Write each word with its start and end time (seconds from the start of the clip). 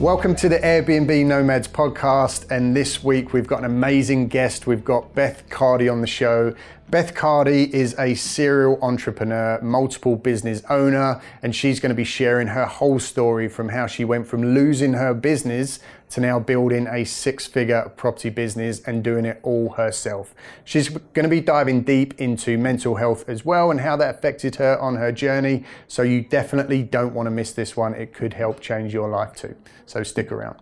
Welcome 0.00 0.34
to 0.36 0.48
the 0.48 0.58
Airbnb 0.60 1.26
Nomads 1.26 1.68
podcast. 1.68 2.50
And 2.50 2.74
this 2.74 3.04
week 3.04 3.34
we've 3.34 3.46
got 3.46 3.58
an 3.58 3.66
amazing 3.66 4.28
guest. 4.28 4.66
We've 4.66 4.82
got 4.82 5.14
Beth 5.14 5.46
Cardy 5.50 5.92
on 5.92 6.00
the 6.00 6.06
show. 6.06 6.54
Beth 6.88 7.14
Cardy 7.14 7.68
is 7.68 7.94
a 7.98 8.14
serial 8.14 8.78
entrepreneur, 8.80 9.60
multiple 9.60 10.16
business 10.16 10.62
owner, 10.70 11.20
and 11.42 11.54
she's 11.54 11.80
going 11.80 11.90
to 11.90 11.94
be 11.94 12.04
sharing 12.04 12.48
her 12.48 12.64
whole 12.64 12.98
story 12.98 13.46
from 13.46 13.68
how 13.68 13.86
she 13.86 14.06
went 14.06 14.26
from 14.26 14.54
losing 14.54 14.94
her 14.94 15.12
business 15.12 15.80
to 16.10 16.20
now 16.20 16.38
building 16.38 16.86
a 16.86 17.04
six 17.04 17.46
figure 17.46 17.90
property 17.96 18.30
business 18.30 18.80
and 18.80 19.02
doing 19.02 19.24
it 19.24 19.40
all 19.42 19.70
herself. 19.70 20.34
She's 20.64 20.88
going 20.88 21.24
to 21.24 21.28
be 21.28 21.40
diving 21.40 21.82
deep 21.82 22.20
into 22.20 22.58
mental 22.58 22.96
health 22.96 23.28
as 23.28 23.44
well 23.44 23.70
and 23.70 23.80
how 23.80 23.96
that 23.96 24.16
affected 24.16 24.56
her 24.56 24.78
on 24.78 24.96
her 24.96 25.12
journey. 25.12 25.64
So 25.88 26.02
you 26.02 26.22
definitely 26.22 26.82
don't 26.82 27.14
want 27.14 27.26
to 27.26 27.30
miss 27.30 27.52
this 27.52 27.76
one. 27.76 27.94
It 27.94 28.12
could 28.12 28.34
help 28.34 28.60
change 28.60 28.92
your 28.92 29.08
life 29.08 29.34
too. 29.34 29.56
So 29.86 30.02
stick 30.02 30.32
around. 30.32 30.58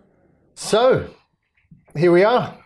So 0.55 1.09
here 1.97 2.13
we 2.13 2.25
are. 2.25 2.57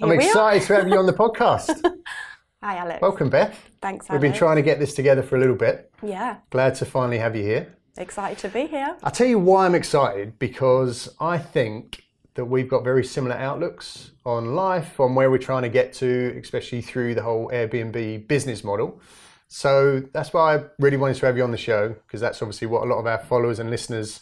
I'm 0.00 0.10
we 0.10 0.16
excited 0.16 0.62
to 0.68 0.74
have 0.76 0.88
you 0.88 0.96
on 0.96 1.06
the 1.06 1.12
podcast. 1.12 1.80
Hi, 2.62 2.76
Alex. 2.76 3.00
Welcome, 3.00 3.30
Beth. 3.30 3.56
Thanks, 3.80 4.08
We've 4.08 4.20
been 4.20 4.32
trying 4.32 4.56
to 4.56 4.62
get 4.62 4.80
this 4.80 4.94
together 4.94 5.22
for 5.22 5.36
a 5.36 5.40
little 5.40 5.54
bit. 5.56 5.92
Yeah, 6.02 6.38
Glad 6.50 6.74
to 6.76 6.84
finally 6.84 7.18
have 7.18 7.36
you 7.36 7.42
here. 7.42 7.77
Excited 7.98 8.38
to 8.38 8.48
be 8.48 8.66
here. 8.66 8.96
I'll 9.02 9.10
tell 9.10 9.26
you 9.26 9.38
why 9.38 9.66
I'm 9.66 9.74
excited 9.74 10.38
because 10.38 11.14
I 11.20 11.38
think 11.38 12.04
that 12.34 12.44
we've 12.44 12.68
got 12.68 12.84
very 12.84 13.04
similar 13.04 13.34
outlooks 13.34 14.12
on 14.24 14.54
life, 14.54 15.00
on 15.00 15.14
where 15.14 15.30
we're 15.30 15.38
trying 15.38 15.62
to 15.62 15.68
get 15.68 15.92
to, 15.94 16.38
especially 16.40 16.80
through 16.80 17.14
the 17.14 17.22
whole 17.22 17.48
Airbnb 17.48 18.28
business 18.28 18.62
model. 18.62 19.00
So 19.48 20.00
that's 20.12 20.32
why 20.32 20.56
I 20.56 20.64
really 20.78 20.98
wanted 20.98 21.16
to 21.16 21.26
have 21.26 21.36
you 21.36 21.42
on 21.42 21.50
the 21.50 21.56
show 21.56 21.88
because 21.88 22.20
that's 22.20 22.40
obviously 22.42 22.68
what 22.68 22.82
a 22.82 22.86
lot 22.86 22.98
of 22.98 23.06
our 23.06 23.18
followers 23.18 23.58
and 23.58 23.70
listeners 23.70 24.20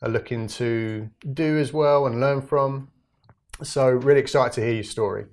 are 0.00 0.08
looking 0.08 0.46
to 0.48 1.10
do 1.32 1.58
as 1.58 1.72
well 1.72 2.06
and 2.06 2.20
learn 2.20 2.42
from. 2.42 2.88
So, 3.62 3.88
really 3.88 4.20
excited 4.20 4.54
to 4.54 4.60
hear 4.60 4.74
your 4.74 4.84
story. 4.84 5.26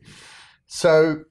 So, 0.67 1.25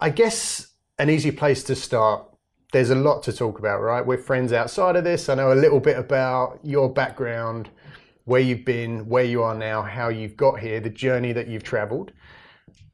I 0.00 0.10
guess 0.10 0.68
an 0.98 1.10
easy 1.10 1.30
place 1.30 1.62
to 1.64 1.74
start. 1.74 2.24
There's 2.72 2.90
a 2.90 2.94
lot 2.94 3.22
to 3.22 3.32
talk 3.32 3.58
about, 3.58 3.80
right? 3.80 4.04
We're 4.04 4.18
friends 4.18 4.52
outside 4.52 4.96
of 4.96 5.04
this. 5.04 5.28
I 5.28 5.34
know 5.34 5.52
a 5.52 5.54
little 5.54 5.80
bit 5.80 5.98
about 5.98 6.60
your 6.62 6.92
background, 6.92 7.70
where 8.28 8.42
you've 8.42 8.66
been, 8.66 9.08
where 9.08 9.24
you 9.24 9.42
are 9.42 9.54
now, 9.54 9.80
how 9.80 10.10
you've 10.10 10.36
got 10.36 10.60
here, 10.60 10.80
the 10.80 10.90
journey 10.90 11.32
that 11.32 11.48
you've 11.48 11.62
traveled. 11.62 12.12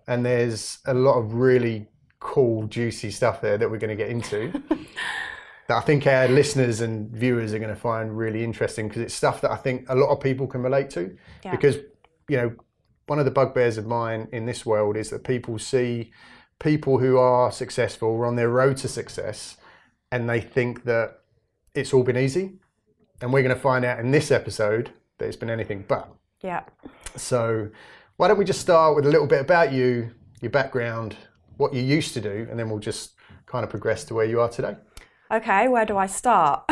And 0.07 0.25
there's 0.25 0.79
a 0.87 0.95
lot 0.95 1.19
of 1.19 1.35
really 1.35 1.89
cool, 2.21 2.69
juicy 2.69 3.11
stuff 3.11 3.41
there 3.41 3.59
that 3.59 3.69
we're 3.69 3.79
going 3.79 3.97
to 3.97 3.97
get 3.97 4.11
into. 4.11 4.53
that 5.69 5.77
I 5.77 5.81
think 5.81 6.07
our 6.07 6.29
listeners 6.29 6.81
and 6.81 7.11
viewers 7.11 7.53
are 7.53 7.59
going 7.59 7.75
to 7.75 7.81
find 7.81 8.17
really 8.17 8.45
interesting 8.45 8.87
because 8.87 9.03
it's 9.03 9.15
stuff 9.15 9.41
that 9.41 9.51
I 9.51 9.57
think 9.57 9.87
a 9.89 9.97
lot 9.97 10.11
of 10.11 10.21
people 10.21 10.47
can 10.47 10.63
relate 10.63 10.91
to. 10.91 11.17
Yeah. 11.45 11.51
Because, 11.51 11.79
you 12.29 12.37
know, 12.37 12.55
one 13.07 13.19
of 13.19 13.25
the 13.25 13.33
bugbears 13.33 13.77
of 13.77 13.87
mine 13.87 14.29
in 14.31 14.47
this 14.47 14.65
world 14.65 14.97
is 14.97 15.11
that 15.11 15.25
people 15.25 15.59
see 15.59 16.13
people 16.61 16.99
who 16.99 17.19
are 17.19 17.51
successful 17.51 18.09
or 18.09 18.25
on 18.25 18.37
their 18.37 18.51
road 18.51 18.77
to 18.79 18.89
success 18.89 19.57
and 20.15 20.31
they 20.31 20.41
think 20.41 20.85
that 20.85 21.19
it's 21.75 21.93
all 21.93 22.05
been 22.05 22.17
easy. 22.17 22.53
And 23.21 23.33
we're 23.33 23.43
going 23.43 23.55
to 23.55 23.61
find 23.61 23.85
out 23.85 23.99
in 23.99 24.13
this 24.13 24.31
episode 24.31 24.93
that 25.19 25.27
it's 25.27 25.37
been 25.37 25.51
anything 25.51 25.85
but. 25.89 26.09
Yeah. 26.41 26.63
So, 27.17 27.69
why 28.17 28.29
don't 28.29 28.39
we 28.39 28.45
just 28.45 28.61
start 28.61 28.95
with 28.95 29.07
a 29.07 29.11
little 29.11 29.27
bit 29.27 29.41
about 29.41 29.73
you, 29.73 30.13
your 30.41 30.53
background, 30.53 31.17
what 31.57 31.75
you 31.75 31.83
used 31.83 32.15
to 32.15 32.21
do, 32.21 32.47
and 32.49 32.57
then 32.57 32.71
we'll 32.71 32.79
just 32.79 33.15
kind 33.47 33.65
of 33.65 33.71
progress 33.71 34.05
to 34.05 34.15
where 34.15 34.25
you 34.25 34.41
are 34.41 34.49
today. 34.49 34.77
Okay, 35.33 35.67
where 35.67 35.85
do 35.85 35.97
I 35.97 36.07
start? 36.07 36.63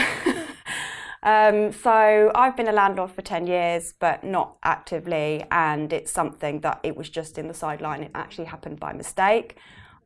um, 1.25 1.73
so 1.73 2.31
I've 2.37 2.57
been 2.57 2.69
a 2.69 2.73
landlord 2.73 3.11
for 3.11 3.23
10 3.23 3.49
years, 3.49 3.95
but 3.99 4.23
not 4.23 4.57
actively, 4.63 5.45
and 5.51 5.93
it's 5.93 6.13
something 6.13 6.61
that 6.61 6.79
it 6.85 6.97
was 6.97 7.09
just 7.09 7.39
in 7.39 7.49
the 7.49 7.55
sideline. 7.55 8.05
It 8.05 8.13
actually 8.15 8.45
happened 8.45 8.79
by 8.79 8.93
mistake. 8.93 9.57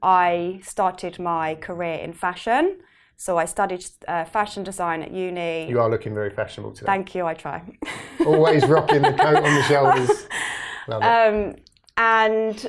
I 0.03 0.61
started 0.63 1.19
my 1.19 1.57
career 1.57 1.97
in 1.97 2.15
fashion. 2.15 2.79
So 3.17 3.39
I 3.39 3.47
studied 3.47 3.85
uh, 4.07 4.25
fashion 4.25 4.63
design 4.63 5.03
at 5.03 5.11
uni. 5.11 5.69
You 5.69 5.81
are 5.81 5.89
looking 5.89 6.15
very 6.15 6.31
fashionable 6.31 6.73
today. 6.73 6.87
Thank 6.87 7.15
you, 7.15 7.25
I 7.27 7.35
try. 7.35 7.63
Always 8.27 8.67
rocking 8.67 9.03
the 9.03 9.13
coat 9.13 9.37
on 9.37 9.43
the 9.43 9.63
shoulders. 9.63 10.29
Love 10.89 11.03
it. 11.03 11.07
Um, 11.07 11.57
and 11.97 12.67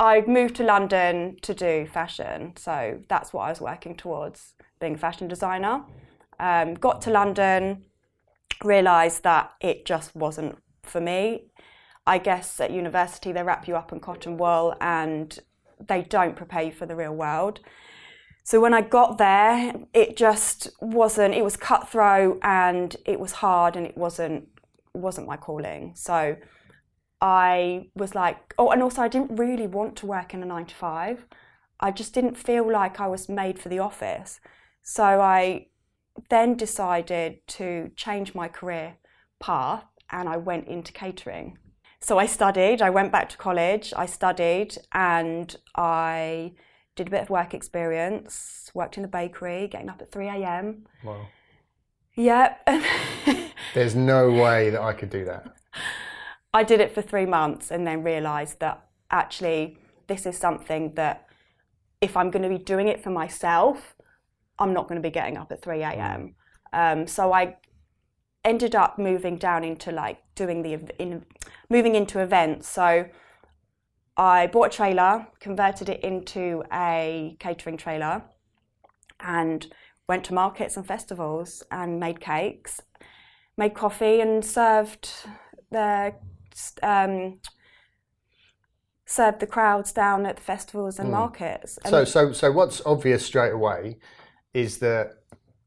I 0.00 0.22
moved 0.26 0.56
to 0.56 0.64
London 0.64 1.36
to 1.42 1.54
do 1.54 1.86
fashion, 1.86 2.54
so 2.56 3.00
that's 3.08 3.32
what 3.32 3.42
I 3.42 3.50
was 3.50 3.60
working 3.60 3.94
towards, 3.94 4.54
being 4.80 4.96
a 4.96 4.98
fashion 4.98 5.28
designer. 5.28 5.84
Um, 6.40 6.74
got 6.74 7.00
to 7.02 7.10
London, 7.10 7.84
realised 8.64 9.22
that 9.22 9.52
it 9.60 9.86
just 9.86 10.14
wasn't 10.16 10.58
for 10.82 11.00
me. 11.00 11.46
I 12.06 12.18
guess 12.18 12.60
at 12.60 12.70
university 12.70 13.32
they 13.32 13.42
wrap 13.42 13.66
you 13.66 13.76
up 13.76 13.92
in 13.92 14.00
cotton 14.00 14.36
wool 14.36 14.74
and 14.80 15.38
they 15.80 16.02
don't 16.02 16.36
prepare 16.36 16.62
you 16.62 16.72
for 16.72 16.86
the 16.86 16.96
real 16.96 17.14
world. 17.14 17.60
So 18.46 18.60
when 18.60 18.74
I 18.74 18.80
got 18.80 19.18
there, 19.18 19.74
it 19.92 20.16
just 20.16 20.68
wasn't. 20.80 21.34
It 21.34 21.42
was 21.42 21.56
cutthroat 21.56 22.38
and 22.42 22.94
it 23.04 23.18
was 23.18 23.32
hard 23.32 23.74
and 23.74 23.84
it 23.84 23.98
wasn't 23.98 24.46
wasn't 24.94 25.26
my 25.26 25.36
calling. 25.36 25.94
So 25.96 26.36
I 27.20 27.88
was 27.96 28.14
like, 28.14 28.54
oh, 28.56 28.70
and 28.70 28.84
also 28.84 29.02
I 29.02 29.08
didn't 29.08 29.34
really 29.34 29.66
want 29.66 29.96
to 29.96 30.06
work 30.06 30.32
in 30.32 30.44
a 30.44 30.46
nine 30.46 30.66
to 30.66 30.76
five. 30.76 31.26
I 31.80 31.90
just 31.90 32.14
didn't 32.14 32.36
feel 32.36 32.70
like 32.70 33.00
I 33.00 33.08
was 33.08 33.28
made 33.28 33.58
for 33.58 33.68
the 33.68 33.80
office. 33.80 34.38
So 34.80 35.02
I 35.02 35.66
then 36.30 36.54
decided 36.56 37.44
to 37.58 37.90
change 37.96 38.32
my 38.32 38.46
career 38.46 38.94
path 39.40 39.82
and 40.12 40.28
I 40.28 40.36
went 40.36 40.68
into 40.68 40.92
catering. 40.92 41.58
So 42.00 42.16
I 42.16 42.26
studied, 42.26 42.80
I 42.80 42.90
went 42.90 43.10
back 43.10 43.28
to 43.30 43.36
college, 43.36 43.92
I 43.96 44.06
studied, 44.06 44.78
and 44.92 45.56
I 45.74 46.52
did 46.96 47.08
a 47.08 47.10
bit 47.10 47.22
of 47.22 47.30
work 47.30 47.54
experience, 47.54 48.70
worked 48.74 48.98
in 48.98 49.04
a 49.04 49.08
bakery, 49.08 49.68
getting 49.68 49.88
up 49.88 50.00
at 50.02 50.10
3 50.10 50.28
a.m. 50.28 50.86
Wow. 51.04 51.26
Yep. 52.16 52.68
There's 53.74 53.94
no 53.94 54.32
way 54.32 54.70
that 54.70 54.80
I 54.80 54.94
could 54.94 55.10
do 55.10 55.24
that. 55.26 55.54
I 56.52 56.62
did 56.64 56.80
it 56.80 56.94
for 56.94 57.02
three 57.02 57.26
months 57.26 57.70
and 57.70 57.86
then 57.86 58.02
realised 58.02 58.60
that 58.60 58.86
actually 59.10 59.78
this 60.06 60.24
is 60.24 60.38
something 60.38 60.94
that 60.94 61.28
if 62.00 62.16
I'm 62.16 62.30
going 62.30 62.42
to 62.42 62.48
be 62.48 62.58
doing 62.58 62.88
it 62.88 63.02
for 63.02 63.10
myself, 63.10 63.94
I'm 64.58 64.72
not 64.72 64.88
going 64.88 65.00
to 65.00 65.06
be 65.06 65.12
getting 65.12 65.36
up 65.36 65.52
at 65.52 65.60
3 65.60 65.82
a.m. 65.82 66.34
Um, 66.72 67.06
so 67.06 67.34
I 67.34 67.56
ended 68.44 68.74
up 68.74 68.98
moving 68.98 69.36
down 69.36 69.64
into 69.64 69.92
like 69.92 70.22
doing 70.34 70.62
the 70.62 70.74
in, 70.98 71.26
moving 71.68 71.94
into 71.94 72.20
events. 72.20 72.68
So 72.68 73.06
I 74.16 74.46
bought 74.46 74.72
a 74.72 74.76
trailer, 74.76 75.26
converted 75.40 75.88
it 75.88 76.00
into 76.00 76.62
a 76.72 77.36
catering 77.38 77.76
trailer, 77.76 78.22
and 79.20 79.66
went 80.08 80.24
to 80.24 80.34
markets 80.34 80.76
and 80.76 80.86
festivals 80.86 81.62
and 81.70 82.00
made 82.00 82.20
cakes, 82.20 82.80
made 83.56 83.74
coffee, 83.74 84.20
and 84.20 84.44
served 84.44 85.10
the 85.70 86.14
um, 86.82 87.40
served 89.04 89.40
the 89.40 89.46
crowds 89.46 89.92
down 89.92 90.26
at 90.26 90.36
the 90.36 90.42
festivals 90.42 90.98
and 90.98 91.10
markets. 91.10 91.78
And 91.84 91.90
So, 91.90 92.04
so, 92.04 92.32
so 92.32 92.50
what's 92.52 92.82
obvious 92.84 93.24
straight 93.24 93.52
away 93.52 93.98
is 94.52 94.78
that 94.78 95.18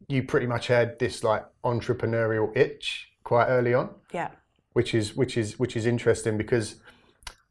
you 0.07 0.23
pretty 0.23 0.47
much 0.47 0.67
had 0.67 0.97
this 0.99 1.23
like 1.23 1.45
entrepreneurial 1.63 2.55
itch 2.57 3.09
quite 3.23 3.45
early 3.45 3.73
on, 3.73 3.91
yeah, 4.11 4.31
which 4.73 4.93
is 4.93 5.15
which 5.15 5.37
is 5.37 5.59
which 5.59 5.77
is 5.77 5.85
interesting 5.85 6.37
because 6.37 6.75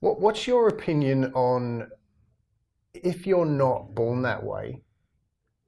what 0.00 0.20
what's 0.20 0.46
your 0.46 0.68
opinion 0.68 1.32
on 1.34 1.88
if 2.94 3.26
you're 3.26 3.46
not 3.46 3.94
born 3.94 4.22
that 4.22 4.42
way? 4.42 4.82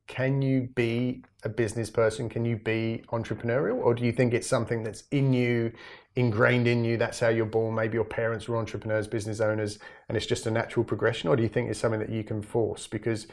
Can 0.07 0.43
you 0.43 0.69
be 0.75 1.25
a 1.45 1.49
business 1.49 1.89
person? 1.89 2.29
Can 2.29 2.45
you 2.45 2.57
be 2.57 3.05
entrepreneurial, 3.13 3.77
or 3.77 3.95
do 3.95 4.05
you 4.05 4.11
think 4.13 4.35
it's 4.35 4.49
something 4.49 4.83
that's 4.83 5.05
in 5.13 5.33
you, 5.33 5.73
ingrained 6.17 6.67
in 6.67 6.85
you? 6.85 6.97
That's 6.97 7.21
how 7.21 7.29
you're 7.29 7.47
born. 7.47 7.77
Maybe 7.77 7.95
your 7.95 8.05
parents 8.05 8.49
were 8.49 8.57
entrepreneurs, 8.57 9.07
business 9.07 9.41
owners, 9.41 9.79
and 10.09 10.17
it's 10.17 10.27
just 10.27 10.47
a 10.47 10.51
natural 10.51 10.85
progression, 10.85 11.29
or 11.29 11.37
do 11.37 11.45
you 11.45 11.49
think 11.49 11.71
it's 11.71 11.79
something 11.79 12.01
that 12.01 12.11
you 12.11 12.25
can 12.25 12.43
force? 12.43 12.89
Because 12.89 13.29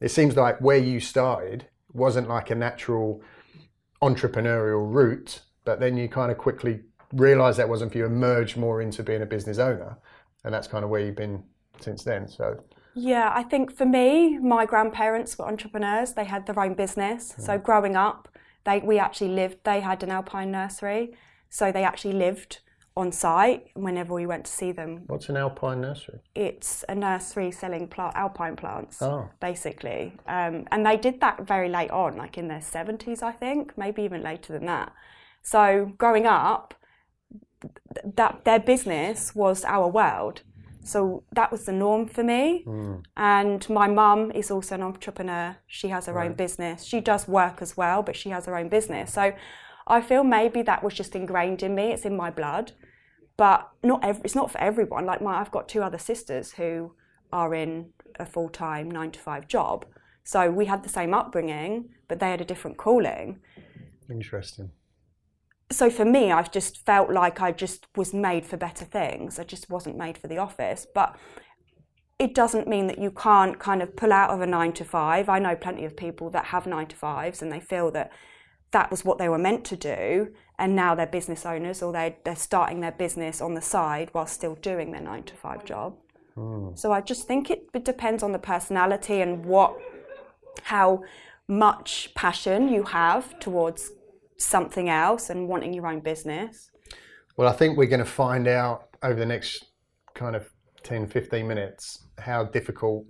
it 0.00 0.08
seems 0.08 0.34
like 0.36 0.58
where 0.60 0.78
you 0.78 1.00
started 1.00 1.66
wasn't 1.92 2.28
like 2.28 2.50
a 2.50 2.54
natural 2.54 3.22
entrepreneurial 4.02 4.90
route, 4.92 5.42
but 5.66 5.80
then 5.80 5.98
you 5.98 6.08
kind 6.08 6.32
of 6.32 6.38
quickly 6.38 6.80
realized 7.12 7.58
that 7.58 7.68
wasn't 7.68 7.92
for 7.92 7.98
you, 7.98 8.06
and 8.06 8.16
emerged 8.16 8.56
more 8.56 8.80
into 8.80 9.02
being 9.02 9.20
a 9.20 9.26
business 9.26 9.58
owner, 9.58 9.98
and 10.44 10.52
that's 10.54 10.66
kind 10.68 10.84
of 10.84 10.90
where 10.90 11.00
you've 11.00 11.16
been 11.16 11.42
since 11.80 12.04
then. 12.04 12.28
So 12.28 12.62
yeah. 12.94 13.30
I 13.34 13.42
think 13.42 13.74
for 13.74 13.86
me, 13.86 14.38
my 14.38 14.66
grandparents 14.66 15.38
were 15.38 15.46
entrepreneurs. 15.46 16.12
They 16.12 16.24
had 16.24 16.46
their 16.46 16.58
own 16.60 16.74
business. 16.74 17.34
So 17.38 17.58
growing 17.58 17.96
up, 17.96 18.28
they 18.64 18.80
we 18.80 18.98
actually 18.98 19.30
lived. 19.30 19.58
They 19.64 19.80
had 19.80 20.02
an 20.02 20.10
alpine 20.10 20.50
nursery, 20.50 21.14
so 21.48 21.72
they 21.72 21.84
actually 21.84 22.14
lived 22.14 22.60
on 22.94 23.10
site 23.10 23.68
whenever 23.74 24.12
we 24.12 24.26
went 24.26 24.44
to 24.44 24.52
see 24.52 24.70
them. 24.70 25.04
what's 25.06 25.30
an 25.30 25.36
alpine 25.38 25.80
nursery? 25.80 26.18
It's 26.34 26.84
a 26.90 26.94
nursery 26.94 27.50
selling 27.50 27.88
plant, 27.88 28.14
alpine 28.14 28.54
plants, 28.54 29.00
Oh. 29.00 29.30
basically. 29.40 30.12
Um, 30.28 30.66
and 30.70 30.84
they 30.84 30.98
did 30.98 31.18
that 31.22 31.40
very 31.46 31.70
late 31.70 31.90
on, 31.90 32.18
like 32.18 32.36
in 32.36 32.48
their 32.48 32.60
70s, 32.60 33.22
I 33.22 33.32
think, 33.32 33.78
maybe 33.78 34.02
even 34.02 34.22
later 34.22 34.52
than 34.52 34.66
that. 34.66 34.92
So 35.42 35.92
growing 35.96 36.26
up, 36.26 36.74
that 38.04 38.44
their 38.44 38.58
business 38.58 39.34
was 39.34 39.64
our 39.64 39.88
world. 39.88 40.42
So 40.84 41.22
that 41.32 41.52
was 41.52 41.64
the 41.64 41.72
norm 41.72 42.08
for 42.08 42.24
me. 42.24 42.64
Mm. 42.66 43.04
And 43.16 43.68
my 43.70 43.86
mum 43.86 44.32
is 44.32 44.50
also 44.50 44.74
an 44.74 44.82
entrepreneur. 44.82 45.56
She 45.66 45.88
has 45.88 46.06
her 46.06 46.20
own 46.20 46.34
business. 46.34 46.82
She 46.84 47.00
does 47.00 47.28
work 47.28 47.62
as 47.62 47.76
well, 47.76 48.02
but 48.02 48.16
she 48.16 48.30
has 48.30 48.46
her 48.46 48.56
own 48.56 48.68
business. 48.68 49.12
So 49.12 49.32
I 49.86 50.00
feel 50.00 50.24
maybe 50.24 50.62
that 50.62 50.82
was 50.82 50.94
just 50.94 51.14
ingrained 51.14 51.62
in 51.62 51.74
me. 51.74 51.92
It's 51.92 52.04
in 52.04 52.16
my 52.16 52.30
blood. 52.30 52.72
But 53.36 53.68
not 53.82 54.04
ev- 54.04 54.20
it's 54.24 54.34
not 54.34 54.50
for 54.50 54.60
everyone. 54.60 55.06
Like 55.06 55.22
my, 55.22 55.40
I've 55.40 55.52
got 55.52 55.68
two 55.68 55.82
other 55.82 55.98
sisters 55.98 56.52
who 56.52 56.94
are 57.32 57.54
in 57.54 57.90
a 58.18 58.26
full 58.26 58.48
time 58.48 58.90
nine 58.90 59.12
to 59.12 59.20
five 59.20 59.46
job. 59.46 59.86
So 60.24 60.50
we 60.50 60.66
had 60.66 60.82
the 60.82 60.88
same 60.88 61.14
upbringing, 61.14 61.90
but 62.08 62.20
they 62.20 62.30
had 62.30 62.40
a 62.40 62.44
different 62.44 62.76
calling 62.76 63.40
Interesting. 64.10 64.70
So 65.72 65.90
for 65.90 66.04
me, 66.04 66.30
I've 66.30 66.52
just 66.52 66.84
felt 66.84 67.10
like 67.10 67.40
I 67.40 67.52
just 67.52 67.86
was 67.96 68.12
made 68.14 68.46
for 68.46 68.56
better 68.56 68.84
things. 68.84 69.38
I 69.38 69.44
just 69.44 69.70
wasn't 69.70 69.96
made 69.96 70.18
for 70.18 70.28
the 70.28 70.38
office. 70.38 70.86
But 70.94 71.16
it 72.18 72.34
doesn't 72.34 72.68
mean 72.68 72.86
that 72.86 72.98
you 72.98 73.10
can't 73.10 73.58
kind 73.58 73.82
of 73.82 73.96
pull 73.96 74.12
out 74.12 74.30
of 74.30 74.40
a 74.40 74.46
nine 74.46 74.72
to 74.74 74.84
five. 74.84 75.28
I 75.28 75.38
know 75.38 75.56
plenty 75.56 75.84
of 75.84 75.96
people 75.96 76.30
that 76.30 76.46
have 76.46 76.66
nine 76.66 76.86
to 76.88 76.96
fives 76.96 77.42
and 77.42 77.50
they 77.50 77.60
feel 77.60 77.90
that 77.92 78.12
that 78.70 78.90
was 78.90 79.04
what 79.04 79.18
they 79.18 79.28
were 79.28 79.38
meant 79.38 79.64
to 79.66 79.76
do. 79.76 80.32
And 80.58 80.76
now 80.76 80.94
they're 80.94 81.06
business 81.06 81.44
owners 81.44 81.82
or 81.82 81.92
they're, 81.92 82.14
they're 82.24 82.36
starting 82.36 82.80
their 82.80 82.92
business 82.92 83.40
on 83.40 83.54
the 83.54 83.60
side 83.60 84.10
while 84.12 84.26
still 84.26 84.54
doing 84.54 84.92
their 84.92 85.00
nine 85.00 85.24
to 85.24 85.34
five 85.34 85.64
job. 85.64 85.96
Hmm. 86.34 86.68
So 86.74 86.92
I 86.92 87.00
just 87.00 87.26
think 87.26 87.50
it, 87.50 87.68
it 87.74 87.84
depends 87.84 88.22
on 88.22 88.32
the 88.32 88.38
personality 88.38 89.20
and 89.20 89.44
what, 89.44 89.76
how 90.62 91.02
much 91.48 92.12
passion 92.14 92.68
you 92.68 92.84
have 92.84 93.38
towards 93.40 93.90
something 94.44 94.88
else 94.88 95.30
and 95.30 95.48
wanting 95.48 95.72
your 95.72 95.86
own 95.86 96.00
business. 96.00 96.70
Well, 97.36 97.48
I 97.48 97.52
think 97.52 97.76
we're 97.76 97.86
going 97.86 98.04
to 98.04 98.04
find 98.04 98.46
out 98.46 98.88
over 99.02 99.18
the 99.18 99.26
next 99.26 99.64
kind 100.14 100.36
of 100.36 100.50
10, 100.82 101.06
15 101.06 101.46
minutes 101.46 102.04
how 102.18 102.44
difficult 102.44 103.04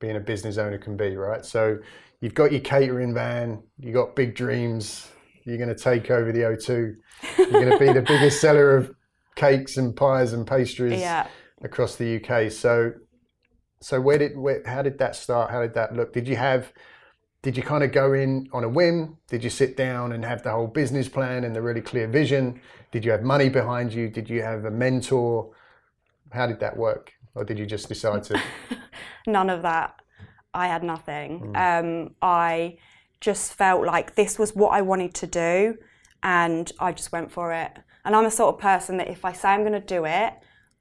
being 0.00 0.16
a 0.16 0.20
business 0.20 0.58
owner 0.58 0.78
can 0.78 0.96
be, 0.96 1.16
right? 1.16 1.44
So 1.44 1.78
you've 2.20 2.34
got 2.34 2.52
your 2.52 2.60
catering 2.60 3.14
van, 3.14 3.62
you've 3.78 3.94
got 3.94 4.16
big 4.16 4.34
dreams, 4.34 5.08
you're 5.44 5.56
going 5.58 5.68
to 5.68 5.74
take 5.74 6.10
over 6.10 6.32
the 6.32 6.40
O2, 6.40 6.94
you're 7.38 7.50
going 7.50 7.70
to 7.70 7.78
be 7.78 7.92
the 7.92 8.02
biggest 8.02 8.40
seller 8.40 8.76
of 8.76 8.94
cakes 9.36 9.76
and 9.76 9.94
pies 9.94 10.32
and 10.32 10.46
pastries 10.46 11.00
Yeah. 11.00 11.26
across 11.62 11.96
the 11.96 12.16
UK. 12.22 12.50
So, 12.50 12.92
so 13.80 14.00
where 14.00 14.18
did, 14.18 14.36
where, 14.36 14.62
how 14.66 14.82
did 14.82 14.98
that 14.98 15.14
start? 15.16 15.50
How 15.50 15.62
did 15.62 15.74
that 15.74 15.94
look? 15.94 16.12
Did 16.12 16.26
you 16.28 16.36
have, 16.36 16.72
did 17.42 17.56
you 17.56 17.62
kind 17.62 17.84
of 17.84 17.92
go 17.92 18.12
in 18.12 18.48
on 18.52 18.64
a 18.64 18.68
whim? 18.68 19.16
Did 19.28 19.44
you 19.44 19.50
sit 19.50 19.76
down 19.76 20.12
and 20.12 20.24
have 20.24 20.42
the 20.42 20.50
whole 20.50 20.66
business 20.66 21.08
plan 21.08 21.44
and 21.44 21.54
the 21.54 21.62
really 21.62 21.80
clear 21.80 22.08
vision? 22.08 22.60
Did 22.90 23.04
you 23.04 23.12
have 23.12 23.22
money 23.22 23.48
behind 23.48 23.92
you? 23.92 24.08
Did 24.08 24.28
you 24.28 24.42
have 24.42 24.64
a 24.64 24.70
mentor? 24.70 25.50
How 26.32 26.46
did 26.46 26.60
that 26.60 26.76
work? 26.76 27.12
Or 27.34 27.44
did 27.44 27.58
you 27.58 27.66
just 27.66 27.88
decide 27.88 28.24
to? 28.24 28.40
None 29.26 29.50
of 29.50 29.62
that. 29.62 29.94
I 30.52 30.66
had 30.66 30.82
nothing. 30.82 31.52
Um, 31.54 32.14
I 32.20 32.78
just 33.20 33.54
felt 33.54 33.84
like 33.84 34.14
this 34.16 34.38
was 34.38 34.56
what 34.56 34.70
I 34.70 34.82
wanted 34.82 35.14
to 35.14 35.26
do 35.26 35.76
and 36.22 36.72
I 36.80 36.92
just 36.92 37.12
went 37.12 37.30
for 37.30 37.52
it. 37.52 37.72
And 38.04 38.16
I'm 38.16 38.24
the 38.24 38.30
sort 38.30 38.54
of 38.54 38.60
person 38.60 38.96
that 38.96 39.08
if 39.08 39.24
I 39.24 39.32
say 39.32 39.48
I'm 39.50 39.60
going 39.60 39.72
to 39.72 39.80
do 39.80 40.04
it, 40.06 40.32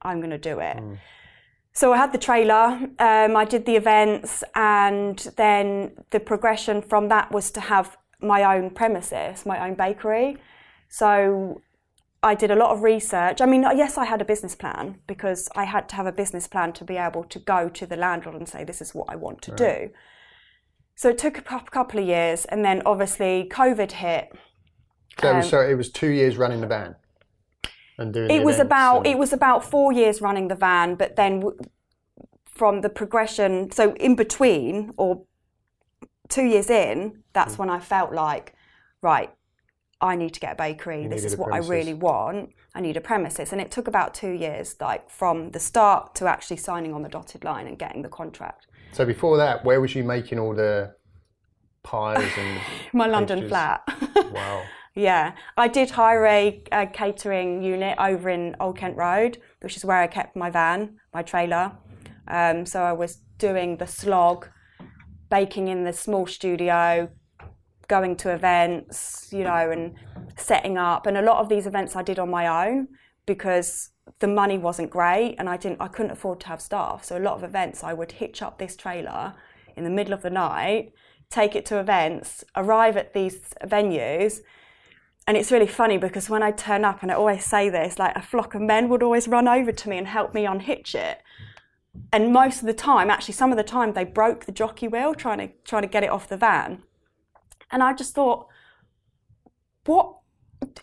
I'm 0.01 0.19
going 0.19 0.31
to 0.31 0.37
do 0.37 0.59
it. 0.59 0.77
So 1.79 1.93
I 1.93 1.97
had 1.97 2.11
the 2.11 2.17
trailer, 2.17 2.65
um, 2.97 3.35
I 3.35 3.45
did 3.45 3.67
the 3.67 3.75
events, 3.75 4.43
and 4.55 5.15
then 5.37 5.91
the 6.09 6.19
progression 6.19 6.81
from 6.81 7.07
that 7.09 7.31
was 7.31 7.51
to 7.51 7.61
have 7.61 7.97
my 8.19 8.41
own 8.55 8.71
premises, 8.71 9.45
my 9.45 9.59
own 9.63 9.75
bakery. 9.75 10.37
So 10.89 11.61
I 12.23 12.33
did 12.33 12.49
a 12.49 12.55
lot 12.55 12.71
of 12.71 12.81
research. 12.81 13.41
I 13.41 13.45
mean, 13.45 13.61
yes, 13.61 13.95
I 13.95 14.05
had 14.05 14.21
a 14.23 14.25
business 14.25 14.55
plan 14.55 14.97
because 15.05 15.49
I 15.55 15.65
had 15.65 15.87
to 15.89 15.95
have 15.97 16.07
a 16.07 16.11
business 16.11 16.47
plan 16.47 16.73
to 16.73 16.83
be 16.83 16.97
able 16.97 17.23
to 17.25 17.37
go 17.37 17.69
to 17.69 17.85
the 17.85 17.95
landlord 17.95 18.37
and 18.37 18.49
say, 18.49 18.63
this 18.63 18.81
is 18.81 18.95
what 18.95 19.07
I 19.07 19.15
want 19.15 19.43
to 19.43 19.51
do. 19.51 19.91
So 20.95 21.09
it 21.09 21.19
took 21.19 21.37
a 21.37 21.43
couple 21.77 21.99
of 21.99 22.07
years, 22.07 22.45
and 22.45 22.65
then 22.65 22.81
obviously 22.87 23.47
COVID 23.51 23.91
hit. 23.91 24.31
So, 25.21 25.29
it 25.29 25.35
was, 25.35 25.45
Um, 25.45 25.49
so 25.51 25.61
it 25.61 25.75
was 25.75 25.91
two 25.91 26.09
years 26.09 26.37
running 26.37 26.61
the 26.61 26.65
van 26.65 26.95
and 27.97 28.13
doing. 28.13 28.29
It 28.31 28.43
was 28.43 28.59
about 28.59 28.97
and- 28.99 29.07
it 29.07 29.17
was 29.17 29.33
about 29.33 29.63
four 29.63 29.91
years 29.91 30.21
running 30.21 30.47
the 30.47 30.55
van, 30.55 30.95
but 30.95 31.15
then 31.15 31.39
w- 31.41 31.57
from 32.45 32.81
the 32.81 32.89
progression, 32.89 33.71
so 33.71 33.93
in 33.95 34.15
between 34.15 34.91
or 34.97 35.23
two 36.29 36.43
years 36.43 36.69
in, 36.69 37.23
that's 37.33 37.55
Hmm. 37.55 37.61
when 37.63 37.69
I 37.69 37.79
felt 37.79 38.11
like, 38.13 38.53
right, 39.01 39.29
I 40.01 40.15
need 40.15 40.33
to 40.33 40.39
get 40.39 40.53
a 40.53 40.55
bakery. 40.55 41.03
You 41.03 41.09
this 41.09 41.23
is 41.23 41.37
what 41.37 41.53
I 41.53 41.57
really 41.57 41.93
want. 41.93 42.51
I 42.75 42.81
need 42.81 42.97
a 42.97 43.01
premises, 43.01 43.51
and 43.51 43.59
it 43.59 43.71
took 43.71 43.87
about 43.87 44.13
two 44.13 44.29
years, 44.31 44.75
like 44.79 45.09
from 45.09 45.51
the 45.51 45.59
start 45.59 46.13
to 46.15 46.27
actually 46.27 46.57
signing 46.57 46.93
on 46.93 47.01
the 47.01 47.09
dotted 47.09 47.43
line 47.43 47.65
and 47.67 47.77
getting 47.79 48.03
the 48.03 48.09
contract. 48.09 48.67
So 48.91 49.05
before 49.05 49.37
that, 49.37 49.65
where 49.65 49.81
was 49.81 49.95
you 49.95 50.03
making 50.03 50.37
all 50.39 50.53
the 50.53 50.93
pies 51.83 52.29
and? 52.37 52.59
My 52.93 53.07
London 53.07 53.39
Pastries. 53.39 53.49
flat. 53.49 54.33
wow. 54.33 54.63
Yeah, 54.97 55.33
I 55.55 55.67
did 55.67 55.91
hire 55.91 56.25
a, 56.25 56.63
a 56.71 56.87
catering 56.87 57.61
unit 57.61 57.95
over 57.99 58.29
in 58.29 58.55
Old 58.59 58.79
Kent 58.79 58.97
Road, 58.97 59.37
which 59.61 59.77
is 59.77 59.85
where 59.85 60.01
I 60.01 60.07
kept 60.07 60.35
my 60.35 60.49
van, 60.49 60.97
my 61.13 61.21
trailer. 61.21 61.73
Um, 62.27 62.65
so 62.65 62.81
I 62.81 62.93
was 62.93 63.19
doing 63.37 63.77
the 63.77 63.85
slog, 63.85 64.47
baking 65.29 65.67
in 65.67 65.83
the 65.83 65.93
small 65.93 66.25
studio, 66.25 67.11
going 67.87 68.15
to 68.15 68.33
events, 68.33 69.29
you 69.31 69.43
know, 69.43 69.69
and 69.69 69.93
setting 70.35 70.79
up. 70.79 71.05
And 71.05 71.15
a 71.15 71.21
lot 71.21 71.37
of 71.37 71.47
these 71.47 71.67
events 71.67 71.95
I 71.95 72.01
did 72.01 72.17
on 72.17 72.31
my 72.31 72.65
own 72.67 72.87
because 73.27 73.91
the 74.17 74.27
money 74.27 74.57
wasn't 74.57 74.89
great 74.89 75.35
and 75.37 75.47
I 75.47 75.57
didn't, 75.57 75.79
I 75.79 75.89
couldn't 75.89 76.11
afford 76.11 76.39
to 76.39 76.47
have 76.47 76.59
staff. 76.59 77.03
So 77.03 77.19
a 77.19 77.21
lot 77.21 77.35
of 77.35 77.43
events 77.43 77.83
I 77.83 77.93
would 77.93 78.13
hitch 78.13 78.41
up 78.41 78.57
this 78.57 78.75
trailer 78.75 79.35
in 79.75 79.83
the 79.83 79.91
middle 79.91 80.15
of 80.15 80.23
the 80.23 80.31
night, 80.31 80.91
take 81.29 81.55
it 81.55 81.67
to 81.67 81.79
events, 81.79 82.43
arrive 82.55 82.97
at 82.97 83.13
these 83.13 83.53
venues, 83.63 84.39
and 85.27 85.35
it's 85.35 85.51
really 85.51 85.67
funny 85.67 85.97
because 85.97 86.29
when 86.29 86.41
I 86.41 86.51
turn 86.51 86.85
up, 86.85 87.03
and 87.03 87.11
I 87.11 87.15
always 87.15 87.43
say 87.43 87.69
this, 87.69 87.99
like 87.99 88.15
a 88.15 88.21
flock 88.21 88.55
of 88.55 88.61
men 88.61 88.87
would 88.87 89.03
always 89.03 89.27
run 89.27 89.47
over 89.47 89.73
to 89.73 89.89
me 89.89 89.97
and 89.97 90.07
help 90.07 90.33
me 90.33 90.45
unhitch 90.45 90.95
it. 90.95 91.21
And 92.13 92.31
most 92.31 92.61
of 92.61 92.65
the 92.65 92.73
time, 92.73 93.09
actually, 93.09 93.33
some 93.33 93.51
of 93.51 93.57
the 93.57 93.63
time, 93.63 93.93
they 93.93 94.05
broke 94.05 94.45
the 94.45 94.53
jockey 94.53 94.87
wheel 94.87 95.13
trying 95.13 95.39
to 95.39 95.49
trying 95.65 95.81
to 95.81 95.89
get 95.89 96.03
it 96.03 96.09
off 96.09 96.29
the 96.29 96.37
van. 96.37 96.83
And 97.71 97.83
I 97.83 97.93
just 97.93 98.15
thought, 98.15 98.47
what? 99.85 100.15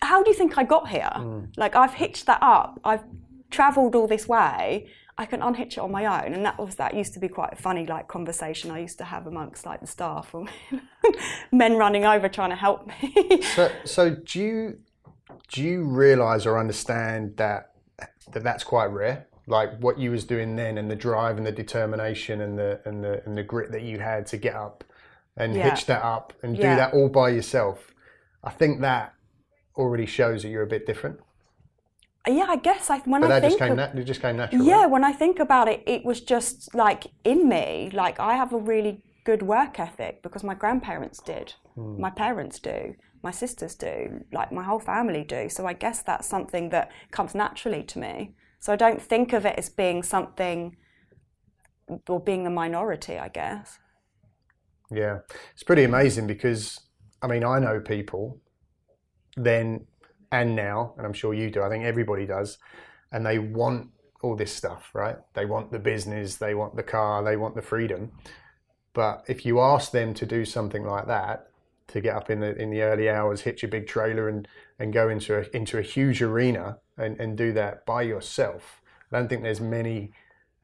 How 0.02 0.22
do 0.22 0.30
you 0.30 0.36
think 0.36 0.58
I 0.58 0.64
got 0.64 0.88
here? 0.88 1.10
Mm. 1.14 1.56
Like 1.56 1.74
I've 1.74 1.94
hitched 1.94 2.26
that 2.26 2.42
up. 2.42 2.78
I've 2.84 3.04
travelled 3.50 3.94
all 3.94 4.06
this 4.06 4.28
way. 4.28 4.88
I 5.16 5.26
can 5.26 5.42
unhitch 5.42 5.74
it 5.74 5.80
on 5.80 5.92
my 5.92 6.06
own, 6.06 6.34
and 6.34 6.44
that 6.44 6.58
was 6.58 6.74
that 6.76 6.94
used 6.94 7.14
to 7.14 7.20
be 7.20 7.28
quite 7.28 7.52
a 7.52 7.56
funny 7.56 7.86
like 7.86 8.08
conversation 8.08 8.70
I 8.70 8.80
used 8.80 8.98
to 8.98 9.04
have 9.04 9.26
amongst 9.26 9.64
like 9.64 9.80
the 9.80 9.86
staff, 9.86 10.34
or 10.34 10.46
men 11.52 11.76
running 11.76 12.04
over 12.04 12.28
trying 12.28 12.50
to 12.50 12.56
help 12.56 12.86
me. 12.88 13.42
So, 13.42 13.70
so 13.84 14.10
do 14.10 14.40
you 14.40 14.78
do 15.52 15.62
you 15.62 15.84
realize 15.84 16.46
or 16.46 16.58
understand 16.58 17.36
that 17.36 17.72
that 18.32 18.42
that's 18.42 18.64
quite 18.64 18.86
rare? 18.86 19.28
Like 19.46 19.78
what 19.78 19.98
you 19.98 20.10
was 20.10 20.24
doing 20.24 20.56
then, 20.56 20.78
and 20.78 20.90
the 20.90 20.96
drive 20.96 21.36
and 21.36 21.46
the 21.46 21.52
determination 21.52 22.40
and 22.40 22.58
the 22.58 22.80
and 22.84 23.04
the 23.04 23.22
and 23.24 23.36
the 23.38 23.42
grit 23.42 23.70
that 23.72 23.82
you 23.82 24.00
had 24.00 24.26
to 24.28 24.36
get 24.36 24.54
up 24.56 24.82
and 25.36 25.54
Yeah. 25.54 25.70
hitch 25.70 25.86
that 25.86 26.02
up 26.02 26.32
and 26.42 26.56
do 26.56 26.62
Yeah. 26.62 26.76
that 26.76 26.94
all 26.94 27.08
by 27.08 27.28
yourself. 27.28 27.92
I 28.42 28.50
think 28.50 28.80
that 28.80 29.14
already 29.76 30.06
shows 30.06 30.42
that 30.42 30.48
you're 30.48 30.62
a 30.62 30.66
bit 30.66 30.86
different. 30.86 31.20
Yeah, 32.26 32.46
I 32.48 32.56
guess 32.56 32.90
I 32.90 32.98
when 33.00 33.20
But 33.20 33.30
I 33.32 33.40
that 33.40 33.42
just 33.48 33.58
think 33.58 33.68
came 33.68 33.78
of, 33.78 33.98
it 33.98 34.04
just 34.04 34.20
came 34.22 34.36
natural. 34.36 34.64
yeah, 34.64 34.82
right? 34.82 34.90
when 34.90 35.04
I 35.04 35.12
think 35.12 35.38
about 35.40 35.68
it, 35.68 35.82
it 35.86 36.04
was 36.04 36.20
just 36.20 36.74
like 36.74 37.06
in 37.24 37.48
me. 37.48 37.90
Like 37.92 38.18
I 38.20 38.34
have 38.34 38.52
a 38.52 38.58
really 38.58 39.02
good 39.24 39.42
work 39.42 39.78
ethic 39.80 40.22
because 40.22 40.44
my 40.44 40.54
grandparents 40.54 41.20
did, 41.20 41.54
Hmm. 41.74 42.00
my 42.00 42.10
parents 42.10 42.58
do, 42.60 42.94
my 43.22 43.30
sisters 43.30 43.74
do, 43.74 44.24
like 44.32 44.52
my 44.52 44.62
whole 44.62 44.80
family 44.80 45.24
do. 45.24 45.48
So 45.48 45.66
I 45.66 45.72
guess 45.74 46.02
that's 46.02 46.28
something 46.28 46.70
that 46.70 46.90
comes 47.10 47.34
naturally 47.34 47.82
to 47.84 47.98
me. 47.98 48.34
So 48.60 48.72
I 48.72 48.76
don't 48.76 49.02
think 49.02 49.32
of 49.32 49.44
it 49.44 49.58
as 49.58 49.68
being 49.68 50.02
something 50.02 50.76
or 52.08 52.20
being 52.20 52.44
the 52.44 52.50
minority. 52.50 53.18
I 53.18 53.28
guess. 53.28 53.78
Yeah, 54.90 55.18
it's 55.52 55.62
pretty 55.62 55.84
amazing 55.84 56.26
because 56.26 56.80
I 57.22 57.26
mean 57.26 57.44
I 57.44 57.58
know 57.58 57.80
people 57.80 58.40
then 59.36 59.86
and 60.34 60.56
now, 60.56 60.94
and 60.96 61.06
I'm 61.06 61.12
sure 61.12 61.32
you 61.32 61.48
do. 61.48 61.62
I 61.62 61.68
think 61.68 61.84
everybody 61.84 62.26
does, 62.26 62.58
and 63.12 63.24
they 63.24 63.38
want 63.38 63.90
all 64.20 64.34
this 64.34 64.52
stuff, 64.52 64.90
right? 64.92 65.16
They 65.34 65.44
want 65.44 65.70
the 65.70 65.78
business, 65.78 66.36
they 66.36 66.54
want 66.54 66.74
the 66.74 66.82
car, 66.82 67.22
they 67.22 67.36
want 67.36 67.54
the 67.54 67.62
freedom. 67.62 68.10
But 68.94 69.24
if 69.28 69.46
you 69.46 69.60
ask 69.60 69.92
them 69.92 70.12
to 70.14 70.26
do 70.26 70.44
something 70.44 70.84
like 70.84 71.06
that, 71.06 71.46
to 71.88 72.00
get 72.00 72.16
up 72.16 72.30
in 72.30 72.40
the 72.40 72.56
in 72.56 72.70
the 72.70 72.82
early 72.82 73.08
hours, 73.08 73.42
hitch 73.42 73.62
a 73.62 73.68
big 73.68 73.86
trailer, 73.86 74.28
and 74.28 74.48
and 74.80 74.92
go 74.92 75.08
into 75.08 75.38
a 75.38 75.56
into 75.56 75.78
a 75.78 75.82
huge 75.82 76.20
arena 76.20 76.78
and, 76.98 77.20
and 77.20 77.36
do 77.38 77.52
that 77.52 77.86
by 77.86 78.02
yourself, 78.02 78.80
I 79.12 79.18
don't 79.18 79.28
think 79.28 79.42
there's 79.42 79.60
many 79.60 80.10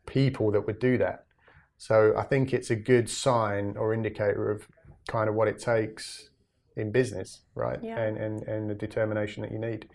people 0.07 0.50
that 0.50 0.67
would 0.67 0.81
do 0.81 0.99
that. 0.99 1.27
So 1.79 2.12
I 2.17 2.25
think 2.25 2.53
it's 2.53 2.71
a 2.71 2.77
good 2.77 3.09
sign 3.09 3.77
or 3.77 3.95
indicator 3.95 4.50
of 4.50 4.67
kind 5.09 5.29
of 5.29 5.37
what 5.37 5.49
it 5.49 5.61
takes 5.61 6.30
in 6.77 6.91
business, 6.93 7.41
right? 7.55 7.79
Yeah. 7.83 7.99
And, 8.00 8.17
and 8.17 8.43
and 8.45 8.71
the 8.71 8.75
determination 8.75 9.43
that 9.43 9.53
you 9.53 9.59
need. 9.59 9.89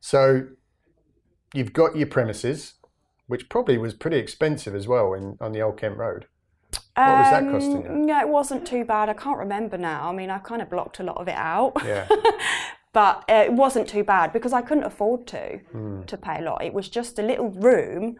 So 0.00 0.46
you've 1.54 1.72
got 1.72 1.96
your 1.96 2.06
premises, 2.08 2.74
which 3.26 3.48
probably 3.48 3.78
was 3.78 3.94
pretty 3.94 4.18
expensive 4.18 4.74
as 4.74 4.86
well 4.86 5.14
in 5.14 5.36
on 5.40 5.52
the 5.52 5.60
Old 5.60 5.78
Kent 5.78 5.96
Road. 5.96 6.26
What 6.94 7.06
was 7.18 7.30
that 7.30 7.44
costing 7.50 7.82
you? 7.84 7.88
Um, 7.88 8.08
Yeah, 8.08 8.20
it 8.22 8.28
wasn't 8.28 8.66
too 8.66 8.84
bad. 8.84 9.08
I 9.08 9.14
can't 9.14 9.38
remember 9.38 9.78
now. 9.78 10.08
I 10.10 10.12
mean, 10.12 10.30
I 10.30 10.38
kind 10.38 10.60
of 10.60 10.68
blocked 10.68 10.98
a 10.98 11.04
lot 11.04 11.16
of 11.16 11.28
it 11.28 11.36
out. 11.36 11.74
Yeah. 11.84 12.08
but 12.92 13.24
uh, 13.30 13.44
it 13.46 13.52
wasn't 13.52 13.88
too 13.88 14.02
bad 14.02 14.32
because 14.32 14.52
I 14.52 14.62
couldn't 14.62 14.84
afford 14.84 15.26
to 15.28 15.58
Hmm. 15.72 16.02
to 16.02 16.16
pay 16.16 16.38
a 16.38 16.42
lot. 16.42 16.62
It 16.64 16.74
was 16.74 16.88
just 16.88 17.18
a 17.18 17.22
little 17.22 17.50
room, 17.50 18.16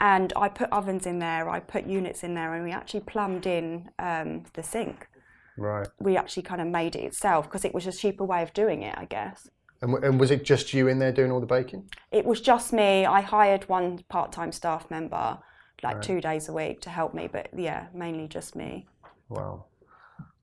and 0.00 0.32
I 0.36 0.48
put 0.48 0.70
ovens 0.72 1.06
in 1.06 1.18
there. 1.18 1.48
I 1.50 1.60
put 1.60 1.86
units 1.86 2.24
in 2.24 2.34
there, 2.34 2.54
and 2.54 2.64
we 2.64 2.72
actually 2.72 3.00
plumbed 3.00 3.46
in 3.46 3.90
um, 3.98 4.44
the 4.54 4.62
sink. 4.62 5.08
Right. 5.56 5.86
We 6.00 6.16
actually 6.16 6.42
kind 6.42 6.60
of 6.60 6.68
made 6.68 6.96
it 6.96 7.04
itself 7.04 7.46
because 7.46 7.64
it 7.64 7.74
was 7.74 7.86
a 7.86 7.92
cheaper 7.92 8.24
way 8.24 8.42
of 8.42 8.52
doing 8.52 8.82
it, 8.82 8.96
I 8.98 9.04
guess. 9.04 9.48
And, 9.82 10.02
and 10.02 10.18
was 10.18 10.30
it 10.30 10.44
just 10.44 10.72
you 10.72 10.88
in 10.88 10.98
there 10.98 11.12
doing 11.12 11.30
all 11.30 11.40
the 11.40 11.46
baking? 11.46 11.90
It 12.10 12.24
was 12.24 12.40
just 12.40 12.72
me. 12.72 13.04
I 13.04 13.20
hired 13.20 13.68
one 13.68 14.04
part-time 14.08 14.52
staff 14.52 14.90
member, 14.90 15.38
like 15.82 16.00
two 16.00 16.20
days 16.20 16.48
a 16.48 16.52
week, 16.52 16.80
to 16.82 16.90
help 16.90 17.14
me. 17.14 17.28
But 17.30 17.48
yeah, 17.56 17.86
mainly 17.92 18.26
just 18.26 18.56
me. 18.56 18.86
Wow. 19.28 19.66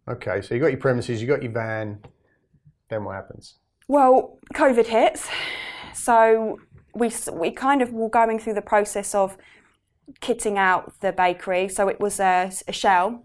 Okay, 0.08 0.42
so 0.42 0.54
you 0.54 0.62
got 0.62 0.72
your 0.72 0.80
premises, 0.80 1.22
you 1.22 1.28
got 1.28 1.44
your 1.44 1.52
van. 1.52 2.00
Then 2.90 3.04
what 3.04 3.16
happens? 3.16 3.56
Well, 3.88 4.38
COVID 4.54 4.86
hits, 4.86 5.28
so 5.94 6.60
we 6.94 7.12
we 7.32 7.52
kind 7.52 7.82
of 7.82 7.92
were 7.92 8.10
going 8.10 8.40
through 8.40 8.56
the 8.56 8.62
process 8.62 9.16
of 9.16 9.38
kitting 10.22 10.58
out 10.58 11.00
the 11.02 11.12
bakery. 11.12 11.70
So 11.70 11.88
it 11.88 12.00
was 12.00 12.20
a, 12.20 12.52
a 12.68 12.72
shell. 12.72 13.24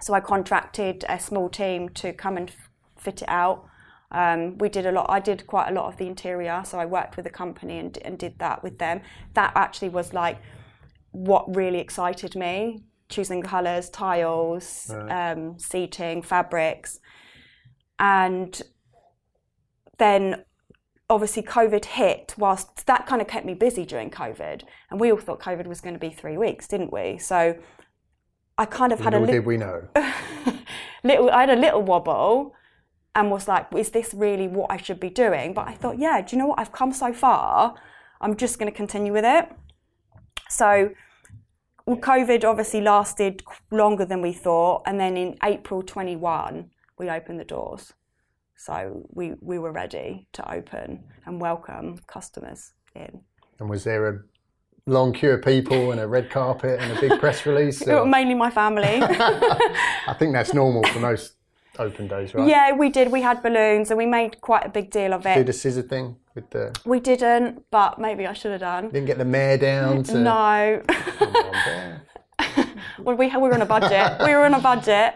So 0.00 0.14
I 0.14 0.20
contracted 0.20 1.04
a 1.08 1.18
small 1.18 1.48
team 1.48 1.88
to 1.90 2.12
come 2.12 2.36
and 2.36 2.48
f- 2.50 2.70
fit 2.96 3.22
it 3.22 3.28
out. 3.28 3.66
Um, 4.10 4.56
we 4.58 4.68
did 4.68 4.86
a 4.86 4.92
lot. 4.92 5.06
I 5.08 5.20
did 5.20 5.46
quite 5.46 5.68
a 5.68 5.72
lot 5.72 5.86
of 5.86 5.96
the 5.98 6.06
interior, 6.06 6.62
so 6.64 6.78
I 6.78 6.86
worked 6.86 7.16
with 7.16 7.24
the 7.24 7.30
company 7.30 7.78
and, 7.78 7.98
and 7.98 8.18
did 8.18 8.38
that 8.38 8.62
with 8.62 8.78
them. 8.78 9.02
That 9.34 9.52
actually 9.54 9.90
was 9.90 10.14
like 10.14 10.38
what 11.10 11.54
really 11.54 11.78
excited 11.78 12.34
me: 12.34 12.84
choosing 13.08 13.42
colours, 13.42 13.90
tiles, 13.90 14.90
um, 15.10 15.58
seating, 15.58 16.22
fabrics, 16.22 17.00
and 17.98 18.62
then 19.98 20.44
obviously 21.10 21.42
COVID 21.42 21.84
hit. 21.84 22.34
Whilst 22.38 22.86
that 22.86 23.06
kind 23.06 23.20
of 23.20 23.28
kept 23.28 23.44
me 23.44 23.54
busy 23.54 23.84
during 23.84 24.10
COVID, 24.10 24.62
and 24.90 25.00
we 25.00 25.12
all 25.12 25.18
thought 25.18 25.40
COVID 25.40 25.66
was 25.66 25.82
going 25.82 25.94
to 25.94 26.00
be 26.00 26.10
three 26.10 26.38
weeks, 26.38 26.66
didn't 26.66 26.92
we? 26.92 27.18
So 27.18 27.58
I 28.58 28.66
kind 28.66 28.92
of 28.92 28.98
had 28.98 29.14
a 29.14 29.20
Little 29.20 29.26
little 29.26 29.40
did 29.40 29.46
we 29.46 29.56
know. 29.56 29.88
little 31.04 31.30
I 31.30 31.40
had 31.40 31.50
a 31.50 31.56
little 31.56 31.82
wobble 31.82 32.54
and 33.14 33.30
was 33.30 33.48
like, 33.48 33.66
is 33.74 33.90
this 33.90 34.12
really 34.12 34.48
what 34.48 34.70
I 34.70 34.76
should 34.76 35.00
be 35.00 35.10
doing? 35.10 35.54
But 35.54 35.68
I 35.68 35.74
thought, 35.74 35.98
yeah, 35.98 36.20
do 36.20 36.34
you 36.34 36.42
know 36.42 36.48
what? 36.48 36.58
I've 36.58 36.72
come 36.72 36.92
so 36.92 37.12
far. 37.12 37.74
I'm 38.20 38.36
just 38.36 38.58
going 38.58 38.70
to 38.70 38.76
continue 38.76 39.12
with 39.12 39.24
it. 39.24 39.48
So 40.48 40.90
well, 41.86 41.96
COVID 41.96 42.44
obviously 42.44 42.80
lasted 42.80 43.42
longer 43.70 44.04
than 44.04 44.20
we 44.20 44.32
thought, 44.32 44.82
and 44.84 45.00
then 45.00 45.16
in 45.16 45.38
April 45.42 45.82
21 45.82 46.70
we 46.98 47.08
opened 47.08 47.40
the 47.40 47.44
doors. 47.44 47.94
So 48.56 49.06
we 49.10 49.34
we 49.40 49.58
were 49.58 49.72
ready 49.72 50.26
to 50.32 50.52
open 50.52 51.04
and 51.24 51.40
welcome 51.40 51.98
customers 52.06 52.72
in. 52.94 53.20
And 53.60 53.70
was 53.70 53.84
there 53.84 54.08
a 54.08 54.20
long 54.88 55.12
queue 55.12 55.32
of 55.32 55.42
people 55.42 55.92
and 55.92 56.00
a 56.00 56.06
red 56.06 56.30
carpet 56.30 56.80
and 56.80 56.96
a 56.96 57.00
big 57.00 57.20
press 57.20 57.46
release? 57.46 57.86
or- 57.86 58.06
Mainly 58.06 58.34
my 58.34 58.50
family. 58.50 58.82
I 59.02 60.14
think 60.18 60.32
that's 60.32 60.54
normal 60.54 60.82
for 60.84 60.98
most 61.00 61.34
open 61.78 62.08
days, 62.08 62.34
right? 62.34 62.48
yeah, 62.48 62.72
we 62.72 62.88
did. 62.88 63.12
We 63.12 63.22
had 63.22 63.42
balloons, 63.42 63.90
and 63.90 63.98
we 63.98 64.06
made 64.06 64.40
quite 64.40 64.66
a 64.66 64.68
big 64.68 64.90
deal 64.90 65.12
of 65.12 65.24
it. 65.26 65.34
Did 65.36 65.48
a 65.48 65.52
scissor 65.52 65.82
thing 65.82 66.16
with 66.34 66.50
the. 66.50 66.74
We 66.84 67.00
didn't, 67.00 67.64
but 67.70 67.98
maybe 68.00 68.26
I 68.26 68.32
should 68.32 68.52
have 68.52 68.60
done. 68.60 68.90
Didn't 68.90 69.06
get 69.06 69.18
the 69.18 69.24
mayor 69.24 69.58
down 69.58 70.02
to. 70.04 70.18
No, 70.18 70.82
Come 70.88 71.36
on, 71.36 71.52
Bear. 71.52 72.02
well, 72.98 73.16
we, 73.16 73.28
we 73.28 73.36
were 73.36 73.54
on 73.54 73.62
a 73.62 73.66
budget. 73.66 74.20
we 74.24 74.32
were 74.34 74.44
on 74.44 74.54
a 74.54 74.60
budget 74.60 75.14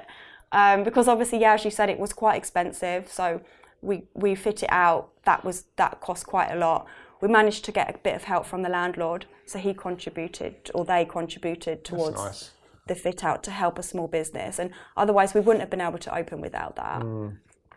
um, 0.52 0.84
because 0.84 1.08
obviously, 1.08 1.40
yeah, 1.40 1.54
as 1.54 1.64
you 1.64 1.70
said, 1.70 1.88
it 1.88 1.98
was 1.98 2.12
quite 2.12 2.36
expensive. 2.36 3.10
So 3.10 3.40
we 3.80 4.04
we 4.14 4.34
fit 4.34 4.62
it 4.62 4.70
out. 4.72 5.10
That 5.24 5.44
was 5.44 5.64
that 5.76 6.00
cost 6.00 6.26
quite 6.26 6.50
a 6.50 6.56
lot. 6.56 6.86
We 7.20 7.28
managed 7.28 7.64
to 7.66 7.72
get 7.72 7.88
a 7.94 7.98
bit 7.98 8.14
of 8.16 8.24
help 8.24 8.46
from 8.46 8.62
the 8.62 8.68
landlord, 8.68 9.26
so 9.46 9.58
he 9.58 9.74
contributed 9.74 10.70
or 10.74 10.84
they 10.84 11.04
contributed 11.04 11.84
towards 11.84 12.16
nice. 12.16 12.50
the 12.86 12.94
fit 12.94 13.24
out 13.24 13.42
to 13.44 13.50
help 13.50 13.78
a 13.78 13.82
small 13.82 14.08
business. 14.08 14.58
And 14.58 14.70
otherwise, 14.96 15.34
we 15.34 15.40
wouldn't 15.40 15.60
have 15.60 15.70
been 15.70 15.80
able 15.80 15.98
to 15.98 16.14
open 16.16 16.40
without 16.40 16.76
that. 16.76 17.02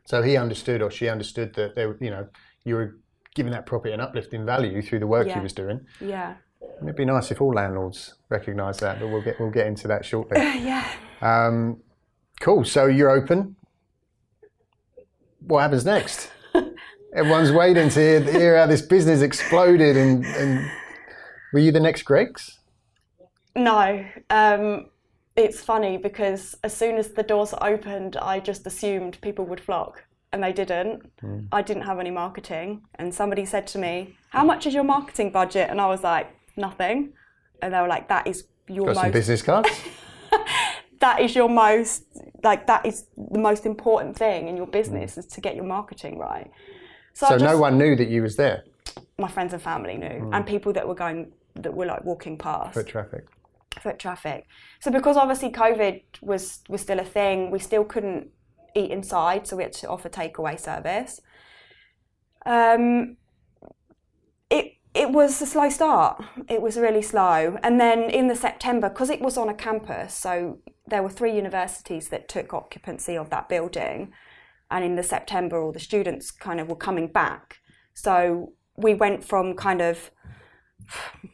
So 0.05 0.21
he 0.21 0.37
understood, 0.37 0.81
or 0.81 0.91
she 0.91 1.09
understood 1.09 1.55
that 1.55 1.75
they, 1.75 1.83
you 2.03 2.11
know, 2.11 2.27
you 2.63 2.75
were 2.75 2.97
giving 3.35 3.51
that 3.51 3.65
property 3.65 3.93
an 3.93 3.99
uplift 3.99 4.33
in 4.33 4.45
value 4.45 4.81
through 4.81 4.99
the 4.99 5.07
work 5.07 5.27
Yeah. 5.27 5.37
you 5.37 5.43
was 5.43 5.53
doing. 5.53 5.81
Yeah. 5.99 6.35
And 6.61 6.87
it'd 6.89 6.95
be 6.95 7.05
nice 7.05 7.31
if 7.31 7.41
all 7.41 7.53
landlords 7.53 8.15
recognise 8.29 8.77
that, 8.79 8.99
but 8.99 9.07
we'll 9.09 9.21
get 9.21 9.39
we'll 9.39 9.51
get 9.51 9.67
into 9.67 9.87
that 9.87 10.05
shortly. 10.05 10.39
Yeah. 10.41 10.87
Um, 11.21 11.81
cool. 12.39 12.63
So 12.65 12.85
you're 12.87 13.09
open. 13.11 13.55
What 15.39 15.61
happens 15.61 15.85
next? 15.85 16.31
Everyone's 17.15 17.51
waiting 17.51 17.89
to 17.89 17.99
hear, 17.99 18.19
hear 18.21 18.57
how 18.57 18.65
this 18.67 18.81
business 18.81 19.21
exploded, 19.21 19.95
and, 19.95 20.25
and 20.25 20.69
were 21.55 21.61
you 21.61 21.71
the 21.71 21.79
next 21.79 22.03
Greggs? 22.03 22.59
No, 23.55 24.05
um, 24.29 24.87
it's 25.37 25.61
funny 25.61 25.95
because 25.95 26.57
as 26.65 26.75
soon 26.75 26.97
as 26.97 27.11
the 27.11 27.23
doors 27.23 27.53
opened, 27.61 28.17
I 28.17 28.41
just 28.41 28.67
assumed 28.67 29.17
people 29.21 29.45
would 29.45 29.61
flock, 29.61 30.03
and 30.33 30.43
they 30.43 30.51
didn't. 30.51 31.09
Hmm. 31.21 31.45
I 31.53 31.61
didn't 31.61 31.83
have 31.83 31.97
any 31.97 32.11
marketing, 32.11 32.81
and 32.95 33.15
somebody 33.15 33.45
said 33.45 33.67
to 33.67 33.77
me, 33.77 34.17
"How 34.31 34.43
much 34.43 34.67
is 34.67 34.73
your 34.73 34.83
marketing 34.83 35.31
budget?" 35.31 35.69
And 35.69 35.79
I 35.79 35.87
was 35.87 36.03
like, 36.03 36.27
"Nothing," 36.57 37.13
and 37.61 37.73
they 37.73 37.79
were 37.79 37.87
like, 37.87 38.09
"That 38.09 38.27
is 38.27 38.43
your 38.67 38.87
Got 38.87 38.95
some 38.95 39.05
most. 39.05 39.13
business 39.13 39.41
cards. 39.41 39.69
That 40.99 41.19
is 41.19 41.35
your 41.35 41.49
most. 41.49 42.03
Like 42.41 42.67
that 42.67 42.85
is 42.85 43.05
the 43.17 43.37
most 43.37 43.65
important 43.65 44.17
thing 44.17 44.47
in 44.47 44.55
your 44.57 44.65
hmm. 44.65 44.79
business 44.79 45.17
is 45.17 45.25
to 45.35 45.41
get 45.41 45.55
your 45.55 45.65
marketing 45.65 46.17
right." 46.17 46.49
So, 47.13 47.27
so 47.27 47.37
just, 47.37 47.45
no 47.45 47.57
one 47.57 47.77
knew 47.77 47.95
that 47.95 48.09
you 48.09 48.21
was 48.21 48.35
there. 48.35 48.63
my 49.17 49.27
friends 49.27 49.53
and 49.53 49.61
family 49.61 49.97
knew, 49.97 50.19
hmm. 50.19 50.33
and 50.33 50.45
people 50.45 50.73
that 50.73 50.85
were 50.87 50.99
going 51.05 51.31
that 51.55 51.73
were 51.73 51.85
like 51.85 52.03
walking 52.03 52.37
past. 52.37 52.73
Foot 52.73 52.87
traffic. 52.87 53.25
foot 53.81 53.99
traffic. 53.99 54.47
So 54.79 54.91
because 54.91 55.17
obviously 55.17 55.51
COVID 55.51 56.01
was 56.21 56.61
was 56.69 56.81
still 56.81 56.99
a 56.99 57.05
thing, 57.05 57.51
we 57.51 57.59
still 57.59 57.83
couldn't 57.83 58.29
eat 58.75 58.91
inside, 58.91 59.47
so 59.47 59.55
we 59.55 59.63
had 59.63 59.73
to 59.73 59.89
offer 59.89 60.09
takeaway 60.09 60.59
service. 60.59 61.21
Um, 62.45 63.17
it 64.49 64.73
it 64.93 65.11
was 65.11 65.41
a 65.41 65.45
slow 65.45 65.69
start. 65.69 66.23
It 66.49 66.61
was 66.61 66.77
really 66.77 67.01
slow, 67.01 67.57
and 67.63 67.79
then 67.79 68.09
in 68.09 68.27
the 68.27 68.35
September, 68.35 68.89
because 68.89 69.09
it 69.09 69.21
was 69.21 69.37
on 69.37 69.49
a 69.49 69.53
campus, 69.53 70.13
so 70.13 70.59
there 70.87 71.01
were 71.01 71.09
three 71.09 71.35
universities 71.35 72.09
that 72.09 72.27
took 72.27 72.53
occupancy 72.53 73.17
of 73.17 73.29
that 73.29 73.49
building, 73.49 74.13
and 74.69 74.83
in 74.85 74.95
the 74.95 75.03
September, 75.03 75.61
all 75.61 75.71
the 75.71 75.79
students 75.79 76.31
kind 76.31 76.59
of 76.59 76.69
were 76.69 76.75
coming 76.75 77.07
back. 77.07 77.59
So 77.93 78.53
we 78.77 78.93
went 78.93 79.23
from 79.23 79.55
kind 79.55 79.81
of 79.81 80.11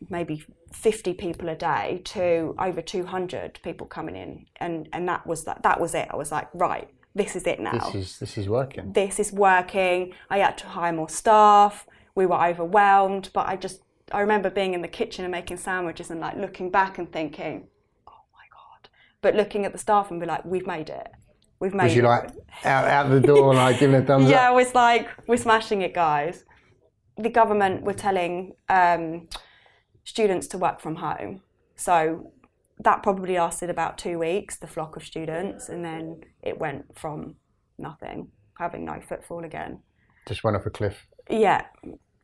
maybe 0.09 0.43
50 0.73 1.13
people 1.13 1.49
a 1.49 1.55
day 1.55 2.01
to 2.05 2.55
over 2.59 2.81
200 2.81 3.59
people 3.63 3.87
coming 3.87 4.15
in. 4.15 4.45
And 4.57 4.89
and 4.93 5.07
that 5.07 5.25
was 5.25 5.43
that 5.45 5.63
that 5.63 5.79
was 5.79 5.93
it. 5.95 6.07
I 6.11 6.15
was 6.15 6.31
like 6.31 6.47
right 6.53 6.89
this 7.13 7.35
is 7.35 7.45
it 7.45 7.59
now. 7.59 7.71
This 7.71 7.95
is 7.95 8.19
this 8.19 8.37
is 8.37 8.47
working. 8.49 8.93
this 8.93 9.19
is 9.19 9.31
working. 9.31 10.13
I 10.29 10.37
had 10.37 10.57
to 10.59 10.67
hire 10.67 10.93
more 10.93 11.09
staff. 11.09 11.87
We 12.15 12.25
were 12.25 12.43
overwhelmed 12.45 13.29
but 13.33 13.47
i 13.47 13.55
just 13.55 13.81
i 14.11 14.19
remember 14.19 14.49
being 14.49 14.73
in 14.73 14.81
the 14.81 14.87
kitchen 14.87 15.23
and 15.23 15.31
making 15.31 15.57
sandwiches 15.57 16.11
and 16.11 16.19
like 16.19 16.35
looking 16.35 16.69
back 16.69 16.97
and 16.97 17.09
thinking 17.11 17.67
oh 18.07 18.23
my 18.33 18.45
god. 18.51 18.89
But 19.21 19.35
looking 19.35 19.65
at 19.65 19.71
the 19.71 19.77
staff 19.77 20.11
and 20.11 20.19
be 20.19 20.25
like 20.25 20.43
we've 20.45 20.67
made 20.67 20.89
it. 20.89 21.07
We've 21.61 21.75
made 21.75 21.83
Was 21.85 21.95
you 21.95 22.01
it 22.01 22.07
like 22.07 22.29
out 22.65 22.85
out 22.87 23.09
the 23.11 23.19
door, 23.19 23.53
like 23.53 23.79
giving 23.79 24.01
a 24.01 24.03
thumbs 24.03 24.29
yeah, 24.33 24.47
up? 24.47 24.49
I 24.49 24.51
was 24.51 24.73
like, 24.73 25.07
we're 25.27 25.37
smashing 25.37 25.83
it, 25.83 25.93
guys. 25.93 26.43
The 27.17 27.29
government 27.29 27.83
were 27.83 27.93
telling 27.93 28.53
um, 28.69 29.27
students 30.03 30.47
to 30.47 30.57
work 30.57 30.79
from 30.79 30.95
home. 30.95 31.41
So 31.75 32.31
that 32.79 33.03
probably 33.03 33.35
lasted 33.35 33.69
about 33.69 33.97
two 33.97 34.17
weeks, 34.19 34.57
the 34.57 34.67
flock 34.67 34.95
of 34.95 35.03
students, 35.03 35.69
and 35.69 35.83
then 35.85 36.21
it 36.41 36.59
went 36.59 36.97
from 36.97 37.35
nothing, 37.77 38.29
having 38.57 38.85
no 38.85 38.99
footfall 39.01 39.43
again. 39.43 39.79
Just 40.27 40.43
went 40.43 40.55
off 40.55 40.65
a 40.65 40.69
cliff. 40.69 41.07
Yeah. 41.29 41.65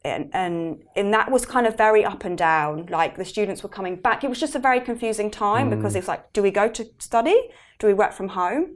And, 0.03 0.29
and 0.34 0.84
and 0.96 1.13
that 1.13 1.32
was 1.32 1.46
kind 1.46 1.67
of 1.67 1.75
very 1.75 2.06
up 2.06 2.24
and 2.24 2.38
down. 2.38 2.86
Like 2.89 3.17
the 3.17 3.25
students 3.25 3.62
were 3.63 3.70
coming 3.70 3.98
back. 3.98 4.24
It 4.24 4.29
was 4.29 4.39
just 4.39 4.56
a 4.56 4.60
very 4.60 4.79
confusing 4.79 5.29
time 5.32 5.70
because 5.70 5.96
it's 5.96 6.08
like, 6.08 6.32
do 6.34 6.41
we 6.41 6.51
go 6.51 6.70
to 6.70 6.86
study? 7.00 7.38
Do 7.79 7.88
we 7.88 7.94
work 7.94 8.13
from 8.13 8.29
home? 8.29 8.75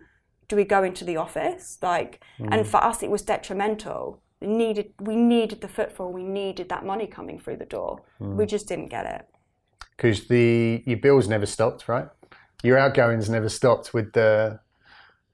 Do 0.50 0.56
we 0.56 0.66
go 0.66 0.84
into 0.84 1.06
the 1.06 1.18
office? 1.18 1.78
Like, 1.82 2.22
and 2.40 2.68
for 2.68 2.84
us, 2.84 3.02
it 3.02 3.10
was 3.10 3.22
detrimental. 3.22 4.22
We 4.42 4.48
needed 4.48 4.94
we 5.00 5.16
needed 5.16 5.62
the 5.62 5.68
footfall. 5.68 6.12
We 6.12 6.24
needed 6.24 6.70
that 6.70 6.84
money 6.86 7.08
coming 7.08 7.40
through 7.40 7.58
the 7.58 7.66
door. 7.66 8.02
We 8.20 8.46
just 8.46 8.68
didn't 8.68 8.88
get 8.88 9.06
it. 9.06 9.26
because 9.96 10.28
the 10.28 10.84
your 10.86 10.98
bills 10.98 11.28
never 11.28 11.46
stopped, 11.46 11.88
right? 11.88 12.08
Your 12.64 12.78
outgoings 12.78 13.30
never 13.30 13.50
stopped 13.50 13.94
with 13.94 14.14
the, 14.14 14.60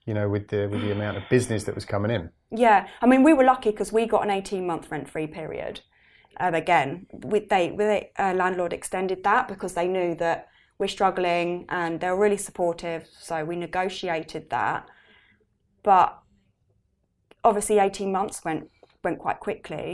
you 0.05 0.13
know, 0.13 0.27
with 0.29 0.49
the 0.49 0.67
with 0.67 0.81
the 0.81 0.91
amount 0.91 1.17
of 1.17 1.23
business 1.29 1.63
that 1.65 1.75
was 1.75 1.85
coming 1.85 2.11
in. 2.11 2.29
Yeah, 2.51 2.87
I 3.01 3.07
mean, 3.07 3.23
we 3.23 3.33
were 3.33 3.43
lucky 3.43 3.71
because 3.71 3.91
we 3.91 4.05
got 4.05 4.23
an 4.23 4.29
18 4.29 4.65
month 4.65 4.89
rent 4.91 5.09
free 5.09 5.27
period. 5.27 5.81
Um, 6.39 6.53
again, 6.53 7.07
we, 7.11 7.39
they, 7.39 7.69
they 7.75 8.11
uh, 8.17 8.33
landlord 8.33 8.71
extended 8.71 9.23
that 9.23 9.47
because 9.47 9.73
they 9.73 9.87
knew 9.87 10.15
that 10.15 10.47
we're 10.77 10.87
struggling 10.87 11.65
and 11.69 11.99
they 11.99 12.09
were 12.09 12.19
really 12.19 12.37
supportive. 12.37 13.07
So 13.19 13.43
we 13.43 13.55
negotiated 13.55 14.49
that. 14.51 14.87
But 15.83 16.19
obviously, 17.43 17.79
18 17.79 18.11
months 18.11 18.45
went, 18.45 18.69
went 19.07 19.19
quite 19.25 19.39
quickly. 19.47 19.89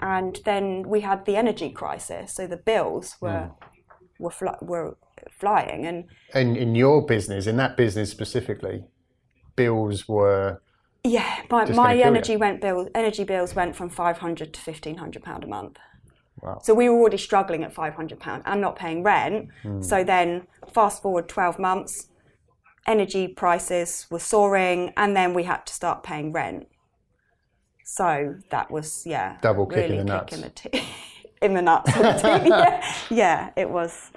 And 0.00 0.32
then 0.44 0.64
we 0.94 1.00
had 1.00 1.20
the 1.24 1.36
energy 1.36 1.70
crisis. 1.80 2.26
So 2.36 2.42
the 2.46 2.62
bills 2.72 3.06
were, 3.20 3.44
mm. 3.44 3.54
were, 4.18 4.34
fl- 4.38 4.64
were 4.72 4.88
flying. 5.42 5.80
And, 5.90 5.98
and 6.38 6.56
in 6.56 6.74
your 6.74 6.98
business, 7.14 7.46
in 7.46 7.56
that 7.62 7.76
business 7.76 8.08
specifically, 8.10 8.78
bills 9.56 10.08
were 10.08 10.62
yeah, 11.04 11.42
my, 11.50 11.64
my 11.84 11.94
energy 12.10 12.32
you. 12.32 12.38
went 12.38 12.60
bill 12.60 12.88
energy 12.94 13.24
bills 13.24 13.54
went 13.54 13.74
from 13.74 13.88
five 13.88 14.18
hundred 14.18 14.48
to 14.54 14.60
fifteen 14.60 14.96
hundred 14.98 15.22
pound 15.22 15.44
a 15.44 15.46
month. 15.46 15.76
Wow. 16.42 16.58
So 16.62 16.74
we 16.74 16.88
were 16.88 16.98
already 17.00 17.18
struggling 17.18 17.64
at 17.64 17.72
five 17.72 17.94
hundred 17.94 18.18
pound 18.20 18.42
and 18.44 18.60
not 18.60 18.76
paying 18.76 19.02
rent. 19.02 19.48
Mm. 19.64 19.82
So 19.82 20.04
then 20.04 20.46
fast 20.74 21.02
forward 21.02 21.26
twelve 21.28 21.58
months, 21.58 22.08
energy 22.86 23.28
prices 23.28 24.06
were 24.10 24.24
soaring, 24.34 24.92
and 24.96 25.16
then 25.16 25.34
we 25.34 25.44
had 25.44 25.66
to 25.66 25.72
start 25.72 26.02
paying 26.02 26.32
rent. 26.32 26.66
So 27.92 28.36
that 28.50 28.70
was 28.70 29.04
yeah, 29.04 29.38
double 29.42 29.66
really 29.66 29.82
kicking 29.82 29.98
the 29.98 30.04
nuts. 30.04 30.34
In 30.34 30.40
the, 30.42 30.50
t- 30.50 30.82
in 31.42 31.54
the 31.54 31.62
nuts. 31.62 31.90
yeah. 31.96 32.94
yeah, 33.10 33.50
it 33.56 33.68
was 33.68 34.12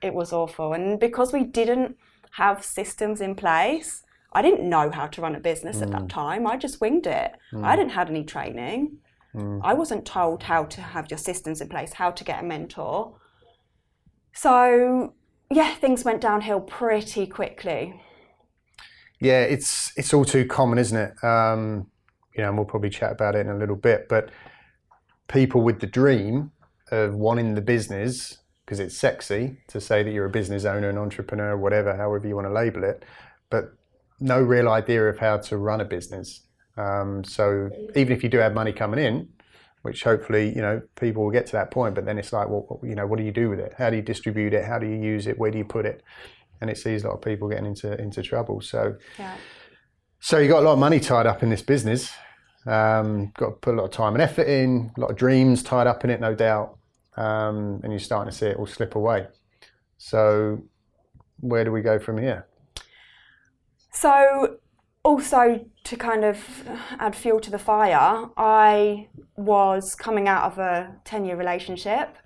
it 0.00 0.14
was 0.14 0.32
awful, 0.32 0.72
and 0.72 1.00
because 1.00 1.32
we 1.32 1.44
didn't 1.44 1.96
have 2.32 2.64
systems 2.64 3.20
in 3.20 3.34
place 3.34 4.02
I 4.34 4.42
didn't 4.42 4.68
know 4.68 4.90
how 4.90 5.06
to 5.06 5.20
run 5.20 5.34
a 5.34 5.40
business 5.40 5.78
mm. 5.78 5.82
at 5.82 5.90
that 5.90 6.02
mm. 6.02 6.08
time. 6.08 6.46
I 6.46 6.56
just 6.56 6.80
winged 6.80 7.06
it. 7.06 7.32
Mm. 7.52 7.64
I 7.64 7.76
didn't 7.76 7.92
have 7.92 8.08
any 8.08 8.24
training. 8.24 8.98
Mm. 9.34 9.60
I 9.62 9.74
wasn't 9.74 10.06
told 10.06 10.44
how 10.44 10.64
to 10.64 10.80
have 10.80 11.10
your 11.10 11.18
systems 11.18 11.60
in 11.60 11.68
place, 11.68 11.94
how 11.94 12.10
to 12.10 12.24
get 12.24 12.42
a 12.42 12.46
mentor. 12.46 13.14
So, 14.32 15.14
yeah, 15.50 15.74
things 15.74 16.04
went 16.04 16.20
downhill 16.20 16.60
pretty 16.60 17.26
quickly. 17.26 18.00
Yeah, 19.20 19.42
it's 19.42 19.92
it's 19.96 20.12
all 20.12 20.24
too 20.24 20.46
common, 20.46 20.78
isn't 20.78 20.98
it? 20.98 21.24
Um, 21.24 21.86
you 22.34 22.42
know, 22.42 22.48
and 22.48 22.56
we'll 22.56 22.66
probably 22.66 22.90
chat 22.90 23.12
about 23.12 23.34
it 23.34 23.40
in 23.40 23.50
a 23.50 23.56
little 23.56 23.76
bit. 23.76 24.08
But 24.08 24.30
people 25.28 25.62
with 25.62 25.80
the 25.80 25.86
dream 25.86 26.52
of 26.90 27.14
wanting 27.14 27.54
the 27.54 27.60
business 27.60 28.38
because 28.64 28.78
it's 28.78 28.96
sexy 28.96 29.58
to 29.68 29.80
say 29.80 30.02
that 30.02 30.12
you're 30.12 30.26
a 30.26 30.30
business 30.30 30.64
owner, 30.64 30.88
an 30.88 30.98
entrepreneur, 30.98 31.56
whatever, 31.56 31.96
however 31.96 32.26
you 32.26 32.34
want 32.34 32.46
to 32.46 32.52
label 32.52 32.84
it. 32.84 33.04
But 33.50 33.74
no 34.20 34.40
real 34.40 34.68
idea 34.68 35.08
of 35.08 35.18
how 35.18 35.38
to 35.38 35.56
run 35.56 35.80
a 35.80 35.84
business. 35.84 36.42
Um, 36.76 37.24
so 37.24 37.70
even 37.96 38.16
if 38.16 38.22
you 38.22 38.28
do 38.28 38.38
have 38.38 38.54
money 38.54 38.72
coming 38.72 39.04
in, 39.04 39.28
which 39.82 40.04
hopefully 40.04 40.54
you 40.54 40.62
know 40.62 40.80
people 40.96 41.24
will 41.24 41.32
get 41.32 41.46
to 41.46 41.52
that 41.52 41.70
point, 41.70 41.94
but 41.94 42.04
then 42.04 42.18
it's 42.18 42.32
like, 42.32 42.48
well, 42.48 42.80
you 42.82 42.94
know, 42.94 43.06
what 43.06 43.18
do 43.18 43.24
you 43.24 43.32
do 43.32 43.50
with 43.50 43.58
it? 43.58 43.74
How 43.76 43.90
do 43.90 43.96
you 43.96 44.02
distribute 44.02 44.54
it? 44.54 44.64
How 44.64 44.78
do 44.78 44.86
you 44.86 44.96
use 44.96 45.26
it? 45.26 45.38
Where 45.38 45.50
do 45.50 45.58
you 45.58 45.64
put 45.64 45.84
it? 45.84 46.02
And 46.60 46.70
it 46.70 46.78
sees 46.78 47.02
a 47.02 47.08
lot 47.08 47.14
of 47.14 47.22
people 47.22 47.48
getting 47.48 47.66
into 47.66 48.00
into 48.00 48.22
trouble. 48.22 48.60
So, 48.60 48.96
yeah. 49.18 49.36
So 50.32 50.38
you 50.38 50.48
got 50.48 50.62
a 50.62 50.64
lot 50.64 50.72
of 50.72 50.78
money 50.78 50.98
tied 50.98 51.26
up 51.26 51.42
in 51.42 51.50
this 51.50 51.60
business. 51.60 52.10
Um, 52.64 53.32
got 53.36 53.48
to 53.48 53.52
put 53.60 53.74
a 53.74 53.76
lot 53.76 53.84
of 53.84 53.90
time 53.90 54.14
and 54.14 54.22
effort 54.22 54.48
in, 54.48 54.90
a 54.96 55.00
lot 55.00 55.10
of 55.10 55.16
dreams 55.18 55.62
tied 55.62 55.86
up 55.86 56.04
in 56.04 56.10
it, 56.10 56.22
no 56.22 56.34
doubt. 56.34 56.78
Um, 57.18 57.80
and 57.82 57.92
you're 57.92 57.98
starting 57.98 58.32
to 58.32 58.38
see 58.38 58.46
it 58.46 58.56
all 58.56 58.64
slip 58.64 58.94
away. 58.94 59.26
So, 59.98 60.62
where 61.40 61.64
do 61.64 61.70
we 61.70 61.82
go 61.82 61.98
from 61.98 62.16
here? 62.16 62.46
So, 63.92 64.56
also 65.04 65.66
to 65.84 65.96
kind 65.98 66.24
of 66.24 66.66
add 66.98 67.14
fuel 67.14 67.38
to 67.40 67.50
the 67.50 67.58
fire, 67.58 68.30
I 68.34 69.08
was 69.36 69.94
coming 69.94 70.28
out 70.28 70.44
of 70.44 70.58
a 70.58 70.96
10 71.04 71.26
year 71.26 71.36
relationship. 71.36 72.16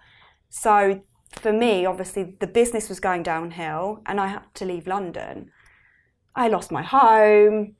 So, 0.49 1.03
for 1.33 1.53
me, 1.53 1.85
obviously, 1.87 2.37
the 2.39 2.47
business 2.47 2.89
was 2.89 3.01
going 3.01 3.25
downhill 3.25 4.01
and 4.07 4.21
I 4.21 4.29
had 4.29 4.43
to 4.55 4.65
leave 4.65 4.87
London. 4.87 5.51
I 6.37 6.47
lost 6.47 6.71
my 6.71 6.83
home. 6.83 7.75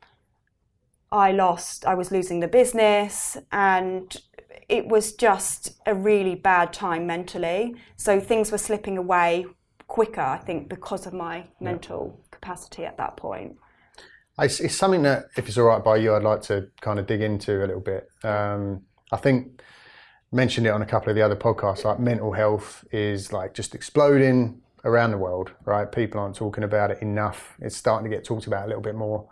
I 1.13 1.33
lost, 1.33 1.87
I 1.87 1.95
was 1.95 2.11
losing 2.11 2.41
the 2.41 2.49
business, 2.49 3.37
and 3.53 4.15
it 4.69 4.89
was 4.89 5.13
just 5.13 5.81
a 5.87 5.95
really 5.95 6.35
bad 6.35 6.73
time 6.73 7.07
mentally. 7.07 7.75
So 7.97 8.21
things 8.21 8.51
were 8.51 8.59
slipping 8.59 8.99
away 8.99 9.47
quicker, 9.87 10.21
I 10.21 10.39
think, 10.39 10.69
because 10.69 11.07
of 11.07 11.13
my 11.13 11.39
yeah. 11.39 11.45
mental 11.61 12.21
capacity 12.31 12.85
at 12.85 12.97
that 12.99 13.17
point. 13.17 13.57
It's, 14.39 14.61
it's, 14.61 14.75
something 14.75 15.03
that, 15.03 15.27
if 15.37 15.49
it's 15.49 15.57
all 15.57 15.65
right 15.65 15.83
by 15.83 15.97
you, 15.97 16.15
I'd 16.15 16.23
like 16.23 16.43
to 16.43 16.69
kind 16.81 16.99
of 16.99 17.07
dig 17.07 17.23
into 17.23 17.65
a 17.65 17.67
little 17.67 17.81
bit. 17.81 18.09
Um, 18.23 18.83
I 19.11 19.17
think 19.17 19.63
mentioned 20.33 20.67
it 20.67 20.71
on 20.71 20.83
a 20.83 20.87
couple 20.87 21.09
of 21.09 21.17
the 21.17 21.23
other 21.23 21.37
podcasts. 21.37 21.85
Like 21.85 21.99
mental 21.99 22.33
health 22.33 22.85
is 22.91 23.33
like 23.33 23.55
just 23.55 23.75
exploding 23.75 24.61
around 24.85 25.11
the 25.11 25.19
world, 25.19 25.53
right? 25.65 25.91
People 25.91 26.21
aren't 26.21 26.37
talking 26.37 26.65
about 26.65 26.91
it 26.91 27.01
enough. 27.01 27.57
It's 27.61 27.77
starting 27.77 28.09
to 28.11 28.15
get 28.15 28.25
talked 28.25 28.47
about 28.47 28.65
a 28.65 28.69
little 28.69 28.83
bit 28.83 28.95
more. 28.95 29.29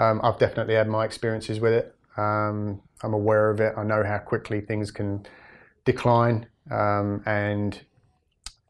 Um, 0.00 0.20
I've 0.22 0.38
definitely 0.38 0.74
had 0.74 0.88
my 0.88 1.04
experiences 1.04 1.60
with 1.60 1.72
it. 1.72 1.94
Um, 2.16 2.80
I'm 3.02 3.14
aware 3.14 3.50
of 3.50 3.60
it. 3.60 3.74
I 3.76 3.84
know 3.84 4.02
how 4.02 4.18
quickly 4.18 4.60
things 4.60 4.90
can 4.90 5.26
decline, 5.84 6.46
um, 6.70 7.22
and 7.26 7.80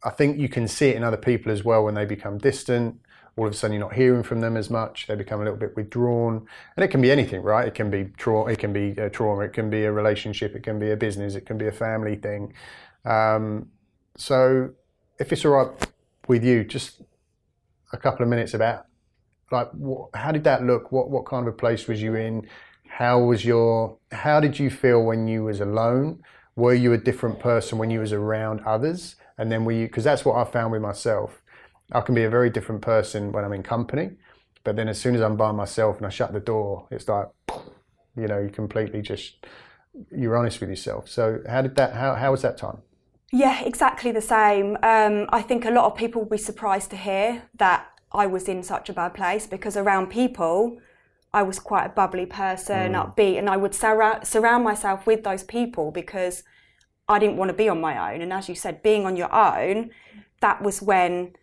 I 0.03 0.11
think 0.11 0.39
you 0.39 0.49
can 0.49 0.67
see 0.69 0.89
it 0.89 0.97
in 0.97 1.05
other 1.05 1.17
people 1.17 1.53
as 1.53 1.65
well 1.65 1.85
when 1.85 1.95
they 1.95 2.05
become 2.05 2.39
distant 2.39 3.01
all 3.37 3.47
of 3.47 3.53
a 3.53 3.57
sudden 3.57 3.75
you're 3.75 3.81
not 3.81 3.95
hearing 3.95 4.23
from 4.23 4.41
them 4.41 4.57
as 4.57 4.69
much. 4.69 5.07
They 5.07 5.15
become 5.15 5.41
a 5.41 5.45
little 5.45 5.59
bit 5.59 5.75
withdrawn, 5.77 6.47
and 6.77 6.85
it 6.85 6.89
can 6.89 7.01
be 7.01 7.11
anything, 7.11 7.43
right? 7.43 7.67
It 7.67 7.75
can 7.75 7.91
be 7.91 8.05
trauma. 8.17 8.53
It 8.53 8.59
can 8.59 8.73
be 8.73 8.91
a 9.01 9.09
trauma. 9.09 9.43
It 9.45 9.53
can 9.53 9.71
be 9.71 9.85
a 9.85 9.93
relationship. 9.93 10.55
It 10.55 10.63
can 10.63 10.79
be 10.79 10.91
a 10.91 10.97
business. 10.97 11.35
It 11.35 11.47
can 11.47 11.57
be 11.57 11.67
a 11.67 11.73
family 11.73 12.17
thing. 12.17 12.53
Um, 13.05 13.71
so, 14.17 14.71
if 15.19 15.33
it's 15.33 15.45
all 15.45 15.53
right 15.53 15.71
with 16.29 16.45
you, 16.45 16.65
just 16.65 17.03
a 17.93 17.97
couple 17.97 18.23
of 18.23 18.29
minutes 18.29 18.53
about 18.53 18.87
like 19.51 19.69
how 20.15 20.33
did 20.33 20.45
that 20.45 20.65
look? 20.65 20.93
What 20.93 21.11
what 21.11 21.27
kind 21.27 21.47
of 21.47 21.55
a 21.55 21.57
place 21.57 21.89
was 21.89 22.01
you 22.03 22.15
in? 22.15 22.47
How 22.89 23.21
was 23.21 23.45
your? 23.45 23.97
How 24.13 24.41
did 24.41 24.59
you 24.59 24.71
feel 24.71 25.03
when 25.03 25.29
you 25.29 25.45
was 25.45 25.61
alone? 25.61 26.23
Were 26.57 26.75
you 26.75 26.93
a 26.93 26.99
different 26.99 27.39
person 27.39 27.79
when 27.79 27.91
you 27.91 28.01
was 28.01 28.13
around 28.13 28.61
others? 28.67 29.17
And 29.39 29.51
then 29.51 29.65
were 29.65 29.73
you? 29.73 29.87
Because 29.87 30.05
that's 30.05 30.25
what 30.25 30.37
I 30.37 30.51
found 30.51 30.73
with 30.73 30.83
myself 30.83 31.41
I 31.93 32.01
can 32.01 32.15
be 32.15 32.25
a 32.25 32.31
very 32.31 32.51
different 32.51 32.83
person 32.83 33.33
when 33.33 33.45
I'm 33.45 33.53
in 33.53 33.63
company, 33.63 34.11
but 34.65 34.77
then 34.77 34.89
as 34.89 35.01
soon 35.01 35.15
as 35.15 35.21
I'm 35.21 35.37
by 35.37 35.53
myself 35.53 35.97
and 35.97 36.07
I 36.07 36.11
shut 36.11 36.33
the 36.33 36.41
door, 36.41 36.87
it's 36.91 37.09
like, 37.09 37.29
you 38.17 38.29
know, 38.29 38.39
you 38.39 38.51
completely 38.51 39.03
just 39.03 39.47
you're 40.13 40.37
honest 40.37 40.61
with 40.61 40.71
yourself. 40.71 41.09
So 41.09 41.41
how 41.49 41.63
did 41.63 41.75
that? 41.77 41.95
How 41.95 42.15
how 42.15 42.31
was 42.31 42.43
that 42.43 42.57
time? 42.57 42.79
Yeah, 43.33 43.63
exactly 43.63 44.13
the 44.13 44.21
same. 44.21 44.77
Um, 44.83 45.27
I 45.31 45.43
think 45.43 45.65
a 45.65 45.71
lot 45.71 45.87
of 45.87 45.97
people 45.97 46.23
will 46.23 46.29
be 46.29 46.39
surprised 46.39 46.91
to 46.91 46.97
hear 46.97 47.43
that 47.59 47.87
I 48.13 48.27
was 48.27 48.49
in 48.49 48.63
such 48.63 48.89
a 48.89 48.93
bad 48.93 49.15
place 49.15 49.47
because 49.47 49.77
around 49.77 50.09
people, 50.09 50.79
I 51.33 51.43
was 51.43 51.59
quite 51.59 51.87
a 51.87 51.91
bubbly 51.91 52.27
person, 52.27 52.93
mm. 52.93 53.15
upbeat, 53.15 53.39
and 53.39 53.49
I 53.49 53.57
would 53.57 53.75
surround 53.75 54.27
surround 54.27 54.65
myself 54.65 55.07
with 55.07 55.23
those 55.23 55.45
people 55.45 55.91
because 55.93 56.43
I 57.09 57.19
didn't 57.19 57.37
want 57.37 57.51
to 57.51 57.57
be 57.57 57.69
on 57.69 57.81
my 57.81 58.13
own. 58.13 58.21
And 58.21 58.33
as 58.33 58.49
you 58.49 58.55
said, 58.55 58.83
being 58.83 59.07
on 59.07 59.17
your 59.17 59.33
own, 59.33 59.91
that 60.41 60.63
was 60.63 60.83
when 60.83 61.35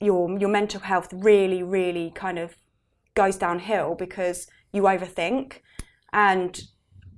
your 0.00 0.38
your 0.38 0.48
mental 0.48 0.80
health 0.80 1.08
really 1.12 1.62
really 1.62 2.10
kind 2.14 2.38
of 2.38 2.56
goes 3.14 3.36
downhill 3.36 3.94
because 3.94 4.48
you 4.72 4.82
overthink 4.82 5.58
and 6.12 6.62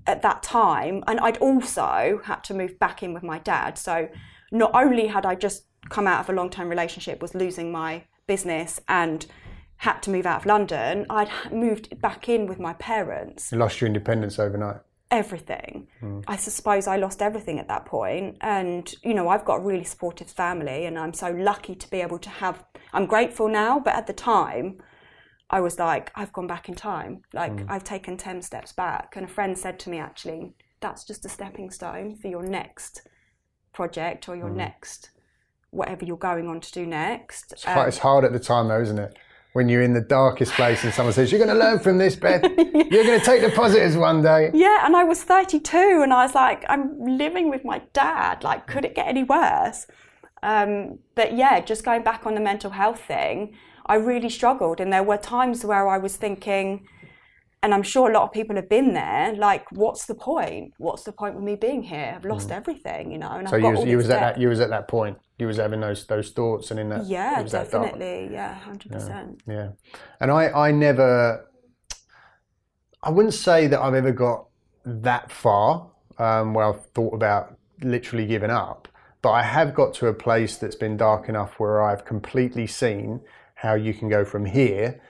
at 0.07 0.22
that 0.22 0.42
time 0.42 1.02
and 1.07 1.18
I'd 1.20 1.38
also 1.38 2.20
had 2.24 2.44
to 2.44 2.54
move 2.54 2.78
back 2.78 3.02
in 3.02 3.14
with 3.14 3.22
my 3.22 3.38
dad 3.38 3.78
so 3.78 4.09
not 4.52 4.70
only 4.74 5.07
had 5.07 5.24
I 5.24 5.35
just 5.35 5.64
come 5.88 6.07
out 6.07 6.20
of 6.20 6.28
a 6.28 6.33
long-term 6.33 6.68
relationship 6.68 7.22
was 7.22 7.35
losing 7.35 7.72
my 7.72 8.04
business 8.26 8.80
and 8.88 9.26
had 9.78 10.00
to 10.00 10.10
move 10.10 10.26
out 10.26 10.40
of 10.40 10.46
London 10.46 11.06
I'd 11.10 11.30
moved 11.52 12.00
back 12.00 12.28
in 12.28 12.46
with 12.46 12.58
my 12.58 12.72
parents 12.74 13.50
you 13.52 13.58
lost 13.58 13.80
your 13.80 13.88
independence 13.88 14.38
overnight 14.38 14.80
everything. 15.14 15.87
Mm. 16.02 16.24
I 16.26 16.37
suppose 16.37 16.87
I 16.87 16.96
lost 16.96 17.22
everything 17.22 17.58
at 17.58 17.68
that 17.68 17.87
point. 17.87 18.37
And, 18.40 18.92
you 19.02 19.14
know, 19.14 19.28
I've 19.28 19.44
got 19.44 19.56
a 19.56 19.60
really 19.60 19.84
supportive 19.84 20.28
family 20.28 20.87
and 20.87 20.98
I'm 20.98 21.14
so 21.14 21.30
lucky 21.30 21.74
to 21.76 21.90
be 21.90 22.00
able 22.00 22.18
to 22.18 22.30
have, 22.30 22.64
I'm 22.92 23.06
grateful 23.06 23.48
now, 23.48 23.78
but 23.78 23.94
at 23.94 24.06
the 24.06 24.12
time, 24.12 24.78
I 25.50 25.60
was 25.60 25.78
like, 25.78 26.10
I've 26.16 26.32
gone 26.32 26.48
back 26.48 26.68
in 26.68 26.74
time. 26.74 27.22
Like, 27.32 27.52
mm. 27.52 27.66
I've 27.68 27.84
taken 27.84 28.16
10 28.16 28.42
steps 28.42 28.72
back. 28.72 29.14
And 29.14 29.24
a 29.24 29.28
friend 29.28 29.56
said 29.56 29.78
to 29.80 29.90
me, 29.90 29.98
actually, 29.98 30.54
that's 30.80 31.04
just 31.04 31.24
a 31.24 31.28
stepping 31.28 31.70
stone 31.70 32.16
for 32.16 32.28
your 32.28 32.42
next 32.42 33.06
project 33.72 34.28
or 34.28 34.37
your 34.37 34.50
mm. 34.50 34.56
next, 34.56 35.10
whatever 35.74 36.04
you're 36.04 36.16
going 36.16 36.48
on 36.48 36.60
to 36.60 36.72
do 36.72 36.87
next. 36.87 37.52
It's, 37.52 37.66
um, 37.66 37.88
it's 37.88 37.98
hard 37.98 38.24
at 38.24 38.32
the 38.32 38.40
time, 38.40 38.68
though, 38.68 38.80
isn't 38.80 38.98
it? 38.98 39.18
when 39.54 39.68
you're 39.68 39.82
in 39.82 39.92
the 39.92 40.00
darkest 40.00 40.52
place 40.54 40.82
and 40.82 40.92
someone 40.92 41.12
says, 41.12 41.30
You're 41.30 41.38
going 41.38 41.56
to 41.56 41.64
learn 41.64 41.78
from 41.78 41.96
this, 41.96 42.16
Beth. 42.16 42.42
You're 42.58 43.04
going 43.04 43.20
to 43.20 43.24
take 43.24 43.40
the 43.40 43.52
positives 43.54 43.96
one 43.96 44.20
day. 44.20 44.50
Yeah, 44.52 44.84
and 44.84 44.96
I 44.96 45.04
was 45.04 45.22
32 45.22 46.00
and 46.02 46.12
I 46.12 46.24
was 46.24 46.34
like, 46.34 46.64
I'm 46.68 46.98
living 47.00 47.50
with 47.50 47.64
my 47.64 47.80
dad. 47.92 48.42
Like, 48.42 48.66
could 48.66 48.84
it 48.84 48.96
get 48.96 49.06
any 49.06 49.22
worse? 49.22 49.87
Um, 50.42 50.98
but 51.14 51.37
yeah, 51.37 51.60
just 51.60 51.84
going 51.84 52.02
back 52.02 52.26
on 52.26 52.34
the 52.34 52.40
mental 52.40 52.70
health 52.70 53.00
thing, 53.00 53.54
I 53.87 53.94
really 53.94 54.28
struggled. 54.28 54.80
And 54.80 54.92
there 54.92 55.04
were 55.04 55.18
times 55.18 55.64
where 55.64 55.88
I 55.88 55.98
was 55.98 56.16
thinking, 56.16 56.88
and 57.62 57.72
I'm 57.72 57.84
sure 57.84 58.10
a 58.10 58.12
lot 58.12 58.24
of 58.24 58.32
people 58.32 58.56
have 58.56 58.68
been 58.68 58.92
there. 58.92 59.34
Like, 59.37 59.70
what's 59.70 60.06
the 60.06 60.16
point? 60.16 60.74
What's 60.78 61.04
the 61.04 61.12
point 61.12 61.37
with 61.37 61.44
me 61.44 61.54
being 61.54 61.84
here? 61.84 62.14
I've 62.16 62.24
lost 62.24 62.50
everything, 62.50 63.12
you 63.12 63.18
know. 63.18 63.30
And 63.30 63.48
So 63.48 63.54
I've 63.56 63.62
you 63.62 63.68
was, 63.70 63.78
all 63.78 63.87
you 63.87 63.96
was 63.98 64.10
at 64.10 64.20
that 64.20 64.40
you 64.40 64.48
was 64.48 64.58
at 64.58 64.70
that 64.70 64.88
point. 64.88 65.16
You 65.38 65.49
was 65.49 65.57
having 65.57 65.81
those 65.81 66.07
those 66.07 66.31
thoughts 66.31 66.70
and 66.70 66.79
in 66.79 66.88
that. 66.90 67.07
Yeah, 67.07 67.40
it 67.40 67.42
was 67.42 67.53
that 67.53 67.70
definitely. 67.70 68.29
Yeah, 68.33 68.55
hundred 68.55 68.92
percent. 68.92 69.42
Yeah, 69.47 69.70
and 70.20 70.31
I 70.31 70.51
I 70.51 70.70
never. 70.70 71.49
I 73.03 73.11
wouldn't 73.11 73.35
say 73.35 73.66
that 73.66 73.81
I've 73.81 73.94
ever 73.94 74.12
got 74.12 74.47
that 74.87 75.31
far 75.31 75.90
um, 76.18 76.55
where 76.55 76.66
I've 76.66 76.87
thought 76.90 77.14
about 77.14 77.59
literally 77.83 78.27
giving 78.27 78.51
up, 78.51 78.88
but 79.23 79.33
I 79.33 79.42
have 79.42 79.75
got 79.75 79.92
to 79.94 80.07
a 80.07 80.14
place 80.14 80.57
that's 80.57 80.77
been 80.77 80.97
dark 80.97 81.29
enough 81.29 81.59
where 81.59 81.83
I've 81.83 82.05
completely 82.05 82.66
seen 82.66 83.20
how 83.57 83.75
you 83.75 83.92
can 83.92 84.09
go 84.09 84.25
from 84.25 84.47
here 84.47 85.01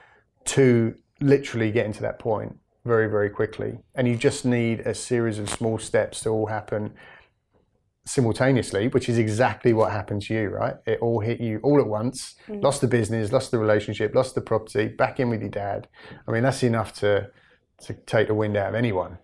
to 0.47 0.95
literally 1.21 1.71
getting 1.71 1.93
to 1.93 2.03
that 2.03 2.19
point 2.19 2.59
very 2.87 3.09
very 3.09 3.29
quickly, 3.29 3.79
and 3.95 4.09
you 4.09 4.17
just 4.17 4.47
need 4.47 4.81
a 4.81 4.95
series 4.95 5.39
of 5.39 5.51
small 5.51 5.79
steps 5.79 6.21
to 6.21 6.31
all 6.31 6.47
happen 6.47 6.95
simultaneously, 8.07 8.88
which 8.88 9.09
is 9.09 9.19
exactly 9.19 9.73
what 9.73 9.90
happened 9.90 10.23
to 10.23 10.35
you, 10.35 10.49
right? 10.49 10.75
It 10.87 10.99
all 11.01 11.21
hit 11.21 11.40
you 11.40 11.61
all 11.62 11.81
at 11.81 11.87
once. 11.87 12.35
Lost 12.49 12.81
the 12.81 12.87
business, 12.87 13.33
lost 13.33 13.51
the 13.51 13.59
relationship, 13.59 14.14
lost 14.14 14.35
the 14.35 14.40
property, 14.40 14.88
back 14.88 15.21
in 15.21 15.31
with 15.31 15.40
your 15.40 15.51
dad. 15.51 15.88
I 16.29 16.33
mean, 16.33 16.43
that's 16.43 16.62
enough 16.62 16.93
to 17.01 17.31
to 17.83 17.93
take 17.93 18.29
the 18.29 18.35
wind 18.35 18.57
out 18.57 18.69
of 18.69 18.75
anyone. 18.75 19.19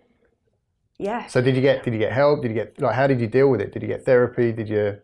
Yeah. 0.98 1.26
So 1.26 1.40
did 1.40 1.54
you 1.54 1.62
get 1.62 1.84
did 1.84 1.92
you 1.92 1.98
get 1.98 2.12
help? 2.12 2.42
Did 2.42 2.48
you 2.48 2.54
get 2.54 2.80
like 2.80 2.94
how 2.94 3.06
did 3.06 3.20
you 3.20 3.26
deal 3.26 3.48
with 3.48 3.60
it? 3.60 3.72
Did 3.72 3.82
you 3.82 3.88
get 3.88 4.04
therapy? 4.04 4.52
Did 4.52 4.68
you 4.68 4.98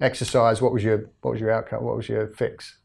exercise? 0.00 0.62
What 0.62 0.72
was 0.72 0.82
your 0.82 1.10
what 1.20 1.32
was 1.32 1.40
your 1.40 1.50
outcome? 1.50 1.84
What 1.84 1.96
was 1.96 2.08
your 2.08 2.28
fix? 2.28 2.78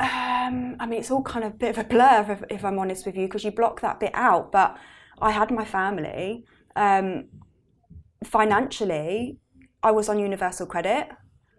Um, 0.00 0.76
I 0.80 0.86
mean, 0.86 0.98
it's 0.98 1.10
all 1.10 1.22
kind 1.22 1.44
of 1.44 1.52
a 1.52 1.56
bit 1.56 1.70
of 1.70 1.78
a 1.78 1.84
blur, 1.84 2.26
if, 2.28 2.42
if 2.50 2.64
I'm 2.64 2.80
honest 2.80 3.06
with 3.06 3.16
you, 3.16 3.26
because 3.26 3.44
you 3.44 3.52
block 3.52 3.80
that 3.82 4.00
bit 4.00 4.10
out. 4.12 4.50
But 4.50 4.76
I 5.20 5.30
had 5.30 5.52
my 5.52 5.64
family. 5.64 6.44
Um, 6.74 7.26
financially, 8.24 9.38
I 9.84 9.90
was 9.90 10.08
on 10.08 10.18
universal 10.18 10.66
credit. 10.66 11.08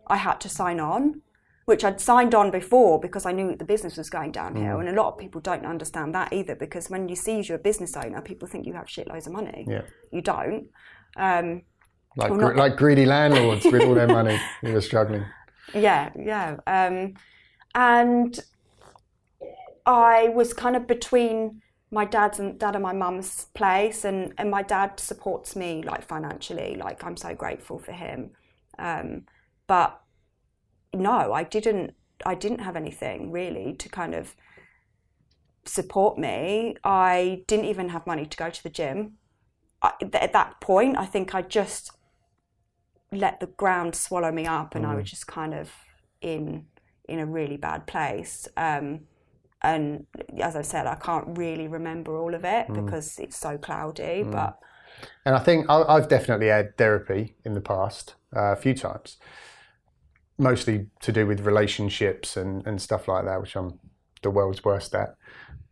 I 0.07 0.17
had 0.17 0.41
to 0.41 0.49
sign 0.49 0.79
on, 0.79 1.21
which 1.65 1.83
I'd 1.85 2.01
signed 2.01 2.33
on 2.35 2.51
before 2.51 2.99
because 2.99 3.25
I 3.25 3.31
knew 3.31 3.55
the 3.55 3.65
business 3.65 3.95
was 3.97 4.09
going 4.09 4.31
downhill. 4.31 4.79
And 4.79 4.89
a 4.89 4.93
lot 4.93 5.13
of 5.13 5.17
people 5.17 5.39
don't 5.41 5.65
understand 5.65 6.13
that 6.15 6.33
either 6.33 6.55
because 6.55 6.89
when 6.89 7.07
you 7.07 7.15
see 7.15 7.39
you're 7.41 7.57
a 7.57 7.61
business 7.61 7.95
owner, 7.95 8.21
people 8.21 8.47
think 8.47 8.65
you 8.65 8.73
have 8.73 8.87
shitloads 8.87 9.27
of 9.27 9.33
money. 9.33 9.65
Yeah. 9.69 9.83
You 10.11 10.21
don't. 10.21 10.67
Um, 11.15 11.61
Like 12.17 12.31
Well, 12.31 12.39
gr- 12.39 12.55
like 12.55 12.75
greedy 12.77 13.05
landlords 13.05 13.65
with 13.65 13.83
all 13.83 13.93
their 13.93 14.07
money 14.07 14.39
who 14.61 14.73
were 14.73 14.81
struggling. 14.81 15.25
Yeah, 15.73 16.11
yeah. 16.15 16.57
Um, 16.67 17.15
and 17.73 18.39
I 19.85 20.29
was 20.29 20.53
kind 20.53 20.75
of 20.75 20.85
between 20.85 21.61
my 21.95 22.03
dad's 22.03 22.39
and 22.39 22.59
dad 22.59 22.75
and 22.75 22.83
my 22.83 22.91
mum's 22.91 23.45
place, 23.55 24.03
and, 24.03 24.33
and 24.37 24.51
my 24.51 24.61
dad 24.61 24.99
supports 24.99 25.55
me 25.55 25.81
like 25.81 26.03
financially. 26.05 26.75
Like 26.75 27.01
I'm 27.05 27.15
so 27.15 27.33
grateful 27.33 27.79
for 27.79 27.93
him. 27.93 28.31
Um, 28.77 29.23
but 29.65 30.01
no, 30.93 31.31
I 31.31 31.43
didn't. 31.43 31.93
I 32.25 32.35
didn't 32.35 32.59
have 32.59 32.75
anything 32.75 33.31
really 33.31 33.73
to 33.75 33.87
kind 33.87 34.13
of 34.13 34.35
support 35.63 36.17
me. 36.17 36.75
I 36.83 37.43
didn't 37.47 37.65
even 37.65 37.89
have 37.89 38.05
money 38.05 38.25
to 38.25 38.37
go 38.37 38.49
to 38.49 38.63
the 38.63 38.69
gym. 38.69 39.13
I, 39.81 39.93
th- 40.01 40.15
at 40.15 40.33
that 40.33 40.59
point, 40.59 40.97
I 40.97 41.05
think 41.05 41.33
I 41.33 41.41
just 41.41 41.91
let 43.11 43.39
the 43.39 43.47
ground 43.47 43.95
swallow 43.95 44.33
me 44.33 44.45
up, 44.45 44.75
and 44.75 44.85
I 44.85 44.95
was 44.95 45.09
just 45.09 45.27
kind 45.27 45.53
of 45.53 45.71
in 46.19 46.65
in 47.07 47.19
a 47.19 47.25
really 47.25 47.55
bad 47.55 47.87
place. 47.87 48.49
Um, 48.57 49.07
and 49.61 50.05
as 50.39 50.55
I 50.55 50.61
said, 50.61 50.85
I 50.87 50.95
can't 50.95 51.37
really 51.37 51.67
remember 51.67 52.17
all 52.17 52.33
of 52.33 52.45
it 52.45 52.67
because 52.73 53.19
it's 53.19 53.37
so 53.37 53.57
cloudy. 53.57 54.23
But 54.23 54.59
And 55.25 55.35
I 55.35 55.39
think 55.39 55.69
I- 55.69 55.83
I've 55.83 56.07
definitely 56.07 56.47
had 56.47 56.77
therapy 56.77 57.35
in 57.43 57.53
the 57.53 57.61
past 57.61 58.15
uh, 58.35 58.51
a 58.51 58.55
few 58.55 58.73
times, 58.73 59.17
mostly 60.37 60.87
to 61.01 61.11
do 61.11 61.25
with 61.25 61.41
relationships 61.41 62.37
and, 62.37 62.65
and 62.67 62.81
stuff 62.81 63.07
like 63.07 63.25
that, 63.25 63.41
which 63.41 63.55
I'm 63.55 63.79
the 64.21 64.29
world's 64.31 64.63
worst 64.63 64.93
at. 64.95 65.15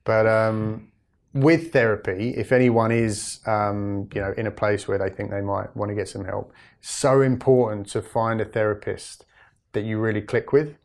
But 0.04 0.28
um, 0.28 0.92
with 1.34 1.72
therapy, 1.74 2.34
if 2.36 2.52
anyone 2.52 2.92
is, 2.92 3.40
um, 3.46 4.10
you 4.14 4.22
know, 4.22 4.34
in 4.38 4.48
a 4.48 4.52
place 4.52 4.88
where 4.88 4.98
they 4.98 5.10
think 5.10 5.32
they 5.32 5.42
might 5.42 5.76
want 5.76 5.90
to 5.90 5.96
get 5.96 6.08
some 6.08 6.26
help, 6.26 6.54
so 6.82 7.22
important 7.22 7.88
to 7.90 8.02
find 8.02 8.40
a 8.42 8.46
therapist 8.46 9.26
that 9.74 9.84
you 9.84 10.00
really 10.00 10.22
click 10.22 10.52
with, 10.52 10.76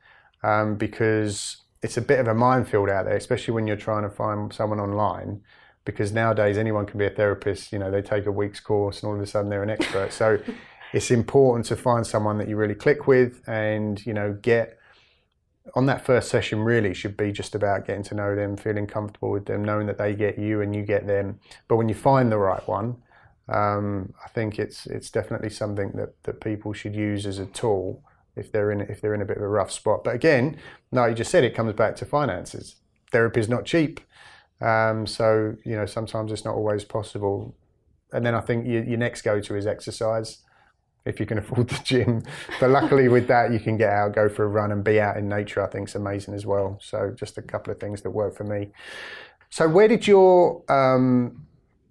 um, 0.43 0.77
because 0.77 1.59
it's 1.83 1.97
a 1.97 2.03
bit 2.03 2.19
of 2.19 2.27
a 2.27 2.35
minefield 2.35 2.89
out 2.89 3.05
there, 3.05 3.17
especially 3.17 3.55
when 3.55 3.67
you're 3.67 3.77
trying 3.77 4.03
to 4.03 4.11
find 4.11 4.53
someone 4.53 4.81
online. 4.81 5.43
Because 5.85 6.13
nowadays 6.13 6.59
anyone 6.59 6.85
can 6.85 6.99
be 6.99 7.07
a 7.07 7.11
therapist. 7.11 7.73
You 7.73 7.79
know, 7.79 7.91
they 7.91 8.03
take 8.03 8.27
a 8.27 8.33
week's 8.33 8.61
course 8.61 9.03
and 9.03 9.09
all 9.09 9.17
of 9.17 9.23
a 9.23 9.27
sudden 9.27 9.49
they're 9.49 9.63
an 9.63 9.71
expert. 9.71 10.13
So 10.13 10.39
it's 10.93 11.11
important 11.11 11.67
to 11.67 11.77
find 11.77 12.07
someone 12.07 12.39
that 12.39 12.49
you 12.49 12.57
really 12.57 12.75
click 12.75 13.07
with, 13.07 13.43
and 13.47 14.05
you 14.05 14.13
know, 14.13 14.37
get 14.43 14.79
on 15.75 15.87
that 15.87 16.05
first 16.05 16.29
session 16.29 16.61
really 16.61 16.95
should 16.95 17.17
be 17.17 17.33
just 17.33 17.55
about 17.55 17.87
getting 17.87 18.03
to 18.03 18.15
know 18.15 18.35
them, 18.35 18.57
feeling 18.57 18.87
comfortable 18.87 19.31
with 19.31 19.47
them, 19.47 19.65
knowing 19.65 19.87
that 19.87 19.99
they 19.99 20.15
get 20.15 20.39
you 20.39 20.61
and 20.61 20.75
you 20.75 20.83
get 20.83 21.07
them. 21.07 21.41
But 21.69 21.77
when 21.77 21.89
you 21.89 21.95
find 21.95 22.33
the 22.33 22.39
right 22.39 22.67
one, 22.67 22.97
um, 23.49 24.13
I 24.25 24.29
think 24.29 24.59
it's 24.59 24.87
it's 24.87 25.11
definitely 25.11 25.51
something 25.51 25.93
that, 25.93 26.23
that 26.25 26.41
people 26.41 26.73
should 26.73 26.95
use 26.95 27.27
as 27.27 27.39
a 27.39 27.47
tool 27.47 28.03
if 28.39 28.53
they're 28.53 28.71
in 28.71 28.81
if 28.83 29.01
they're 29.01 29.15
in 29.15 29.23
a 29.23 29.25
bit 29.25 29.37
of 29.37 29.43
a 29.43 29.49
rough 29.49 29.71
spot. 29.71 30.05
But 30.05 30.15
again, 30.15 30.57
no, 30.93 31.07
you 31.07 31.15
just 31.15 31.31
said 31.31 31.45
it 31.45 31.55
comes 31.55 31.73
back 31.75 31.97
to 31.97 32.05
finances. 32.05 32.77
Therapy 33.11 33.41
is 33.41 33.49
not 33.49 33.65
cheap, 33.65 34.01
um, 34.61 35.07
so 35.07 35.57
you 35.65 35.77
know 35.77 35.87
sometimes 35.87 36.33
it's 36.33 36.45
not 36.45 36.55
always 36.55 36.85
possible. 36.85 37.55
And 38.13 38.25
then 38.25 38.35
I 38.35 38.41
think 38.41 38.67
your, 38.67 38.83
your 38.85 38.99
next 38.99 39.23
go 39.23 39.39
to 39.41 39.55
is 39.55 39.67
exercise 39.67 40.39
if 41.05 41.19
you 41.19 41.27
can 41.27 41.39
afford 41.43 41.69
the 41.69 41.81
gym. 41.83 42.23
But 42.61 42.71
luckily, 42.71 43.09
with 43.09 43.29
that, 43.29 43.53
you 43.53 43.61
can 43.61 43.77
get 43.77 43.91
out, 43.91 44.15
go 44.15 44.29
for 44.29 44.45
a 44.45 44.49
run, 44.49 44.73
and 44.73 44.85
be 44.85 45.01
out 45.01 45.17
in 45.17 45.29
nature. 45.29 45.63
I 45.63 45.69
think 45.69 45.89
is 45.89 45.95
amazing 45.95 46.35
as 46.35 46.47
well. 46.47 46.79
So 46.81 47.15
just 47.17 47.39
a 47.39 47.43
couple 47.43 47.73
of 47.73 47.81
things 47.81 48.03
that 48.03 48.11
work 48.11 48.37
for 48.37 48.45
me. 48.45 48.69
So 49.51 49.69
where 49.69 49.89
did 49.89 50.07
your 50.07 50.63
um, 50.71 51.47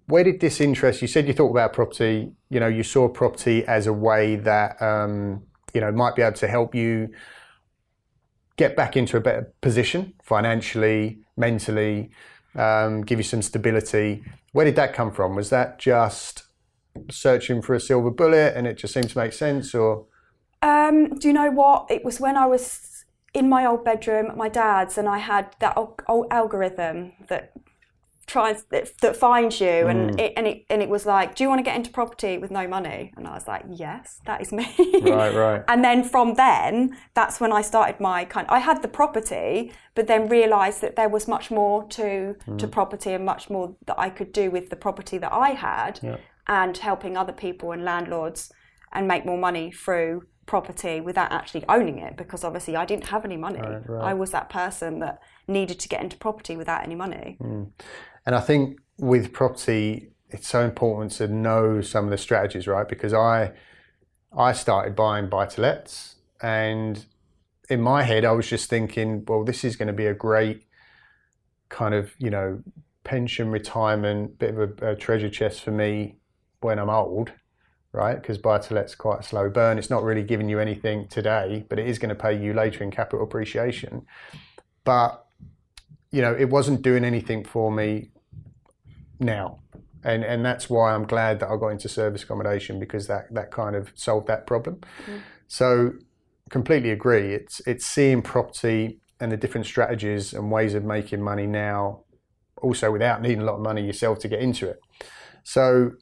where 0.06 0.24
did 0.24 0.40
this 0.40 0.60
interest? 0.60 1.02
You 1.02 1.08
said 1.08 1.26
you 1.26 1.34
thought 1.34 1.50
about 1.50 1.72
property. 1.72 2.32
You 2.48 2.60
know, 2.60 2.68
you 2.68 2.82
saw 2.82 3.08
property 3.08 3.64
as 3.66 3.86
a 3.86 3.92
way 3.92 4.36
that 4.36 4.80
um, 4.80 5.42
you 5.78 5.84
know 5.84 5.92
might 5.92 6.16
be 6.16 6.22
able 6.22 6.36
to 6.36 6.48
help 6.48 6.74
you 6.74 7.08
get 8.56 8.74
back 8.74 8.96
into 8.96 9.16
a 9.16 9.20
better 9.20 9.52
position 9.60 10.12
financially, 10.24 11.20
mentally, 11.36 12.10
um, 12.56 13.02
give 13.02 13.20
you 13.20 13.22
some 13.22 13.42
stability. 13.42 14.24
Where 14.50 14.64
did 14.64 14.74
that 14.74 14.92
come 14.92 15.12
from? 15.12 15.36
Was 15.36 15.50
that 15.50 15.78
just 15.78 16.42
searching 17.08 17.62
for 17.62 17.74
a 17.76 17.80
silver 17.80 18.10
bullet 18.10 18.56
and 18.56 18.66
it 18.66 18.76
just 18.76 18.92
seemed 18.92 19.10
to 19.10 19.18
make 19.18 19.32
sense, 19.32 19.72
or 19.72 20.06
Um, 20.62 20.96
do 21.20 21.28
you 21.28 21.34
know 21.34 21.52
what? 21.52 21.86
It 21.88 22.04
was 22.04 22.18
when 22.18 22.36
I 22.36 22.46
was 22.46 23.04
in 23.32 23.48
my 23.48 23.64
old 23.64 23.84
bedroom 23.84 24.26
at 24.26 24.36
my 24.36 24.48
dad's, 24.48 24.98
and 24.98 25.06
I 25.08 25.18
had 25.18 25.54
that 25.60 25.74
old, 25.76 26.02
old 26.08 26.26
algorithm 26.32 27.12
that 27.28 27.52
tries 28.28 28.64
that, 28.64 28.96
that 29.00 29.16
finds 29.16 29.60
you, 29.60 29.88
and 29.88 30.10
mm. 30.10 30.20
it 30.20 30.32
and 30.36 30.46
it 30.46 30.64
and 30.70 30.80
it 30.82 30.88
was 30.88 31.04
like, 31.04 31.34
do 31.34 31.42
you 31.42 31.48
want 31.48 31.58
to 31.58 31.64
get 31.64 31.74
into 31.74 31.90
property 31.90 32.38
with 32.38 32.50
no 32.50 32.68
money? 32.68 33.12
And 33.16 33.26
I 33.26 33.34
was 33.34 33.48
like, 33.48 33.64
yes, 33.68 34.20
that 34.26 34.40
is 34.40 34.52
me. 34.52 34.68
Right, 35.02 35.34
right. 35.34 35.64
And 35.68 35.82
then 35.82 36.04
from 36.04 36.34
then, 36.34 36.96
that's 37.14 37.40
when 37.40 37.52
I 37.52 37.62
started 37.62 37.98
my 38.00 38.24
kind. 38.24 38.46
I 38.48 38.60
had 38.60 38.82
the 38.82 38.88
property, 38.88 39.72
but 39.94 40.06
then 40.06 40.28
realised 40.28 40.80
that 40.82 40.94
there 40.94 41.08
was 41.08 41.26
much 41.26 41.50
more 41.50 41.84
to 41.88 42.36
to 42.58 42.66
mm. 42.66 42.70
property 42.70 43.12
and 43.12 43.24
much 43.24 43.50
more 43.50 43.74
that 43.86 43.98
I 43.98 44.10
could 44.10 44.32
do 44.32 44.50
with 44.50 44.70
the 44.70 44.76
property 44.76 45.18
that 45.18 45.32
I 45.32 45.50
had, 45.50 46.20
and 46.46 46.76
helping 46.76 47.16
other 47.16 47.32
people 47.32 47.72
and 47.72 47.84
landlords 47.84 48.52
and 48.92 49.06
make 49.06 49.26
more 49.26 49.38
money 49.38 49.70
through 49.70 50.22
property 50.48 51.00
without 51.00 51.30
actually 51.30 51.62
owning 51.68 51.98
it 51.98 52.16
because 52.16 52.42
obviously 52.42 52.74
I 52.74 52.84
didn't 52.86 53.08
have 53.08 53.24
any 53.24 53.36
money. 53.36 53.60
right. 53.60 54.10
I 54.10 54.14
was 54.14 54.30
that 54.32 54.48
person 54.48 54.98
that 55.00 55.20
needed 55.46 55.78
to 55.80 55.88
get 55.88 56.02
into 56.02 56.16
property 56.16 56.56
without 56.56 56.82
any 56.82 56.94
money. 56.94 57.36
Mm. 57.40 57.70
And 58.28 58.34
I 58.34 58.40
think 58.40 58.78
with 58.98 59.32
property, 59.32 60.10
it's 60.28 60.46
so 60.46 60.60
important 60.60 61.12
to 61.12 61.28
know 61.28 61.80
some 61.80 62.04
of 62.04 62.10
the 62.10 62.18
strategies, 62.18 62.66
right? 62.66 62.86
Because 62.86 63.14
I 63.14 63.52
I 64.36 64.52
started 64.52 64.94
buying 64.94 65.30
buy 65.30 65.46
to 65.46 65.62
lets, 65.62 66.16
and 66.42 67.06
in 67.70 67.80
my 67.80 68.02
head, 68.02 68.26
I 68.26 68.32
was 68.32 68.46
just 68.46 68.68
thinking, 68.68 69.24
well, 69.26 69.44
this 69.44 69.64
is 69.64 69.76
going 69.76 69.86
to 69.86 69.94
be 69.94 70.04
a 70.04 70.12
great 70.12 70.66
kind 71.70 71.94
of 71.94 72.12
you 72.18 72.28
know 72.28 72.62
pension 73.02 73.50
retirement, 73.50 74.38
bit 74.38 74.54
of 74.54 74.58
a, 74.58 74.90
a 74.90 74.94
treasure 74.94 75.30
chest 75.30 75.62
for 75.62 75.70
me 75.70 76.18
when 76.60 76.78
I'm 76.78 76.90
old, 76.90 77.32
right? 77.92 78.20
Because 78.20 78.36
buy 78.36 78.58
to 78.58 78.74
let's 78.74 78.94
quite 78.94 79.20
a 79.20 79.22
slow 79.22 79.48
burn. 79.48 79.78
It's 79.78 79.88
not 79.88 80.02
really 80.02 80.22
giving 80.22 80.50
you 80.50 80.60
anything 80.60 81.08
today, 81.08 81.64
but 81.70 81.78
it 81.78 81.86
is 81.86 81.98
going 81.98 82.10
to 82.10 82.22
pay 82.22 82.38
you 82.38 82.52
later 82.52 82.84
in 82.84 82.90
capital 82.90 83.24
appreciation. 83.24 84.04
But 84.84 85.24
you 86.10 86.20
know, 86.20 86.34
it 86.34 86.50
wasn't 86.50 86.82
doing 86.82 87.04
anything 87.04 87.42
for 87.42 87.72
me 87.72 88.10
now. 89.20 89.60
And 90.04 90.24
and 90.24 90.44
that's 90.44 90.70
why 90.70 90.94
I'm 90.94 91.04
glad 91.06 91.40
that 91.40 91.48
I 91.48 91.56
got 91.56 91.68
into 91.68 91.88
service 91.88 92.22
accommodation 92.22 92.78
because 92.78 93.08
that, 93.08 93.32
that 93.34 93.50
kind 93.50 93.74
of 93.74 93.90
solved 93.94 94.28
that 94.28 94.46
problem. 94.46 94.80
So 95.48 95.92
completely 96.50 96.90
agree. 96.90 97.34
It's 97.34 97.60
it's 97.66 97.84
seeing 97.84 98.22
property 98.22 99.00
and 99.20 99.32
the 99.32 99.36
different 99.36 99.66
strategies 99.66 100.32
and 100.32 100.50
ways 100.52 100.74
of 100.74 100.84
making 100.84 101.20
money 101.22 101.46
now 101.46 102.04
also 102.62 102.90
without 102.92 103.20
needing 103.22 103.40
a 103.40 103.44
lot 103.44 103.54
of 103.54 103.60
money 103.60 103.84
yourself 103.84 104.18
to 104.20 104.28
get 104.28 104.40
into 104.40 104.68
it. 104.68 104.78
So 105.42 105.92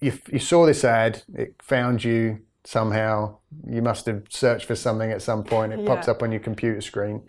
you, 0.00 0.12
you 0.30 0.38
saw 0.38 0.66
this 0.66 0.84
ad, 0.84 1.22
it 1.34 1.54
found 1.62 2.04
you 2.04 2.40
somehow. 2.64 3.38
You 3.66 3.82
must 3.82 4.06
have 4.06 4.22
searched 4.28 4.66
for 4.66 4.74
something 4.74 5.10
at 5.10 5.22
some 5.22 5.44
point. 5.44 5.72
It 5.72 5.80
Yeah. 5.80 5.86
pops 5.86 6.08
up 6.08 6.22
on 6.22 6.32
your 6.32 6.40
computer 6.40 6.80
screen. 6.80 7.22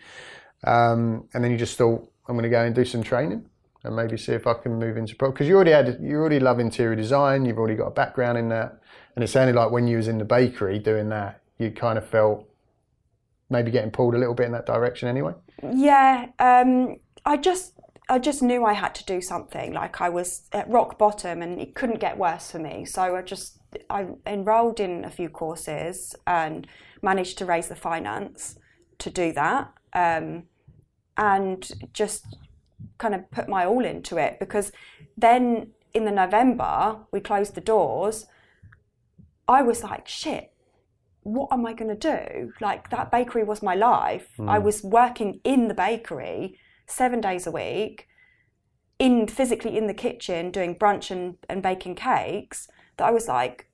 Um, 0.65 1.27
and 1.33 1.43
then 1.43 1.51
you 1.51 1.57
just 1.57 1.77
thought, 1.77 2.09
I'm 2.27 2.35
going 2.35 2.43
to 2.43 2.49
go 2.49 2.63
and 2.63 2.73
do 2.73 2.85
some 2.85 3.03
training 3.03 3.45
and 3.83 3.95
maybe 3.95 4.17
see 4.17 4.33
if 4.33 4.47
I 4.47 4.53
can 4.53 4.79
move 4.79 4.97
into 4.97 5.15
pro. 5.15 5.31
Because 5.31 5.47
you 5.47 5.55
already 5.55 5.71
had, 5.71 5.99
you 6.01 6.15
already 6.17 6.39
love 6.39 6.59
interior 6.59 6.95
design. 6.95 7.45
You've 7.45 7.57
already 7.57 7.75
got 7.75 7.87
a 7.87 7.91
background 7.91 8.37
in 8.37 8.49
that. 8.49 8.79
And 9.15 9.23
it 9.23 9.27
sounded 9.27 9.55
like 9.55 9.71
when 9.71 9.87
you 9.87 9.97
was 9.97 10.07
in 10.07 10.17
the 10.17 10.25
bakery 10.25 10.79
doing 10.79 11.09
that, 11.09 11.41
you 11.57 11.71
kind 11.71 11.97
of 11.97 12.07
felt 12.07 12.47
maybe 13.49 13.71
getting 13.71 13.91
pulled 13.91 14.15
a 14.15 14.17
little 14.17 14.33
bit 14.33 14.45
in 14.45 14.51
that 14.53 14.65
direction 14.65 15.07
anyway. 15.07 15.33
Yeah, 15.61 16.27
um, 16.39 16.97
I 17.25 17.37
just 17.37 17.73
I 18.09 18.19
just 18.19 18.41
knew 18.41 18.65
I 18.65 18.73
had 18.73 18.95
to 18.95 19.05
do 19.05 19.21
something. 19.21 19.73
Like 19.73 20.01
I 20.01 20.09
was 20.09 20.49
at 20.51 20.69
rock 20.69 20.97
bottom, 20.97 21.41
and 21.41 21.61
it 21.61 21.75
couldn't 21.75 21.99
get 21.99 22.17
worse 22.17 22.51
for 22.51 22.59
me. 22.59 22.85
So 22.85 23.15
I 23.15 23.21
just 23.21 23.59
I 23.89 24.07
enrolled 24.25 24.79
in 24.79 25.05
a 25.05 25.09
few 25.09 25.29
courses 25.29 26.15
and 26.27 26.67
managed 27.01 27.37
to 27.37 27.45
raise 27.45 27.67
the 27.67 27.75
finance 27.75 28.57
to 28.99 29.09
do 29.09 29.31
that, 29.33 29.71
um, 29.93 30.43
and 31.15 31.69
just 31.93 32.35
kind 32.97 33.15
of 33.15 33.29
put 33.31 33.47
my 33.47 33.65
all 33.65 33.83
into 33.83 34.17
it 34.17 34.39
because 34.39 34.71
then 35.17 35.71
in 35.93 36.05
the 36.05 36.11
November 36.11 36.97
we 37.11 37.19
closed 37.19 37.55
the 37.55 37.61
doors. 37.61 38.25
I 39.47 39.61
was 39.61 39.83
like, 39.83 40.07
shit, 40.07 40.53
what 41.23 41.51
am 41.51 41.65
I 41.65 41.73
going 41.73 41.95
to 41.95 41.95
do? 41.95 42.53
Like 42.61 42.89
that 42.89 43.11
bakery 43.11 43.43
was 43.43 43.61
my 43.61 43.75
life. 43.75 44.29
Mm. 44.37 44.49
I 44.49 44.59
was 44.59 44.83
working 44.83 45.39
in 45.43 45.67
the 45.67 45.73
bakery 45.73 46.57
seven 46.87 47.21
days 47.21 47.47
a 47.47 47.51
week, 47.51 48.07
in 48.99 49.27
physically 49.27 49.77
in 49.77 49.87
the 49.87 49.93
kitchen 49.93 50.51
doing 50.51 50.75
brunch 50.75 51.11
and, 51.11 51.37
and 51.49 51.61
baking 51.61 51.95
cakes. 51.95 52.67
That 52.97 53.07
I 53.07 53.11
was 53.11 53.27
like, 53.27 53.67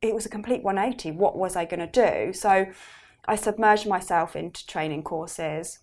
it 0.00 0.14
was 0.14 0.24
a 0.24 0.30
complete 0.30 0.62
180. 0.62 1.10
What 1.12 1.36
was 1.36 1.56
I 1.56 1.64
going 1.64 1.86
to 1.86 1.86
do? 1.86 2.32
So 2.32 2.66
I 3.26 3.36
submerged 3.36 3.86
myself 3.86 4.36
into 4.36 4.66
training 4.66 5.02
courses. 5.02 5.80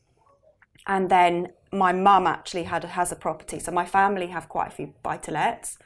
And 0.87 1.09
then 1.09 1.49
my 1.71 1.91
mum 1.91 2.25
actually 2.25 2.63
had 2.63 2.83
has 2.83 3.11
a 3.11 3.15
property. 3.15 3.59
So 3.59 3.71
my 3.71 3.85
family 3.85 4.27
have 4.27 4.47
quite 4.47 4.69
a 4.69 4.71
few 4.71 4.93
buy 5.03 5.17
to 5.17 5.31
lets. 5.31 5.77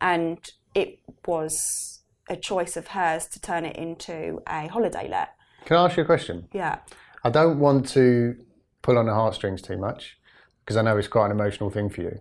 And 0.00 0.38
it 0.74 0.98
was 1.26 2.02
a 2.28 2.36
choice 2.36 2.76
of 2.76 2.88
hers 2.88 3.26
to 3.28 3.40
turn 3.40 3.64
it 3.64 3.76
into 3.76 4.40
a 4.46 4.68
holiday 4.68 5.08
let. 5.08 5.30
Can 5.64 5.76
I 5.76 5.86
ask 5.86 5.96
you 5.96 6.02
a 6.02 6.06
question? 6.06 6.48
Yeah. 6.52 6.78
I 7.24 7.30
don't 7.30 7.58
want 7.58 7.88
to 7.90 8.36
pull 8.82 8.98
on 8.98 9.06
the 9.06 9.14
heartstrings 9.14 9.62
too 9.62 9.78
much 9.78 10.18
because 10.60 10.76
I 10.76 10.82
know 10.82 10.96
it's 10.96 11.08
quite 11.08 11.26
an 11.26 11.32
emotional 11.32 11.70
thing 11.70 11.88
for 11.88 12.02
you. 12.02 12.20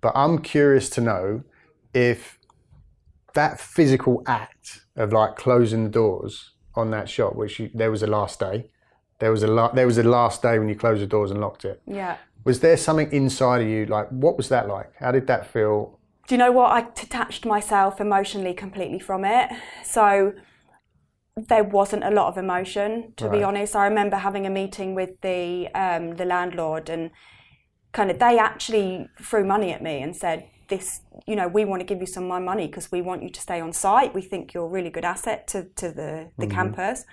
But 0.00 0.12
I'm 0.14 0.38
curious 0.38 0.88
to 0.90 1.00
know 1.00 1.42
if 1.94 2.38
that 3.34 3.60
physical 3.60 4.22
act 4.26 4.82
of 4.96 5.12
like 5.12 5.36
closing 5.36 5.84
the 5.84 5.90
doors 5.90 6.50
on 6.74 6.90
that 6.90 7.08
shop, 7.08 7.34
which 7.34 7.58
you, 7.58 7.70
there 7.74 7.90
was 7.90 8.02
a 8.02 8.06
last 8.06 8.40
day, 8.40 8.70
there 9.22 9.30
was 9.30 9.44
a 9.44 9.46
la- 9.46 9.70
there 9.70 9.86
was 9.86 9.98
a 9.98 10.02
last 10.02 10.42
day 10.42 10.58
when 10.58 10.68
you 10.68 10.74
closed 10.74 11.00
the 11.00 11.06
doors 11.06 11.30
and 11.30 11.40
locked 11.40 11.64
it. 11.64 11.80
Yeah. 11.86 12.16
Was 12.42 12.58
there 12.58 12.76
something 12.76 13.10
inside 13.12 13.60
of 13.62 13.68
you 13.68 13.86
like 13.86 14.08
what 14.08 14.36
was 14.36 14.48
that 14.48 14.66
like? 14.66 14.90
How 14.98 15.12
did 15.12 15.28
that 15.28 15.46
feel? 15.46 16.00
Do 16.26 16.34
you 16.34 16.38
know 16.40 16.50
what? 16.50 16.72
I 16.72 16.80
detached 16.92 17.46
myself 17.46 18.00
emotionally 18.00 18.52
completely 18.52 18.98
from 18.98 19.24
it. 19.24 19.48
So 19.84 20.32
there 21.36 21.62
wasn't 21.62 22.02
a 22.02 22.10
lot 22.10 22.26
of 22.26 22.36
emotion, 22.36 23.14
to 23.16 23.30
be 23.30 23.44
honest. 23.44 23.76
I 23.76 23.84
remember 23.86 24.16
having 24.16 24.44
a 24.44 24.50
meeting 24.50 24.96
with 24.96 25.20
the 25.20 25.68
um, 25.72 26.16
the 26.16 26.24
landlord, 26.24 26.90
and 26.90 27.12
kind 27.92 28.10
of 28.10 28.18
they 28.18 28.38
actually 28.38 29.06
threw 29.22 29.44
money 29.44 29.72
at 29.72 29.82
me 29.82 30.02
and 30.02 30.16
said, 30.16 30.48
"This, 30.66 31.02
you 31.28 31.36
know, 31.36 31.46
we 31.46 31.64
want 31.64 31.78
to 31.78 31.86
give 31.86 32.00
you 32.00 32.08
some 32.16 32.26
more 32.26 32.40
money 32.40 32.66
because 32.66 32.90
we 32.90 33.02
want 33.02 33.22
you 33.22 33.30
to 33.30 33.40
stay 33.40 33.60
on 33.60 33.72
site. 33.72 34.14
We 34.14 34.22
think 34.22 34.52
you're 34.52 34.66
a 34.66 34.74
really 34.76 34.90
good 34.90 35.04
asset 35.04 35.46
to 35.52 35.68
to 35.76 35.92
the 35.92 36.32
the 36.38 36.48
campus." 36.48 37.04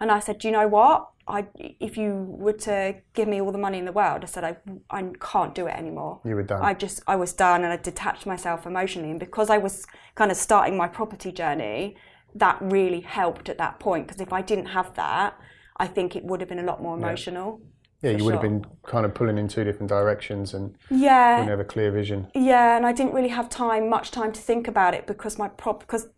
And 0.00 0.10
I 0.10 0.20
said, 0.20 0.38
"Do 0.38 0.48
you 0.48 0.52
know 0.52 0.68
what? 0.68 1.08
I 1.28 1.46
if 1.56 1.96
you 1.96 2.26
were 2.28 2.52
to 2.52 2.94
give 3.14 3.26
me 3.28 3.40
all 3.40 3.50
the 3.50 3.58
money 3.58 3.78
in 3.78 3.84
the 3.84 3.92
world, 3.92 4.22
I 4.22 4.26
said 4.26 4.44
I 4.44 4.56
I 4.90 5.10
can't 5.20 5.54
do 5.54 5.66
it 5.66 5.74
anymore. 5.74 6.20
You 6.24 6.36
were 6.36 6.42
done. 6.42 6.62
I 6.62 6.74
just 6.74 7.02
I 7.06 7.16
was 7.16 7.32
done 7.32 7.64
and 7.64 7.72
I 7.72 7.76
detached 7.76 8.26
myself 8.26 8.66
emotionally 8.66 9.10
and 9.10 9.18
because 9.18 9.50
I 9.50 9.58
was 9.58 9.86
kind 10.14 10.30
of 10.30 10.36
starting 10.36 10.76
my 10.76 10.88
property 10.88 11.32
journey 11.32 11.96
that 12.34 12.58
really 12.60 13.00
helped 13.00 13.48
at 13.48 13.58
that 13.58 13.78
point 13.80 14.06
because 14.06 14.20
if 14.20 14.32
I 14.32 14.42
didn't 14.42 14.66
have 14.66 14.94
that 14.94 15.38
I 15.78 15.86
think 15.86 16.16
it 16.16 16.24
would 16.24 16.40
have 16.40 16.48
been 16.48 16.58
a 16.58 16.64
lot 16.64 16.82
more 16.82 16.96
emotional 16.96 17.60
yeah, 18.02 18.10
you 18.10 18.18
for 18.18 18.24
would 18.24 18.34
have 18.34 18.42
been 18.42 18.64
kind 18.84 19.06
of 19.06 19.14
pulling 19.14 19.38
in 19.38 19.48
two 19.48 19.64
different 19.64 19.88
directions 19.88 20.52
and 20.54 20.74
yeah 20.90 21.38
wouldn't 21.38 21.50
have 21.50 21.60
a 21.60 21.64
clear 21.64 21.90
vision. 21.90 22.28
yeah 22.34 22.76
and 22.76 22.84
I 22.86 22.92
didn't 22.92 23.14
really 23.14 23.28
have 23.28 23.48
time 23.48 23.88
much 23.88 24.10
time 24.10 24.32
to 24.32 24.40
think 24.40 24.68
about 24.68 24.92
it 24.94 25.06
because 25.06 25.38
my 25.38 25.48
prop 25.48 25.80
because 25.80 26.08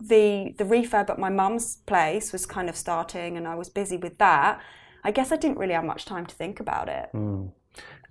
the 0.00 0.54
the 0.58 0.64
refurb 0.64 1.10
at 1.10 1.18
my 1.18 1.30
mum's 1.30 1.76
place 1.86 2.32
was 2.32 2.46
kind 2.46 2.68
of 2.68 2.76
starting 2.76 3.36
and 3.36 3.46
I 3.46 3.54
was 3.54 3.68
busy 3.68 3.96
with 3.96 4.18
that 4.18 4.60
I 5.04 5.10
guess 5.10 5.32
I 5.32 5.36
didn't 5.36 5.58
really 5.58 5.74
have 5.74 5.84
much 5.84 6.04
time 6.04 6.26
to 6.26 6.34
think 6.34 6.60
about 6.60 6.88
it 6.88 7.08
hmm. 7.12 7.46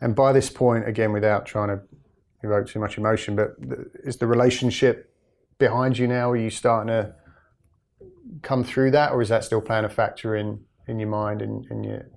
And 0.02 0.16
by 0.16 0.32
this 0.32 0.50
point, 0.50 0.88
again, 0.88 1.12
without 1.12 1.46
trying 1.46 1.70
to 1.70 1.82
evoke 2.44 2.68
too 2.68 2.80
much 2.80 2.98
emotion, 2.98 3.36
but 3.36 3.56
is 4.04 4.18
the 4.18 4.28
relationship 4.28 5.14
behind 5.58 5.98
you 5.98 6.08
now? 6.08 6.32
Are 6.32 6.38
you 6.38 6.50
starting 6.50 6.88
to 6.88 7.14
come 8.42 8.64
through 8.64 8.92
that, 8.92 9.12
or 9.12 9.22
is 9.22 9.30
that 9.30 9.44
still 9.44 9.62
playing 9.62 9.86
a 9.86 9.90
factor 9.90 10.36
in, 10.36 10.62
in 10.88 11.00
your 11.00 11.10
mind 11.10 11.42
and 11.42 11.84
your, 11.84 12.10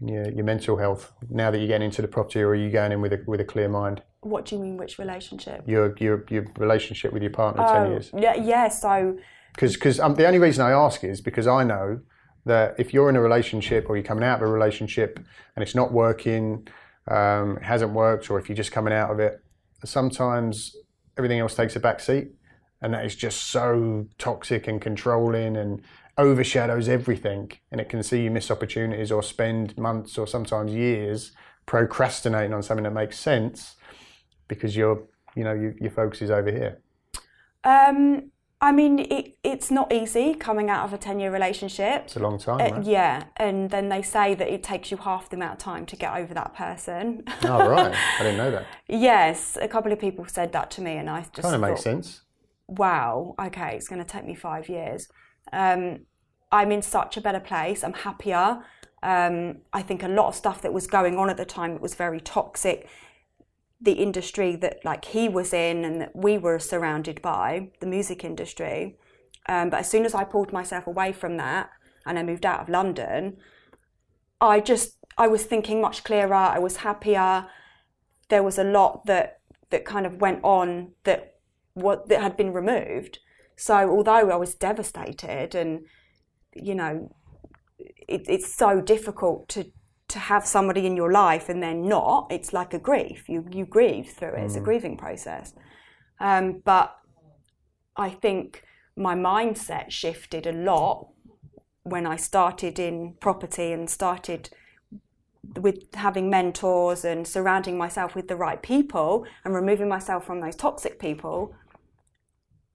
your 0.00 0.30
your 0.30 0.44
mental 0.44 0.76
health 0.76 1.12
now 1.28 1.50
that 1.50 1.58
you're 1.58 1.66
getting 1.66 1.86
into 1.86 2.02
the 2.02 2.08
property, 2.08 2.40
or 2.40 2.50
are 2.50 2.54
you 2.54 2.70
going 2.70 2.92
in 2.92 3.00
with 3.00 3.12
a 3.12 3.22
with 3.26 3.40
a 3.40 3.44
clear 3.44 3.68
mind? 3.68 4.02
What 4.30 4.44
do 4.46 4.56
you 4.56 4.62
mean 4.62 4.76
which 4.76 4.98
relationship 4.98 5.62
Your 5.66 5.94
your 5.98 6.24
your 6.30 6.44
relationship 6.58 7.12
with 7.12 7.22
your 7.22 7.32
partner 7.32 7.62
of 7.62 7.72
ten 7.72 7.90
years. 7.90 8.10
yeah 8.16 8.34
yeah 8.34 8.68
so 8.68 9.18
Because 9.54 10.00
um, 10.00 10.14
the 10.14 10.26
only 10.26 10.38
reason 10.38 10.64
I 10.64 10.72
ask 10.72 11.02
is 11.04 11.20
because 11.20 11.46
I 11.46 11.64
know 11.64 12.00
that 12.44 12.74
if 12.78 12.92
you're 12.92 13.08
in 13.08 13.16
a 13.16 13.20
relationship 13.20 13.88
or 13.88 13.96
you're 13.96 14.04
coming 14.04 14.22
out 14.24 14.36
of 14.40 14.48
a 14.48 14.52
relationship 14.52 15.18
and 15.54 15.62
it's 15.64 15.74
not 15.74 15.92
working, 15.92 16.68
um, 17.10 17.56
it 17.56 17.62
hasn't 17.64 17.92
worked, 17.92 18.30
or 18.30 18.38
if 18.38 18.48
you're 18.48 18.56
just 18.56 18.70
coming 18.70 18.92
out 18.92 19.10
of 19.10 19.18
it, 19.18 19.42
sometimes 19.84 20.76
everything 21.18 21.40
else 21.40 21.54
takes 21.54 21.74
a 21.74 21.80
back 21.80 21.98
seat, 22.00 22.28
and 22.82 22.92
that 22.94 23.04
is 23.04 23.16
just 23.16 23.44
so 23.44 24.06
toxic 24.18 24.68
and 24.68 24.80
controlling 24.80 25.56
and 25.56 25.82
overshadows 26.18 26.88
everything, 26.88 27.50
and 27.70 27.80
it 27.80 27.88
can 27.88 28.02
see 28.02 28.22
you 28.22 28.30
miss 28.30 28.50
opportunities 28.50 29.10
or 29.10 29.22
spend 29.22 29.76
months 29.76 30.16
or 30.18 30.26
sometimes 30.26 30.72
years 30.72 31.32
procrastinating 31.66 32.54
on 32.54 32.62
something 32.62 32.84
that 32.84 32.92
makes 32.92 33.18
sense 33.18 33.74
because 34.48 34.76
your 34.76 35.02
you 35.34 35.44
know 35.44 35.52
your, 35.52 35.74
your 35.80 35.90
focus 35.90 36.22
is 36.22 36.30
over 36.30 36.50
here. 36.50 36.80
Um, 37.64 38.30
I 38.60 38.72
mean, 38.72 39.00
it, 39.00 39.36
it's 39.44 39.70
not 39.70 39.92
easy 39.92 40.34
coming 40.34 40.70
out 40.70 40.86
of 40.86 40.92
a 40.94 40.98
10 40.98 41.20
year 41.20 41.30
relationship. 41.30 42.04
It's 42.04 42.16
a 42.16 42.20
long 42.20 42.38
time. 42.38 42.60
Uh, 42.60 42.76
right? 42.76 42.86
yeah, 42.86 43.24
and 43.36 43.70
then 43.70 43.90
they 43.90 44.00
say 44.00 44.34
that 44.34 44.48
it 44.48 44.62
takes 44.62 44.90
you 44.90 44.96
half 44.96 45.28
the 45.28 45.36
amount 45.36 45.52
of 45.54 45.58
time 45.58 45.84
to 45.86 45.96
get 45.96 46.16
over 46.16 46.32
that 46.32 46.54
person. 46.54 47.24
Oh 47.44 47.68
right, 47.68 47.94
I 48.18 48.22
didn't 48.22 48.38
know 48.38 48.50
that. 48.50 48.66
yes, 48.88 49.58
a 49.60 49.68
couple 49.68 49.92
of 49.92 49.98
people 49.98 50.24
said 50.26 50.52
that 50.52 50.70
to 50.72 50.80
me, 50.80 50.92
and 50.92 51.10
I 51.10 51.20
just 51.20 51.42
Kind 51.42 51.54
of 51.54 51.60
makes 51.60 51.82
sense. 51.82 52.22
wow, 52.66 53.34
okay, 53.40 53.76
it's 53.76 53.88
going 53.88 54.02
to 54.02 54.08
take 54.08 54.24
me 54.24 54.34
five 54.34 54.68
years. 54.68 55.08
Um, 55.52 56.00
I'm 56.50 56.72
in 56.72 56.80
such 56.80 57.16
a 57.16 57.20
better 57.20 57.40
place. 57.40 57.84
I'm 57.84 57.92
happier. 57.92 58.62
Um, 59.02 59.58
I 59.72 59.82
think 59.82 60.02
a 60.02 60.08
lot 60.08 60.28
of 60.28 60.34
stuff 60.34 60.62
that 60.62 60.72
was 60.72 60.86
going 60.86 61.18
on 61.18 61.28
at 61.28 61.36
the 61.36 61.44
time 61.44 61.74
that 61.74 61.82
was 61.82 61.94
very 61.94 62.20
toxic. 62.20 62.88
The 63.80 63.92
industry 63.92 64.56
that 64.56 64.84
like 64.84 65.04
he 65.06 65.28
was 65.28 65.52
in 65.52 65.84
and 65.84 66.00
that 66.00 66.16
we 66.16 66.38
were 66.38 66.58
surrounded 66.58 67.20
by, 67.22 67.70
the 67.80 67.86
music 67.86 68.24
industry. 68.24 68.96
Um, 69.48 69.70
but 69.70 69.80
as 69.80 69.90
soon 69.90 70.04
as 70.04 70.14
I 70.14 70.24
pulled 70.24 70.52
myself 70.52 70.86
away 70.86 71.12
from 71.12 71.36
that 71.36 71.70
and 72.04 72.18
I 72.18 72.22
moved 72.22 72.46
out 72.46 72.60
of 72.60 72.68
London, 72.68 73.36
I 74.40 74.60
just 74.60 74.96
I 75.18 75.28
was 75.28 75.44
thinking 75.44 75.80
much 75.80 76.04
clearer. 76.04 76.34
I 76.34 76.58
was 76.58 76.78
happier. 76.78 77.46
There 78.28 78.42
was 78.42 78.58
a 78.58 78.64
lot 78.64 79.06
that 79.06 79.40
that 79.70 79.84
kind 79.84 80.06
of 80.06 80.20
went 80.20 80.40
on 80.42 80.92
that 81.04 81.34
what 81.74 82.08
that 82.08 82.22
had 82.22 82.36
been 82.36 82.52
removed. 82.52 83.18
So 83.56 83.90
although 83.90 84.30
I 84.30 84.36
was 84.36 84.54
devastated, 84.54 85.54
and 85.54 85.86
you 86.54 86.74
know, 86.74 87.14
it, 87.78 88.26
it's 88.28 88.54
so 88.54 88.80
difficult 88.80 89.48
to 89.50 89.70
to 90.08 90.18
have 90.18 90.46
somebody 90.46 90.86
in 90.86 90.96
your 90.96 91.10
life 91.10 91.48
and 91.48 91.62
then 91.62 91.88
not. 91.88 92.28
It's 92.30 92.52
like 92.52 92.72
a 92.74 92.78
grief. 92.78 93.28
You 93.28 93.46
you 93.50 93.66
grieve 93.66 94.10
through 94.10 94.34
it. 94.34 94.44
It's 94.44 94.56
a 94.56 94.60
grieving 94.60 94.96
process. 94.96 95.52
Um, 96.20 96.62
but 96.64 96.96
I 97.96 98.10
think 98.10 98.62
my 98.96 99.14
mindset 99.14 99.90
shifted 99.90 100.46
a 100.46 100.52
lot 100.52 101.08
when 101.82 102.06
I 102.06 102.16
started 102.16 102.78
in 102.78 103.14
property 103.20 103.72
and 103.72 103.88
started 103.88 104.50
with 105.54 105.94
having 105.94 106.28
mentors 106.28 107.04
and 107.04 107.26
surrounding 107.26 107.78
myself 107.78 108.14
with 108.14 108.28
the 108.28 108.36
right 108.36 108.60
people 108.62 109.26
and 109.44 109.54
removing 109.54 109.88
myself 109.88 110.24
from 110.24 110.40
those 110.40 110.56
toxic 110.56 110.98
people. 110.98 111.54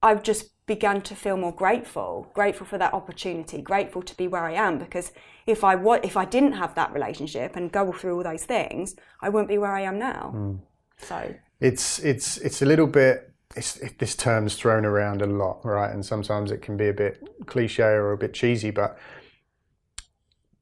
I've 0.02 0.22
just 0.22 0.51
begun 0.66 1.02
to 1.02 1.14
feel 1.14 1.36
more 1.36 1.54
grateful, 1.54 2.30
grateful 2.34 2.66
for 2.66 2.78
that 2.78 2.94
opportunity, 2.94 3.60
grateful 3.60 4.02
to 4.02 4.16
be 4.16 4.28
where 4.28 4.44
I 4.44 4.52
am 4.52 4.78
because 4.78 5.12
if 5.46 5.64
I 5.64 5.74
wa- 5.74 6.00
if 6.02 6.16
I 6.16 6.24
didn't 6.24 6.52
have 6.52 6.74
that 6.76 6.92
relationship 6.92 7.56
and 7.56 7.70
go 7.72 7.92
through 7.92 8.16
all 8.16 8.22
those 8.22 8.44
things, 8.44 8.94
I 9.20 9.28
wouldn't 9.28 9.48
be 9.48 9.58
where 9.58 9.74
I 9.74 9.80
am 9.82 9.98
now. 9.98 10.30
Hmm. 10.30 10.54
So 10.98 11.34
it's 11.60 11.98
it's 11.98 12.38
it's 12.38 12.62
a 12.62 12.66
little 12.66 12.86
bit. 12.86 13.28
It's, 13.54 13.76
it, 13.78 13.98
this 13.98 14.16
term's 14.16 14.56
thrown 14.56 14.86
around 14.86 15.20
a 15.20 15.26
lot, 15.26 15.60
right? 15.64 15.92
And 15.92 16.06
sometimes 16.06 16.50
it 16.50 16.62
can 16.62 16.78
be 16.78 16.88
a 16.88 16.94
bit 16.94 17.22
cliche 17.44 17.82
or 17.82 18.12
a 18.12 18.16
bit 18.16 18.32
cheesy. 18.32 18.70
But 18.70 18.96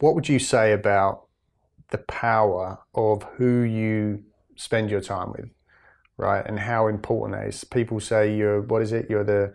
what 0.01 0.17
would 0.17 0.29
you 0.29 0.41
say 0.41 0.73
about 0.73 1.29
the 1.91 1.99
power 1.99 2.79
of 2.95 3.23
who 3.37 3.61
you 3.61 4.25
spend 4.57 4.91
your 4.91 5.01
time 5.01 5.33
with, 5.33 5.51
right? 6.17 6.45
And 6.45 6.59
how 6.59 6.89
important 6.89 7.39
that 7.39 7.49
is. 7.49 7.65
People 7.65 8.01
say 8.01 8.35
you're 8.35 8.63
what 8.63 8.83
is 8.83 8.93
it? 8.93 9.07
You're 9.09 9.25
the 9.25 9.55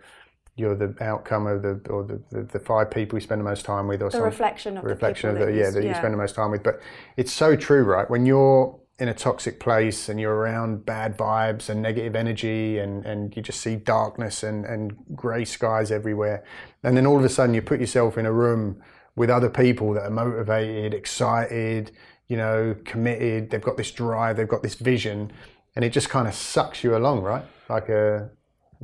you're 0.56 0.74
the 0.74 0.94
outcome 1.00 1.46
of 1.46 1.62
the 1.62 1.80
or 1.90 2.02
the, 2.02 2.20
the, 2.30 2.42
the 2.44 2.58
five 2.58 2.90
people 2.90 3.16
you 3.16 3.20
spend 3.20 3.40
the 3.40 3.44
most 3.44 3.64
time 3.64 3.86
with, 3.86 4.02
or 4.02 4.10
the 4.10 4.22
reflection 4.22 4.76
of 4.76 4.84
the 4.84 4.88
reflection 4.90 5.30
people 5.30 5.42
of 5.42 5.48
the 5.48 5.54
that 5.54 5.58
yeah 5.58 5.70
that 5.70 5.84
you 5.84 5.94
spend 5.94 6.14
the 6.14 6.18
most 6.18 6.34
time 6.34 6.50
with. 6.50 6.62
But 6.62 6.80
it's 7.16 7.32
so 7.32 7.56
true, 7.56 7.84
right? 7.84 8.08
When 8.08 8.26
you're 8.26 8.78
in 8.98 9.08
a 9.08 9.14
toxic 9.14 9.60
place 9.60 10.08
and 10.08 10.18
you're 10.18 10.34
around 10.34 10.86
bad 10.86 11.18
vibes 11.18 11.68
and 11.68 11.82
negative 11.82 12.16
energy 12.16 12.78
and, 12.78 13.04
and 13.04 13.36
you 13.36 13.42
just 13.42 13.60
see 13.60 13.76
darkness 13.76 14.42
and, 14.42 14.64
and 14.64 14.96
grey 15.14 15.44
skies 15.44 15.90
everywhere. 15.90 16.42
And 16.82 16.96
then 16.96 17.06
all 17.06 17.18
of 17.18 17.24
a 17.24 17.28
sudden 17.28 17.54
you 17.54 17.60
put 17.60 17.78
yourself 17.78 18.16
in 18.16 18.24
a 18.24 18.32
room 18.32 18.82
with 19.14 19.28
other 19.28 19.50
people 19.50 19.92
that 19.92 20.04
are 20.04 20.10
motivated, 20.10 20.94
excited, 20.94 21.92
you 22.28 22.38
know, 22.38 22.74
committed, 22.84 23.50
they've 23.50 23.60
got 23.60 23.76
this 23.76 23.90
drive, 23.90 24.38
they've 24.38 24.48
got 24.48 24.62
this 24.62 24.74
vision, 24.74 25.30
and 25.74 25.84
it 25.84 25.90
just 25.90 26.08
kind 26.08 26.26
of 26.26 26.34
sucks 26.34 26.82
you 26.82 26.96
along, 26.96 27.20
right? 27.20 27.44
Like 27.68 27.90
a 27.90 28.30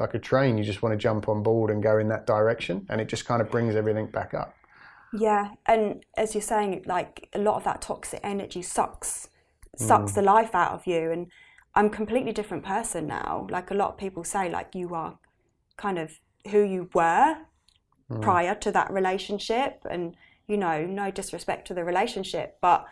like 0.02 0.14
a 0.14 0.18
train, 0.18 0.58
you 0.58 0.64
just 0.64 0.82
want 0.82 0.92
to 0.92 0.98
jump 0.98 1.28
on 1.28 1.42
board 1.42 1.70
and 1.70 1.82
go 1.82 1.98
in 1.98 2.08
that 2.08 2.26
direction, 2.26 2.86
and 2.90 3.00
it 3.00 3.08
just 3.08 3.24
kind 3.24 3.40
of 3.40 3.50
brings 3.50 3.74
everything 3.74 4.06
back 4.06 4.34
up. 4.34 4.54
Yeah, 5.14 5.52
and 5.66 6.04
as 6.16 6.34
you're 6.34 6.42
saying, 6.42 6.84
like 6.86 7.28
a 7.34 7.38
lot 7.38 7.56
of 7.56 7.64
that 7.64 7.80
toxic 7.82 8.20
energy 8.22 8.62
sucks 8.62 9.28
sucks 9.76 10.12
mm. 10.12 10.14
the 10.16 10.22
life 10.22 10.54
out 10.54 10.72
of 10.72 10.86
you. 10.86 11.10
And 11.10 11.28
I'm 11.74 11.86
a 11.86 11.90
completely 11.90 12.32
different 12.32 12.64
person 12.64 13.06
now. 13.06 13.46
Like 13.50 13.70
a 13.70 13.74
lot 13.74 13.90
of 13.90 13.96
people 13.98 14.24
say, 14.24 14.50
like 14.50 14.74
you 14.74 14.94
are 14.94 15.18
kind 15.76 15.98
of 15.98 16.18
who 16.50 16.62
you 16.62 16.90
were 16.92 17.36
mm. 18.10 18.22
prior 18.22 18.54
to 18.56 18.72
that 18.72 18.90
relationship, 18.90 19.80
and 19.88 20.16
you 20.46 20.56
know, 20.56 20.84
no 20.84 21.10
disrespect 21.10 21.66
to 21.68 21.74
the 21.74 21.84
relationship, 21.84 22.58
but 22.60 22.86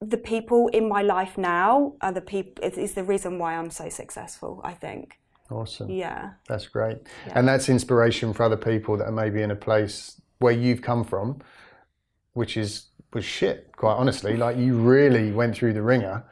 the 0.00 0.18
people 0.18 0.66
in 0.68 0.88
my 0.88 1.00
life 1.00 1.38
now 1.38 1.94
are 2.00 2.12
the 2.12 2.20
people 2.20 2.64
is, 2.64 2.76
is 2.76 2.94
the 2.94 3.04
reason 3.04 3.38
why 3.38 3.54
I'm 3.54 3.70
so 3.70 3.88
successful. 3.88 4.60
I 4.64 4.74
think. 4.74 5.18
Awesome. 5.52 5.90
Yeah. 5.90 6.30
That's 6.48 6.66
great. 6.66 6.98
And 7.34 7.46
that's 7.46 7.68
inspiration 7.68 8.32
for 8.32 8.42
other 8.44 8.56
people 8.56 8.96
that 8.96 9.04
are 9.06 9.12
maybe 9.12 9.42
in 9.42 9.50
a 9.50 9.56
place 9.56 10.20
where 10.38 10.52
you've 10.52 10.82
come 10.82 11.04
from, 11.04 11.40
which 12.32 12.56
is 12.56 12.86
was 13.12 13.24
shit, 13.24 13.70
quite 13.76 13.94
honestly. 13.94 14.36
Like 14.36 14.56
you 14.56 14.76
really 14.78 15.32
went 15.32 15.54
through 15.54 15.74
the 15.74 15.82
ringer 15.82 16.24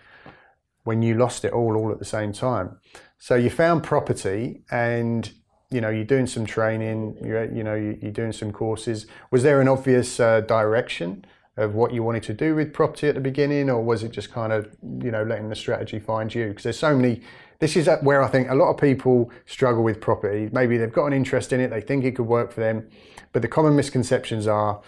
when 0.85 1.02
you 1.02 1.14
lost 1.14 1.44
it 1.44 1.52
all 1.52 1.76
all 1.76 1.92
at 1.92 1.98
the 1.98 2.04
same 2.06 2.33
time. 2.33 2.78
So 3.18 3.35
you 3.35 3.50
found 3.50 3.83
property 3.83 4.62
and 4.70 5.30
you 5.70 5.80
know 5.80 5.90
you're 5.90 6.04
doing 6.06 6.26
some 6.26 6.46
training, 6.46 7.16
you're 7.22 7.44
you 7.52 7.62
know 7.62 7.74
you- 7.74 7.98
you're 8.00 8.11
doing 8.12 8.33
some 8.33 8.50
courses. 8.52 9.06
Was 9.30 9.42
there 9.42 9.61
an 9.61 9.68
obvious 9.68 10.18
uh, 10.18 10.40
direction 10.40 11.24
of 11.56 11.74
what 11.74 11.92
you 11.92 12.02
wanted 12.02 12.22
to 12.22 12.33
do 12.33 12.54
with 12.54 12.72
property 12.72 13.09
at 13.09 13.14
the 13.14 13.20
beginning, 13.20 13.68
or 13.68 13.83
was 13.85 14.02
it 14.02 14.11
just 14.11 14.33
kind 14.33 14.52
of 14.52 14.74
you 15.02 15.11
know 15.11 15.22
letting 15.22 15.48
the 15.50 15.54
strategy 15.54 15.98
find 15.98 16.35
you? 16.35 16.48
Because 16.48 16.64
there's 16.64 16.78
so 16.78 16.96
many. 16.96 17.20
This 17.61 17.77
is 17.77 17.88
where 18.03 18.23
I 18.23 18.29
think 18.29 18.49
a 18.49 18.55
lot 18.55 18.70
of 18.70 18.79
people 18.79 19.31
struggle 19.44 19.85
with 19.85 20.01
property. 20.01 20.49
Maybe 20.51 20.79
they've 20.79 20.92
got 20.92 21.07
an 21.07 21.12
interest 21.12 21.53
in 21.53 21.61
it, 21.61 21.68
they 21.68 21.83
think 21.83 22.05
it 22.05 22.16
could 22.16 22.27
work 22.27 22.53
for 22.53 22.61
them, 22.61 22.88
but 23.33 23.42
the 23.42 23.49
common 23.49 23.77
misconceptions 23.77 24.46
are, 24.46 24.81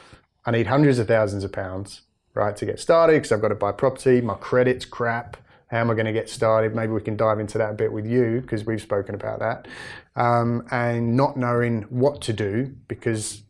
I 0.47 0.51
need 0.51 0.67
hundreds 0.67 0.99
of 0.99 1.07
thousands 1.07 1.45
of 1.45 1.53
pounds, 1.53 2.03
right, 2.35 2.57
to 2.57 2.67
get 2.67 2.81
started 2.81 3.13
because 3.13 3.31
I've 3.31 3.43
got 3.43 3.49
to 3.49 3.55
buy 3.55 3.73
property. 3.73 4.21
My 4.23 4.35
credit's 4.35 4.87
crap. 4.87 5.37
How 5.69 5.79
am 5.79 5.91
I 5.91 5.95
going 5.95 6.07
to 6.07 6.13
get 6.13 6.29
started? 6.29 6.75
Maybe 6.75 6.93
we 6.93 7.01
can 7.01 7.17
dive 7.17 7.41
into 7.41 7.59
that 7.59 7.71
a 7.71 7.75
bit 7.75 7.93
with 7.93 8.07
you 8.07 8.41
because 8.41 8.65
we've 8.65 8.81
spoken 8.81 9.15
about 9.15 9.39
that. 9.41 9.69
Um, 10.17 10.67
and 10.71 11.17
not 11.17 11.37
knowing 11.37 11.83
what 11.83 12.21
to 12.23 12.33
do 12.33 12.75
because, 12.89 13.43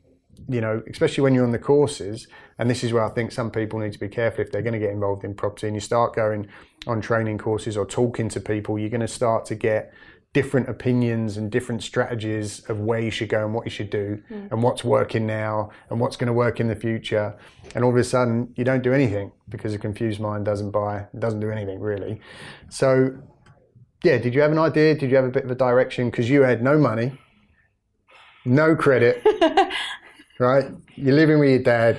you 0.49 0.61
know, 0.61 0.83
especially 0.89 1.23
when 1.23 1.35
you're 1.35 1.45
on 1.45 1.51
the 1.51 1.59
courses, 1.59 2.29
and 2.59 2.71
this 2.71 2.85
is 2.85 2.93
where 2.93 3.05
I 3.05 3.09
think 3.11 3.33
some 3.33 3.51
people 3.51 3.79
need 3.79 3.93
to 3.93 3.99
be 3.99 4.09
careful. 4.09 4.43
If 4.43 4.53
they're 4.53 4.63
going 4.63 4.75
to 4.75 4.79
get 4.79 4.91
involved 4.91 5.25
in 5.25 5.35
property 5.35 5.67
and 5.67 5.77
you 5.77 5.81
start 5.81 6.15
going 6.15 6.49
on 6.87 7.01
training 7.01 7.39
courses 7.39 7.77
or 7.77 7.87
talking 7.87 8.29
to 8.31 8.41
people, 8.41 8.79
you're 8.79 8.91
going 8.91 9.01
to 9.01 9.09
start 9.09 9.45
to 9.47 9.55
get 9.55 9.93
different 10.33 10.69
opinions 10.69 11.37
and 11.37 11.51
different 11.51 11.83
strategies 11.83 12.61
of 12.71 12.81
where 12.81 13.01
you 13.01 13.11
should 13.11 13.29
go 13.29 13.45
and 13.45 13.53
what 13.53 13.67
you 13.67 13.71
should 13.71 13.91
do 13.91 14.23
mm. 14.31 14.51
and 14.51 14.63
what's 14.63 14.83
working 14.83 15.27
now 15.27 15.71
and 15.91 16.01
what's 16.01 16.17
going 16.17 16.27
to 16.27 16.33
work 16.33 16.59
in 16.59 16.69
the 16.69 16.77
future. 16.77 17.37
And 17.75 17.85
all 17.85 17.91
of 17.91 17.97
a 17.97 18.05
sudden 18.05 18.53
you 18.57 18.65
don't 18.65 18.83
do 18.83 18.95
anything 18.95 19.33
because 19.49 19.75
a 19.75 19.79
confused 19.79 20.21
mind 20.21 20.47
doesn't 20.47 20.71
buy 20.71 21.07
doesn't 21.19 21.41
do 21.41 21.51
anything 21.51 21.81
really. 21.81 22.21
So 22.71 23.15
yeah 24.03 24.17
did 24.17 24.35
you 24.35 24.41
have 24.41 24.53
an 24.53 24.59
idea? 24.59 24.95
Did 24.95 25.11
you 25.11 25.17
have 25.17 25.27
a 25.27 25.31
bit 25.31 25.45
of 25.45 25.51
a 25.51 25.55
direction? 25.55 26.11
Because 26.11 26.31
you 26.31 26.43
had 26.43 26.63
no 26.63 26.79
money 26.79 27.19
no 28.45 28.75
credit 28.75 29.23
right? 30.39 30.67
You're 30.97 31.15
living 31.15 31.39
with 31.39 31.51
your 31.51 31.63
dad 31.63 31.99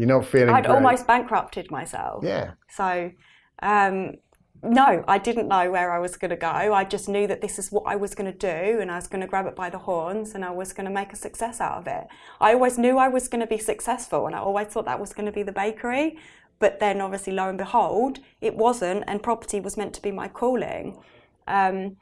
you're 0.00 0.08
not 0.08 0.24
feeling 0.24 0.48
I'd 0.48 0.64
great. 0.64 0.74
almost 0.74 1.06
bankrupted 1.06 1.70
myself. 1.70 2.24
yeah 2.24 2.52
So, 2.70 3.12
um, 3.60 4.14
no, 4.62 5.04
I 5.06 5.18
didn't 5.18 5.48
know 5.48 5.70
where 5.70 5.92
I 5.92 5.98
was 5.98 6.16
going 6.16 6.30
to 6.30 6.36
go. 6.36 6.48
I 6.48 6.84
just 6.84 7.06
knew 7.08 7.26
that 7.26 7.42
this 7.42 7.58
is 7.58 7.70
what 7.70 7.84
I 7.86 7.96
was 7.96 8.14
going 8.14 8.30
to 8.30 8.38
do, 8.38 8.80
and 8.80 8.90
I 8.90 8.96
was 8.96 9.08
going 9.08 9.20
to 9.20 9.26
grab 9.26 9.46
it 9.46 9.56
by 9.56 9.68
the 9.68 9.78
horns, 9.78 10.34
and 10.34 10.42
I 10.42 10.50
was 10.50 10.72
going 10.72 10.86
to 10.86 10.90
make 10.90 11.12
a 11.12 11.16
success 11.16 11.60
out 11.60 11.76
of 11.78 11.86
it. 11.86 12.06
I 12.40 12.54
always 12.54 12.78
knew 12.78 12.96
I 12.96 13.08
was 13.08 13.28
going 13.28 13.40
to 13.40 13.46
be 13.46 13.58
successful, 13.58 14.26
and 14.26 14.34
I 14.34 14.38
always 14.38 14.68
thought 14.68 14.86
that 14.86 15.00
was 15.00 15.12
going 15.12 15.26
to 15.26 15.32
be 15.32 15.42
the 15.42 15.52
bakery. 15.52 16.18
But 16.58 16.78
then, 16.78 17.00
obviously, 17.00 17.32
lo 17.34 17.48
and 17.48 17.58
behold, 17.58 18.20
it 18.40 18.54
wasn't, 18.56 19.04
and 19.06 19.22
property 19.22 19.60
was 19.60 19.76
meant 19.76 19.94
to 19.94 20.02
be 20.02 20.12
my 20.12 20.28
calling. 20.28 20.98
Um, 21.46 21.96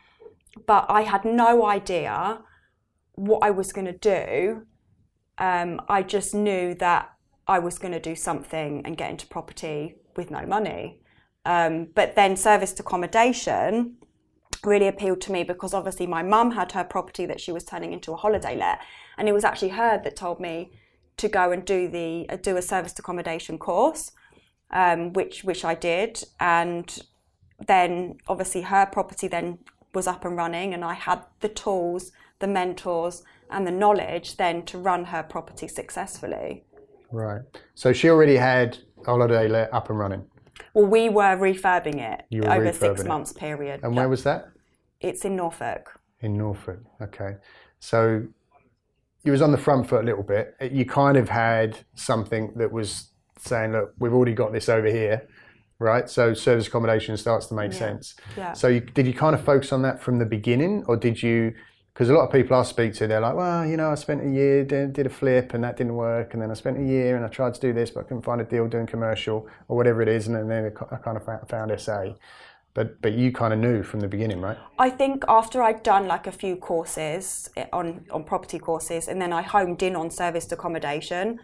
but 0.66 0.86
I 0.88 1.02
had 1.02 1.24
no 1.24 1.66
idea 1.66 2.40
what 3.14 3.40
I 3.42 3.50
was 3.50 3.72
going 3.72 3.86
to 3.86 3.98
do. 3.98 4.62
Um, 5.38 5.80
I 5.88 6.02
just 6.02 6.34
knew 6.34 6.74
that 6.74 7.10
I 7.48 7.58
was 7.58 7.78
going 7.78 7.92
to 7.92 8.00
do 8.00 8.14
something 8.14 8.82
and 8.84 8.96
get 8.96 9.10
into 9.10 9.26
property 9.26 9.94
with 10.16 10.30
no 10.30 10.44
money. 10.44 11.00
Um, 11.44 11.88
but 11.94 12.14
then 12.14 12.36
serviced 12.36 12.78
accommodation 12.78 13.96
really 14.64 14.88
appealed 14.88 15.20
to 15.22 15.32
me 15.32 15.44
because 15.44 15.72
obviously 15.72 16.06
my 16.06 16.22
mum 16.22 16.50
had 16.50 16.72
her 16.72 16.84
property 16.84 17.24
that 17.26 17.40
she 17.40 17.52
was 17.52 17.64
turning 17.64 17.92
into 17.92 18.12
a 18.12 18.16
holiday 18.16 18.56
let, 18.56 18.80
and 19.16 19.28
it 19.28 19.32
was 19.32 19.44
actually 19.44 19.70
her 19.70 20.00
that 20.02 20.16
told 20.16 20.40
me 20.40 20.72
to 21.16 21.28
go 21.28 21.50
and 21.50 21.64
do 21.64 21.88
the 21.88 22.26
uh, 22.28 22.36
do 22.36 22.56
a 22.56 22.62
serviced 22.62 22.98
accommodation 22.98 23.58
course, 23.58 24.12
um, 24.70 25.12
which 25.12 25.44
which 25.44 25.64
I 25.64 25.74
did, 25.74 26.22
and 26.40 27.02
then 27.66 28.18
obviously 28.26 28.62
her 28.62 28.86
property 28.86 29.28
then 29.28 29.58
was 29.94 30.06
up 30.06 30.24
and 30.24 30.36
running, 30.36 30.74
and 30.74 30.84
I 30.84 30.94
had 30.94 31.22
the 31.40 31.48
tools, 31.48 32.12
the 32.40 32.46
mentors, 32.46 33.22
and 33.50 33.66
the 33.66 33.70
knowledge 33.70 34.36
then 34.36 34.64
to 34.66 34.78
run 34.78 35.06
her 35.06 35.22
property 35.22 35.68
successfully. 35.68 36.64
Right 37.12 37.42
so 37.74 37.92
she 37.92 38.08
already 38.08 38.36
had 38.36 38.78
holiday 39.06 39.48
let 39.48 39.72
up 39.72 39.90
and 39.90 39.98
running 39.98 40.24
Well, 40.74 40.86
we 40.86 41.08
were 41.08 41.36
refurbing 41.36 41.98
it 42.00 42.24
were 42.30 42.50
over 42.50 42.66
refurbing 42.66 42.74
six 42.74 43.00
it. 43.02 43.06
months 43.06 43.32
period. 43.32 43.80
and 43.82 43.94
where 43.96 44.08
was 44.08 44.24
that 44.24 44.48
It's 45.00 45.24
in 45.24 45.36
Norfolk. 45.36 45.84
In 46.20 46.36
Norfolk, 46.36 46.80
okay. 47.00 47.36
So 47.78 48.24
you 49.24 49.30
was 49.32 49.40
on 49.42 49.52
the 49.52 49.58
front 49.58 49.88
foot 49.88 50.02
a 50.02 50.06
little 50.06 50.24
bit. 50.24 50.54
You 50.72 50.84
kind 50.84 51.16
of 51.16 51.28
had 51.28 51.78
something 51.94 52.52
that 52.56 52.72
was 52.72 53.12
saying, 53.38 53.70
"Look, 53.72 53.92
we've 54.00 54.12
already 54.12 54.32
got 54.34 54.52
this 54.52 54.68
over 54.68 54.88
here, 54.88 55.28
right?" 55.78 56.10
So 56.10 56.34
service 56.34 56.66
accommodation 56.66 57.16
starts 57.16 57.46
to 57.46 57.54
make 57.54 57.72
sense. 57.72 58.16
Yeah. 58.36 58.52
So 58.54 58.66
you, 58.68 58.80
did 58.80 59.06
you 59.06 59.14
kind 59.14 59.34
of 59.36 59.44
focus 59.44 59.72
on 59.72 59.82
that 59.82 60.02
from 60.02 60.18
the 60.18 60.26
beginning, 60.26 60.84
or 60.88 60.96
did 60.96 61.22
you? 61.22 61.54
Because 61.98 62.10
a 62.10 62.12
lot 62.12 62.26
of 62.26 62.30
people 62.30 62.56
I 62.56 62.62
speak 62.62 62.94
to, 62.94 63.08
they're 63.08 63.18
like, 63.18 63.34
"Well, 63.34 63.66
you 63.66 63.76
know, 63.76 63.90
I 63.90 63.96
spent 63.96 64.24
a 64.24 64.30
year 64.30 64.62
did, 64.62 64.92
did 64.92 65.06
a 65.06 65.10
flip 65.10 65.52
and 65.52 65.64
that 65.64 65.76
didn't 65.76 65.96
work, 65.96 66.32
and 66.32 66.40
then 66.40 66.48
I 66.48 66.54
spent 66.54 66.78
a 66.78 66.84
year 66.84 67.16
and 67.16 67.24
I 67.24 67.28
tried 67.28 67.54
to 67.54 67.60
do 67.60 67.72
this, 67.72 67.90
but 67.90 67.98
I 67.98 68.02
couldn't 68.04 68.22
find 68.22 68.40
a 68.40 68.44
deal 68.44 68.68
doing 68.68 68.86
commercial 68.86 69.48
or 69.66 69.76
whatever 69.76 70.00
it 70.00 70.06
is, 70.06 70.28
and 70.28 70.48
then 70.48 70.72
I 70.92 70.96
kind 70.96 71.16
of 71.16 71.48
found, 71.48 71.72
SA." 71.80 72.14
But 72.72 73.02
but 73.02 73.14
you 73.14 73.32
kind 73.32 73.52
of 73.52 73.58
knew 73.58 73.82
from 73.82 73.98
the 73.98 74.06
beginning, 74.06 74.40
right? 74.40 74.56
I 74.78 74.90
think 74.90 75.24
after 75.26 75.60
I'd 75.60 75.82
done 75.82 76.06
like 76.06 76.28
a 76.28 76.30
few 76.30 76.54
courses 76.54 77.50
eh, 77.56 77.66
on 77.72 78.06
on 78.12 78.22
property 78.22 78.60
courses, 78.60 79.08
and 79.08 79.20
then 79.20 79.32
I 79.32 79.42
homed 79.42 79.82
in 79.82 79.96
on 79.96 80.08
serviced 80.12 80.52
accommodation. 80.52 81.40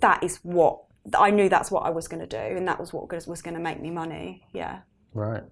That 0.00 0.22
is 0.22 0.40
what 0.42 0.82
I 1.18 1.30
knew. 1.30 1.48
That's 1.48 1.70
what 1.70 1.86
I 1.86 1.90
was 1.90 2.06
going 2.06 2.20
to 2.20 2.26
do, 2.26 2.56
and 2.58 2.68
that 2.68 2.78
was 2.78 2.92
what 2.92 3.10
was 3.26 3.40
going 3.40 3.54
to 3.54 3.62
make 3.62 3.80
me 3.80 3.90
money. 3.90 4.42
Yeah. 4.52 4.80
Right. 5.14 5.44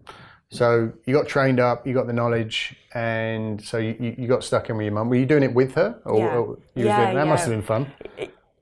So 0.52 0.92
you 1.06 1.14
got 1.14 1.26
trained 1.26 1.60
up, 1.60 1.86
you 1.86 1.94
got 1.94 2.06
the 2.06 2.12
knowledge, 2.12 2.76
and 2.92 3.58
so 3.64 3.78
you, 3.78 4.14
you 4.18 4.28
got 4.28 4.44
stuck 4.44 4.68
in 4.68 4.76
with 4.76 4.84
your 4.84 4.92
mum. 4.92 5.08
Were 5.08 5.16
you 5.16 5.24
doing 5.24 5.42
it 5.42 5.54
with 5.54 5.74
her? 5.76 5.98
Or, 6.04 6.18
Yeah. 6.18 6.36
or 6.36 6.58
you 6.74 6.84
Yeah, 6.84 7.04
doing, 7.04 7.16
that 7.16 7.26
must 7.26 7.44
have 7.46 7.54
been 7.54 7.62
fun. 7.62 7.90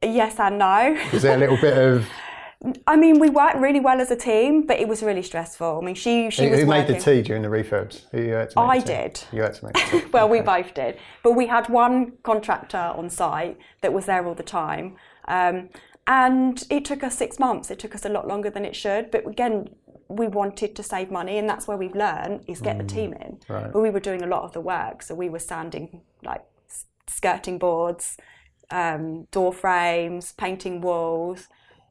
Yes 0.01 0.39
and 0.39 0.59
no. 0.59 0.97
Was 1.13 1.23
there 1.23 1.35
a 1.35 1.39
little 1.39 1.57
bit 1.57 1.77
of 1.77 2.07
I 2.87 2.95
mean, 2.95 3.19
we 3.19 3.31
worked 3.31 3.57
really 3.57 3.81
well 3.81 4.01
as 4.01 4.11
a 4.11 4.17
team, 4.17 4.67
but 4.67 4.79
it 4.79 4.87
was 4.87 5.03
really 5.03 5.23
stressful. 5.23 5.81
I 5.83 5.85
mean, 5.85 5.95
she 5.95 6.31
she 6.31 6.45
who, 6.45 6.51
was 6.51 6.61
who 6.61 6.67
made 6.67 6.87
the 6.87 6.99
tea 6.99 7.23
during 7.23 7.43
the 7.43 7.49
refurbs? 7.49 8.03
Who 8.13 8.21
you 8.21 8.35
had 8.35 8.51
to 8.51 8.61
make 8.61 8.71
I 8.71 8.79
did. 8.79 9.25
You 9.33 9.43
had 9.43 9.55
to 9.55 9.65
make 9.65 9.75
the 9.75 9.81
tea. 10.03 10.07
well, 10.13 10.29
we 10.29 10.43
both 10.43 10.75
did. 10.75 10.99
But 11.23 11.33
we 11.33 11.47
had 11.47 11.69
one 11.71 12.13
contractor 12.23 12.77
on 12.77 13.09
site 13.09 13.57
that 13.81 13.93
was 13.93 14.05
there 14.07 14.27
all 14.27 14.35
the 14.35 14.43
time. 14.43 14.97
Um, 15.27 15.71
and 16.07 16.63
it 16.71 16.85
took 16.85 17.03
us 17.03 17.17
six 17.17 17.39
months. 17.39 17.71
It 17.71 17.79
took 17.79 17.95
us 17.95 18.05
a 18.05 18.09
lot 18.09 18.27
longer 18.29 18.51
than 18.51 18.65
it 18.65 18.77
should. 18.77 19.11
But 19.11 19.27
again, 19.27 19.71
we 20.11 20.27
wanted 20.27 20.75
to 20.77 20.83
save 20.83 21.11
money, 21.11 21.39
and 21.39 21.49
that's 21.49 21.69
where 21.69 21.77
we've 21.77 21.95
learned 21.95 22.45
is 22.49 22.61
get 22.61 22.79
the 22.79 22.85
team 22.85 23.13
in. 23.15 23.39
Right. 23.49 23.73
But 23.73 23.81
we 23.81 23.91
were 23.91 24.01
doing 24.01 24.23
a 24.23 24.27
lot 24.27 24.43
of 24.43 24.53
the 24.53 24.61
work, 24.61 25.03
so 25.03 25.15
we 25.15 25.29
were 25.29 25.39
sanding 25.39 26.03
like 26.23 26.45
skirting 27.07 27.59
boards, 27.59 28.17
um, 28.71 29.25
door 29.31 29.53
frames, 29.53 30.33
painting 30.33 30.81
walls. 30.81 31.49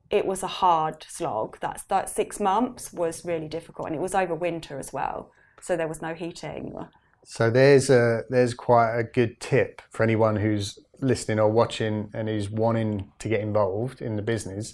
It 0.10 0.26
was 0.26 0.44
a 0.44 0.48
hard 0.48 1.06
slog. 1.08 1.58
That's 1.62 1.84
that 1.84 2.10
six 2.10 2.40
months 2.40 2.92
was 2.92 3.24
really 3.24 3.48
difficult, 3.48 3.88
and 3.88 3.96
it 3.96 4.02
was 4.02 4.14
over 4.14 4.36
winter 4.36 4.78
as 4.78 4.92
well, 4.92 5.32
so 5.62 5.78
there 5.78 5.88
was 5.88 6.02
no 6.02 6.14
heating. 6.14 6.76
So 7.24 7.50
there's 7.50 7.90
a 7.90 8.24
there's 8.30 8.54
quite 8.54 8.98
a 8.98 9.04
good 9.04 9.40
tip 9.40 9.82
for 9.92 10.04
anyone 10.04 10.36
who's 10.36 10.78
listening 11.00 11.40
or 11.40 11.50
watching 11.50 12.10
and 12.14 12.28
is 12.28 12.50
wanting 12.50 13.12
to 13.20 13.30
get 13.30 13.40
involved 13.40 14.02
in 14.02 14.18
the 14.18 14.22
business. 14.22 14.74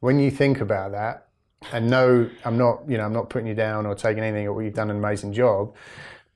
When 0.00 0.20
you 0.20 0.30
think 0.30 0.60
about 0.60 0.92
that, 0.92 1.26
and 1.72 1.88
no, 1.90 2.28
I'm 2.44 2.58
not 2.58 2.82
you 2.88 2.96
know 2.98 3.04
I'm 3.04 3.12
not 3.12 3.30
putting 3.30 3.46
you 3.48 3.54
down 3.54 3.86
or 3.86 3.94
taking 3.94 4.22
anything. 4.22 4.48
Or 4.48 4.62
you've 4.62 4.74
done 4.74 4.90
an 4.90 4.96
amazing 4.96 5.32
job, 5.32 5.74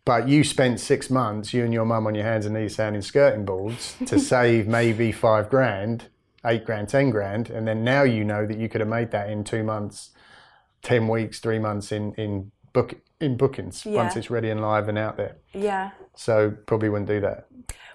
but 0.04 0.28
you 0.28 0.44
spent 0.44 0.80
six 0.80 1.10
months, 1.10 1.52
you 1.52 1.64
and 1.64 1.72
your 1.72 1.84
mum 1.84 2.06
on 2.06 2.14
your 2.14 2.24
hands 2.24 2.46
and 2.46 2.54
knees 2.54 2.74
sanding 2.76 3.02
skirting 3.02 3.44
boards 3.44 3.96
to 4.06 4.18
save 4.34 4.66
maybe 4.66 5.12
five 5.12 5.48
grand, 5.50 6.06
eight 6.46 6.64
grand, 6.64 6.88
ten 6.88 7.10
grand, 7.10 7.50
and 7.50 7.66
then 7.68 7.84
now 7.84 8.02
you 8.02 8.24
know 8.24 8.46
that 8.46 8.58
you 8.58 8.68
could 8.68 8.80
have 8.80 8.88
made 8.88 9.10
that 9.10 9.28
in 9.30 9.44
two 9.44 9.62
months, 9.64 10.10
ten 10.82 11.08
weeks, 11.08 11.40
three 11.40 11.58
months 11.58 11.92
in 11.92 12.14
in 12.14 12.50
book 12.72 12.94
in 13.20 13.36
bookings 13.36 13.84
Yeah. 13.84 13.96
once 13.96 14.14
it's 14.14 14.30
ready 14.30 14.48
and 14.48 14.60
live 14.62 14.88
and 14.88 14.96
out 14.96 15.16
there. 15.16 15.36
Yeah. 15.52 15.90
So 16.14 16.52
probably 16.66 16.88
wouldn't 16.88 17.08
do 17.08 17.20
that. 17.20 17.47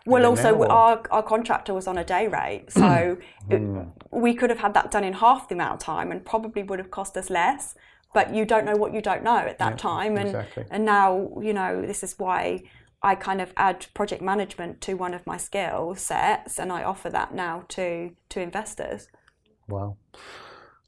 Well, 0.06 0.26
also 0.26 0.58
now, 0.58 0.66
our 0.68 1.04
our 1.12 1.24
contractor 1.24 1.74
was 1.74 1.88
on 1.88 1.98
a 1.98 2.04
day 2.04 2.28
rate, 2.28 2.66
so 2.70 3.18
it, 3.50 3.60
hmm. 3.60 3.84
we 4.12 4.34
could 4.34 4.50
have 4.50 4.60
had 4.60 4.74
that 4.74 4.92
done 4.92 5.04
in 5.04 5.14
half 5.14 5.48
the 5.48 5.56
amount 5.56 5.74
of 5.74 5.80
time, 5.80 6.12
and 6.12 6.26
probably 6.26 6.64
would 6.64 6.80
have 6.80 6.92
cost 6.92 7.16
us 7.18 7.30
less. 7.30 7.76
But 8.14 8.34
you 8.36 8.46
don't 8.46 8.66
know 8.66 8.76
what 8.76 8.94
you 8.94 9.02
don't 9.02 9.24
know 9.24 9.38
at 9.38 9.58
that 9.60 9.78
time, 9.78 10.18
and 10.18 10.28
exactly. 10.28 10.66
and 10.70 10.86
now 10.86 11.30
you 11.42 11.54
know 11.54 11.82
this 11.82 12.04
is 12.04 12.20
why 12.20 12.64
I 13.02 13.16
kind 13.16 13.42
of 13.42 13.54
add 13.58 13.88
project 13.94 14.22
management 14.22 14.82
to 14.82 14.94
one 14.96 15.14
of 15.14 15.26
my 15.26 15.38
skill 15.38 15.96
sets, 15.96 16.60
and 16.60 16.72
I 16.72 16.84
offer 16.84 17.10
that 17.10 17.34
now 17.34 17.64
to 17.70 18.12
to 18.30 18.42
investors. 18.42 19.08
Wow. 19.68 19.98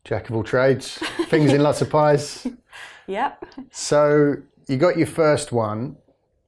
Jack 0.03 0.29
of 0.29 0.35
all 0.35 0.43
trades, 0.43 0.99
fingers 1.29 1.51
in 1.53 1.63
lots 1.63 1.81
of 1.81 1.89
pies. 1.89 2.47
Yep. 3.07 3.45
So 3.71 4.35
you 4.67 4.77
got 4.77 4.97
your 4.97 5.07
first 5.07 5.51
one, 5.51 5.97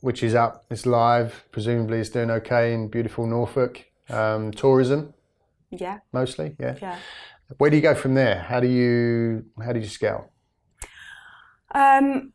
which 0.07 0.23
is 0.23 0.33
up, 0.33 0.63
it's 0.69 0.85
live. 0.85 1.43
Presumably, 1.51 1.99
it's 1.99 2.09
doing 2.09 2.31
okay 2.31 2.73
in 2.73 2.87
beautiful 2.87 3.27
Norfolk. 3.27 3.83
Um, 4.09 4.51
tourism, 4.51 5.13
Yeah. 5.69 5.99
mostly, 6.13 6.55
yeah. 6.57 6.75
Yeah. 6.81 6.97
Where 7.57 7.69
do 7.69 7.75
you 7.75 7.81
go 7.81 7.93
from 7.93 8.13
there? 8.13 8.39
How 8.49 8.61
do 8.61 8.69
you 8.69 9.43
how 9.61 9.73
do 9.73 9.79
you 9.81 9.91
scale? 9.99 10.31
Um, 11.75 12.31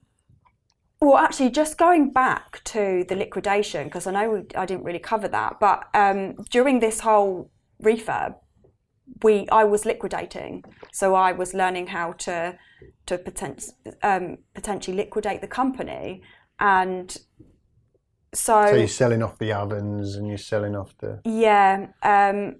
well, 1.00 1.16
actually, 1.16 1.48
just 1.48 1.78
going 1.78 2.10
back 2.12 2.62
to 2.64 3.06
the 3.08 3.16
liquidation, 3.16 3.84
because 3.84 4.06
I 4.06 4.12
know 4.16 4.26
we, 4.34 4.40
I 4.54 4.66
didn't 4.66 4.84
really 4.84 5.04
cover 5.12 5.28
that, 5.28 5.52
but 5.58 5.78
um, 5.94 6.34
during 6.50 6.80
this 6.80 7.00
whole 7.00 7.50
refurb, 7.82 8.34
we 9.24 9.48
I 9.60 9.64
was 9.64 9.86
liquidating, 9.86 10.62
so 10.92 11.14
I 11.14 11.32
was 11.32 11.54
learning 11.54 11.86
how 11.86 12.12
to 12.26 12.36
to 13.06 13.14
um, 14.02 14.24
potentially 14.54 14.96
liquidate 15.04 15.40
the 15.40 15.52
company, 15.62 16.22
and 16.60 17.16
so, 18.34 18.66
So 18.66 18.74
you're 18.74 18.88
selling 18.88 19.22
off 19.22 19.38
the 19.38 19.52
ovens 19.52 20.16
and 20.16 20.26
you're 20.28 20.38
selling 20.38 20.74
off 20.74 20.96
the 20.98 21.20
yeah, 21.24 21.88
um, 22.02 22.56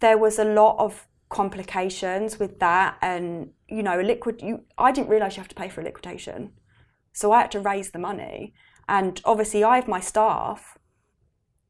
there 0.00 0.18
was 0.18 0.38
a 0.38 0.44
lot 0.44 0.76
of 0.78 1.06
complications 1.28 2.38
with 2.38 2.58
that, 2.60 2.96
and 3.02 3.50
you 3.68 3.82
know, 3.82 4.00
a 4.00 4.02
liquid. 4.02 4.42
You, 4.42 4.64
I 4.78 4.92
didn't 4.92 5.08
realize 5.08 5.36
you 5.36 5.40
have 5.42 5.48
to 5.48 5.54
pay 5.54 5.68
for 5.68 5.80
a 5.80 5.84
liquidation, 5.84 6.52
so 7.12 7.32
I 7.32 7.42
had 7.42 7.50
to 7.52 7.60
raise 7.60 7.90
the 7.90 7.98
money, 7.98 8.54
and 8.88 9.20
obviously, 9.24 9.64
I 9.64 9.76
have 9.76 9.88
my 9.88 10.00
staff 10.00 10.78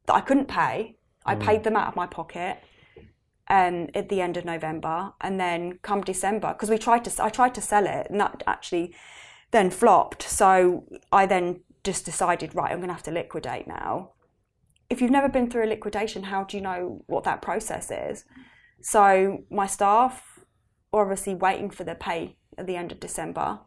that 0.05 0.13
I 0.13 0.21
couldn't 0.21 0.47
pay. 0.47 0.97
I 1.25 1.35
paid 1.35 1.65
them 1.65 1.75
out 1.75 1.89
of 1.89 1.95
my 1.97 2.07
pocket, 2.07 2.63
um, 3.49 3.87
at 3.93 4.09
the 4.09 4.21
end 4.21 4.37
of 4.37 4.45
November, 4.45 5.13
and 5.21 5.39
then 5.39 5.79
come 5.81 6.01
December, 6.01 6.53
because 6.53 6.69
we 6.69 6.77
tried 6.77 7.03
to, 7.05 7.23
I 7.23 7.29
tried 7.29 7.53
to 7.55 7.61
sell 7.61 7.85
it, 7.85 8.07
and 8.09 8.19
that 8.19 8.43
actually 8.47 8.95
then 9.51 9.69
flopped. 9.69 10.23
So 10.23 10.85
I 11.11 11.25
then 11.25 11.61
just 11.91 12.05
decided, 12.05 12.53
right, 12.53 12.71
I'm 12.71 12.79
going 12.79 12.89
to 12.89 12.93
have 12.93 13.03
to 13.03 13.11
liquidate 13.11 13.67
now 13.67 14.11
if 14.89 15.01
you've 15.01 15.11
never 15.11 15.29
been 15.29 15.49
through 15.49 15.65
a 15.65 15.67
liquidation, 15.67 16.23
how 16.23 16.43
do 16.43 16.55
you 16.57 16.63
know 16.63 17.03
what 17.07 17.23
that 17.25 17.41
process 17.41 17.91
is? 17.91 18.23
So 18.81 19.43
my 19.49 19.67
staff 19.67 20.39
were 20.91 21.01
obviously 21.01 21.35
waiting 21.35 21.69
for 21.69 21.83
their 21.83 21.95
pay 21.95 22.37
at 22.57 22.67
the 22.67 22.75
end 22.75 22.91
of 22.91 22.99
December. 22.99 23.59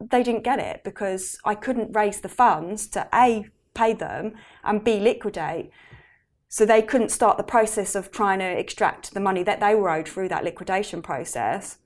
They 0.00 0.22
didn't 0.22 0.44
get 0.44 0.58
it 0.58 0.82
because 0.84 1.38
I 1.44 1.54
couldn't 1.54 1.96
raise 1.96 2.20
the 2.20 2.28
funds 2.28 2.88
to 2.88 3.08
A, 3.14 3.46
pay 3.74 3.92
them, 3.92 4.34
and 4.64 4.82
B, 4.82 4.98
liquidate. 4.98 5.70
So 6.48 6.66
they 6.66 6.82
couldn't 6.82 7.10
start 7.10 7.36
the 7.36 7.44
process 7.44 7.94
of 7.94 8.10
trying 8.10 8.40
to 8.40 8.44
extract 8.44 9.14
the 9.14 9.20
money 9.20 9.42
that 9.44 9.60
they 9.60 9.74
were 9.74 9.90
owed 9.90 10.08
through 10.08 10.28
that 10.28 10.44
liquidation 10.44 11.02
process. 11.02 11.78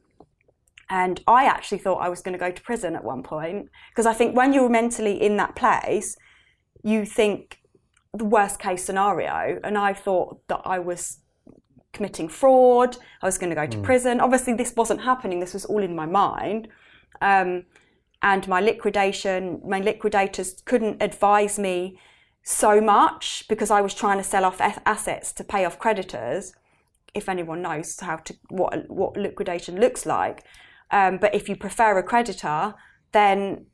And 0.91 1.21
I 1.27 1.45
actually 1.45 1.79
thought 1.79 1.97
I 1.97 2.09
was 2.09 2.23
going 2.23 2.33
to 2.33 2.39
go 2.39 2.51
to 2.51 2.63
prison 2.63 2.97
at 2.97 3.05
one 3.05 3.23
point 3.23 3.69
because 3.91 4.07
I 4.07 4.15
think 4.15 4.35
when 4.35 4.53
you're 4.53 4.71
mentally 4.71 5.21
in 5.21 5.37
that 5.37 5.55
place, 5.55 6.17
you 6.83 7.05
think 7.05 7.61
the 8.15 8.25
worst 8.25 8.59
case 8.59 8.85
scenario. 8.85 9.61
And 9.63 9.77
I 9.77 9.93
thought 9.93 10.47
that 10.49 10.63
I 10.65 10.79
was 10.79 11.19
committing 11.93 12.29
fraud, 12.29 12.97
I 13.23 13.27
was 13.27 13.39
going 13.39 13.51
to 13.51 13.57
go 13.57 13.67
to 13.67 13.79
prison. 13.79 14.21
Obviously, 14.21 14.55
this 14.55 14.75
wasn't 14.77 15.03
happening, 15.03 15.41
this 15.41 15.55
was 15.55 15.65
all 15.65 15.83
in 15.83 15.95
my 15.95 16.07
mind. 16.07 16.69
Um, 17.21 17.65
and 18.23 18.49
my 18.49 18.61
liquidation, 18.61 19.61
my 19.67 19.81
liquidators 19.81 20.63
couldn't 20.65 21.03
advise 21.03 21.59
me 21.59 21.99
so 22.43 22.81
much 22.81 23.45
because 23.49 23.71
I 23.71 23.81
was 23.81 23.95
trying 23.95 24.19
to 24.19 24.25
sell 24.25 24.45
off 24.45 24.61
assets 24.61 25.33
to 25.35 25.45
pay 25.45 25.65
off 25.65 25.79
creditors. 25.79 26.53
If 27.15 27.29
anyone 27.29 27.63
knows 27.63 27.99
how 28.01 28.17
to 28.17 28.37
what 28.49 28.89
what 28.91 29.17
liquidation 29.17 29.81
looks 29.81 30.05
like, 30.05 30.45
um, 30.91 31.19
but 31.19 31.35
if 31.35 31.49
you 31.49 31.57
prefer 31.57 31.99
a 31.99 32.03
creditor, 32.03 32.75
then 33.13 33.67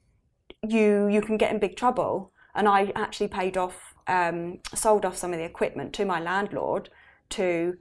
you 0.66 1.08
you 1.08 1.20
can 1.20 1.36
get 1.36 1.52
in 1.52 1.58
big 1.58 1.76
trouble. 1.76 2.32
And 2.54 2.68
I 2.68 2.92
actually 2.94 3.28
paid 3.28 3.56
off, 3.56 3.94
um, 4.06 4.60
sold 4.74 5.04
off 5.04 5.16
some 5.16 5.32
of 5.32 5.38
the 5.38 5.44
equipment 5.44 5.92
to 5.94 6.04
my 6.04 6.20
landlord 6.20 6.88
to 7.30 7.76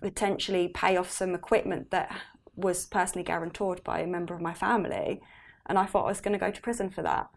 potentially 0.00 0.68
pay 0.68 0.96
off 0.96 1.10
some 1.10 1.34
equipment 1.34 1.90
that 1.90 2.16
was 2.54 2.86
personally 2.86 3.24
guarantored 3.24 3.82
by 3.82 4.00
a 4.00 4.06
member 4.06 4.34
of 4.34 4.40
my 4.40 4.54
family. 4.54 5.20
And 5.66 5.76
I 5.76 5.86
thought 5.86 6.04
I 6.04 6.08
was 6.08 6.20
going 6.20 6.32
to 6.32 6.38
go 6.38 6.50
to 6.50 6.60
prison 6.60 6.90
for 6.90 7.02
that. 7.02 7.30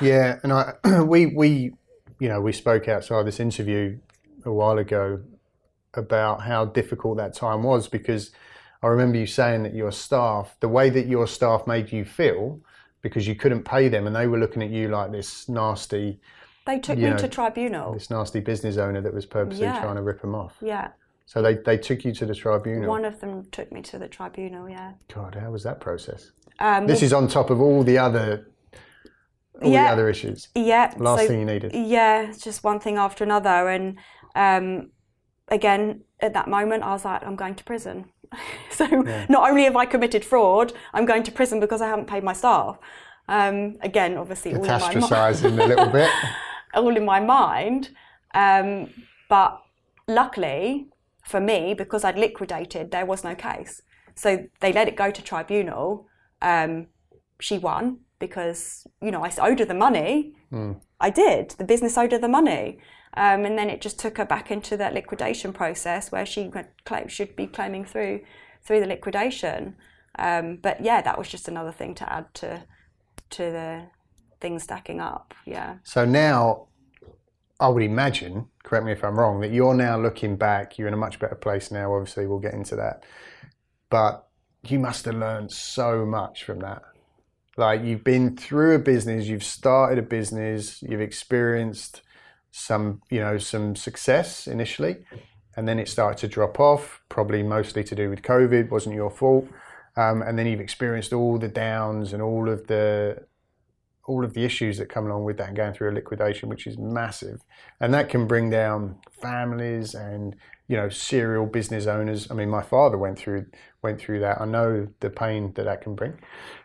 Yeah, 0.00 0.38
and 0.42 0.52
I 0.52 0.74
we 1.02 1.26
we 1.26 1.72
you 2.18 2.28
know 2.28 2.40
we 2.40 2.52
spoke 2.52 2.88
outside 2.88 3.26
this 3.26 3.40
interview 3.40 3.98
a 4.44 4.52
while 4.52 4.78
ago 4.78 5.22
about 5.94 6.42
how 6.42 6.64
difficult 6.64 7.16
that 7.18 7.34
time 7.34 7.62
was 7.62 7.88
because 7.88 8.30
I 8.84 8.88
remember 8.88 9.16
you 9.16 9.26
saying 9.26 9.62
that 9.62 9.74
your 9.74 9.90
staff, 9.92 10.56
the 10.60 10.68
way 10.68 10.90
that 10.90 11.06
your 11.06 11.26
staff 11.26 11.66
made 11.66 11.90
you 11.90 12.04
feel, 12.04 12.60
because 13.00 13.26
you 13.26 13.34
couldn't 13.34 13.64
pay 13.64 13.88
them 13.88 14.06
and 14.06 14.14
they 14.14 14.26
were 14.26 14.38
looking 14.38 14.62
at 14.62 14.68
you 14.68 14.88
like 14.88 15.10
this 15.10 15.48
nasty, 15.48 16.20
They 16.66 16.80
took 16.80 16.98
me 16.98 17.08
know, 17.08 17.16
to 17.16 17.26
tribunal. 17.28 17.94
this 17.94 18.10
nasty 18.10 18.40
business 18.40 18.76
owner 18.76 19.00
that 19.00 19.14
was 19.14 19.24
purposely 19.24 19.62
Yeah. 19.64 19.80
trying 19.80 19.96
to 19.96 20.02
rip 20.02 20.20
them 20.20 20.34
off. 20.34 20.56
Yeah. 20.60 20.88
So 21.24 21.40
they, 21.40 21.54
they 21.54 21.78
took 21.78 22.04
you 22.04 22.12
to 22.12 22.26
the 22.26 22.34
tribunal. 22.34 22.86
One 22.90 23.06
of 23.06 23.20
them 23.20 23.46
took 23.50 23.72
me 23.72 23.80
to 23.82 23.98
the 23.98 24.06
tribunal, 24.08 24.68
yeah. 24.68 24.92
God, 25.14 25.34
how 25.34 25.50
was 25.50 25.62
that 25.62 25.80
process? 25.80 26.32
Um, 26.58 26.86
This 26.86 27.02
is 27.02 27.14
on 27.14 27.26
top 27.26 27.48
of 27.48 27.62
all 27.62 27.84
the 27.84 27.96
other 27.96 28.50
all 29.62 29.70
Yeah. 29.70 29.84
the 29.86 29.92
other 29.92 30.08
issues. 30.10 30.48
yeah. 30.54 30.92
Last 30.98 31.22
so, 31.22 31.28
thing 31.28 31.38
you 31.40 31.46
needed. 31.46 31.72
Yeah, 31.74 32.32
just 32.38 32.62
one 32.64 32.80
thing 32.80 32.98
after 32.98 33.24
another. 33.24 33.68
And 33.70 33.98
um, 34.34 34.90
again, 35.48 36.02
at 36.20 36.34
that 36.34 36.48
moment, 36.48 36.82
I 36.82 36.90
was 36.92 37.04
like, 37.06 37.24
I'm 37.24 37.36
going 37.36 37.54
to 37.54 37.64
prison. 37.64 38.10
so 38.70 38.86
not 39.28 39.48
only 39.50 39.64
have 39.64 39.76
I 39.76 39.86
committed 39.86 40.24
fraud, 40.24 40.72
I'm 40.92 41.06
going 41.06 41.22
to 41.24 41.32
prison 41.32 41.60
because 41.60 41.80
I 41.80 41.88
haven't 41.88 42.06
paid 42.06 42.24
my 42.24 42.32
staff. 42.32 42.78
Um, 43.28 43.76
again, 43.80 44.16
obviously, 44.16 44.54
all 44.54 44.64
in, 44.64 44.68
my, 44.70 44.94
mi- 44.94 45.00
Catastrophizing 45.00 45.62
a 45.62 45.66
little 45.66 45.86
bit. 45.86 46.10
all 46.74 46.96
in 46.96 47.04
my 47.04 47.20
mind. 47.20 47.90
Um, 48.34 48.90
but 49.28 49.60
luckily 50.08 50.88
for 51.24 51.40
me, 51.40 51.74
because 51.74 52.04
I'd 52.04 52.18
liquidated, 52.18 52.90
there 52.90 53.06
was 53.06 53.24
no 53.24 53.34
case. 53.34 53.80
So 54.14 54.44
they 54.60 54.72
let 54.72 54.88
it 54.88 54.96
go 54.96 55.10
to 55.10 55.22
tribunal. 55.22 56.06
Um, 56.42 56.88
she 57.40 57.58
won 57.58 58.00
because, 58.18 58.86
you 59.00 59.10
know, 59.10 59.24
I 59.24 59.32
owed 59.40 59.58
her 59.60 59.64
the 59.64 59.74
money. 59.74 60.34
I 61.00 61.10
did. 61.10 61.50
The 61.50 61.64
business 61.64 61.98
owed 61.98 62.12
her 62.12 62.18
the 62.18 62.28
money. 62.28 62.78
Um, 63.16 63.44
and 63.44 63.56
then 63.56 63.70
it 63.70 63.80
just 63.80 63.98
took 63.98 64.18
her 64.18 64.24
back 64.24 64.50
into 64.50 64.76
that 64.76 64.92
liquidation 64.92 65.52
process 65.52 66.10
where 66.10 66.26
she 66.26 66.50
claim, 66.84 67.08
should 67.08 67.36
be 67.36 67.46
claiming 67.46 67.84
through 67.84 68.20
through 68.64 68.80
the 68.80 68.86
liquidation. 68.86 69.76
Um, 70.18 70.56
but 70.56 70.82
yeah, 70.82 71.00
that 71.02 71.18
was 71.18 71.28
just 71.28 71.48
another 71.48 71.72
thing 71.72 71.94
to 71.96 72.12
add 72.12 72.32
to 72.34 72.64
to 73.30 73.42
the 73.42 73.86
things 74.40 74.64
stacking 74.64 75.00
up. 75.00 75.34
Yeah. 75.46 75.76
So 75.84 76.04
now, 76.04 76.68
I 77.60 77.68
would 77.68 77.82
imagine, 77.82 78.46
correct 78.62 78.84
me 78.84 78.92
if 78.92 79.04
I'm 79.04 79.18
wrong, 79.18 79.40
that 79.40 79.52
you're 79.52 79.74
now 79.74 79.98
looking 79.98 80.36
back, 80.36 80.78
you're 80.78 80.88
in 80.88 80.94
a 80.94 80.98
much 80.98 81.18
better 81.18 81.34
place 81.34 81.70
now. 81.70 81.94
Obviously, 81.94 82.26
we'll 82.26 82.40
get 82.40 82.54
into 82.54 82.76
that. 82.76 83.04
But 83.90 84.26
you 84.66 84.78
must 84.78 85.04
have 85.04 85.14
learned 85.14 85.52
so 85.52 86.04
much 86.04 86.44
from 86.44 86.60
that. 86.60 86.82
Like 87.56 87.84
you've 87.84 88.02
been 88.02 88.36
through 88.36 88.74
a 88.74 88.78
business, 88.78 89.26
you've 89.26 89.44
started 89.44 89.98
a 89.98 90.02
business, 90.02 90.82
you've 90.82 91.00
experienced 91.00 92.02
some, 92.56 93.02
you 93.10 93.18
know, 93.18 93.36
some 93.36 93.74
success 93.74 94.46
initially, 94.46 95.04
and 95.56 95.66
then 95.66 95.80
it 95.80 95.88
started 95.88 96.18
to 96.18 96.28
drop 96.28 96.60
off, 96.60 97.02
probably 97.08 97.42
mostly 97.42 97.82
to 97.82 97.96
do 97.96 98.08
with 98.08 98.22
COVID, 98.22 98.70
wasn't 98.70 98.94
your 98.94 99.10
fault. 99.10 99.48
Um, 99.96 100.22
and 100.22 100.38
then 100.38 100.46
you've 100.46 100.60
experienced 100.60 101.12
all 101.12 101.36
the 101.36 101.48
downs 101.48 102.12
and 102.12 102.22
all 102.22 102.48
of 102.48 102.68
the 102.68 103.26
all 104.06 104.22
of 104.22 104.34
the 104.34 104.44
issues 104.44 104.76
that 104.76 104.90
come 104.90 105.06
along 105.06 105.24
with 105.24 105.38
that 105.38 105.48
and 105.48 105.56
going 105.56 105.72
through 105.72 105.90
a 105.90 105.94
liquidation, 105.94 106.48
which 106.48 106.66
is 106.66 106.76
massive, 106.78 107.40
and 107.80 107.92
that 107.92 108.08
can 108.08 108.26
bring 108.28 108.50
down 108.50 108.98
families 109.20 109.94
and 109.94 110.36
you 110.68 110.76
know 110.76 110.88
serial 110.88 111.46
business 111.46 111.86
owners. 111.86 112.30
I 112.30 112.34
mean, 112.34 112.50
my 112.50 112.62
father 112.62 112.98
went 112.98 113.18
through 113.18 113.46
went 113.82 114.00
through 114.00 114.20
that. 114.20 114.40
I 114.40 114.44
know 114.44 114.86
the 115.00 115.10
pain 115.10 115.52
that 115.54 115.64
that 115.64 115.82
can 115.82 115.96
bring. 115.96 116.18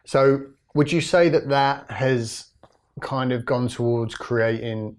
So, 0.05 0.41
would 0.75 0.91
you 0.91 1.01
say 1.01 1.29
that 1.29 1.49
that 1.49 1.89
has 1.89 2.49
kind 2.99 3.31
of 3.31 3.45
gone 3.45 3.67
towards 3.67 4.15
creating, 4.15 4.97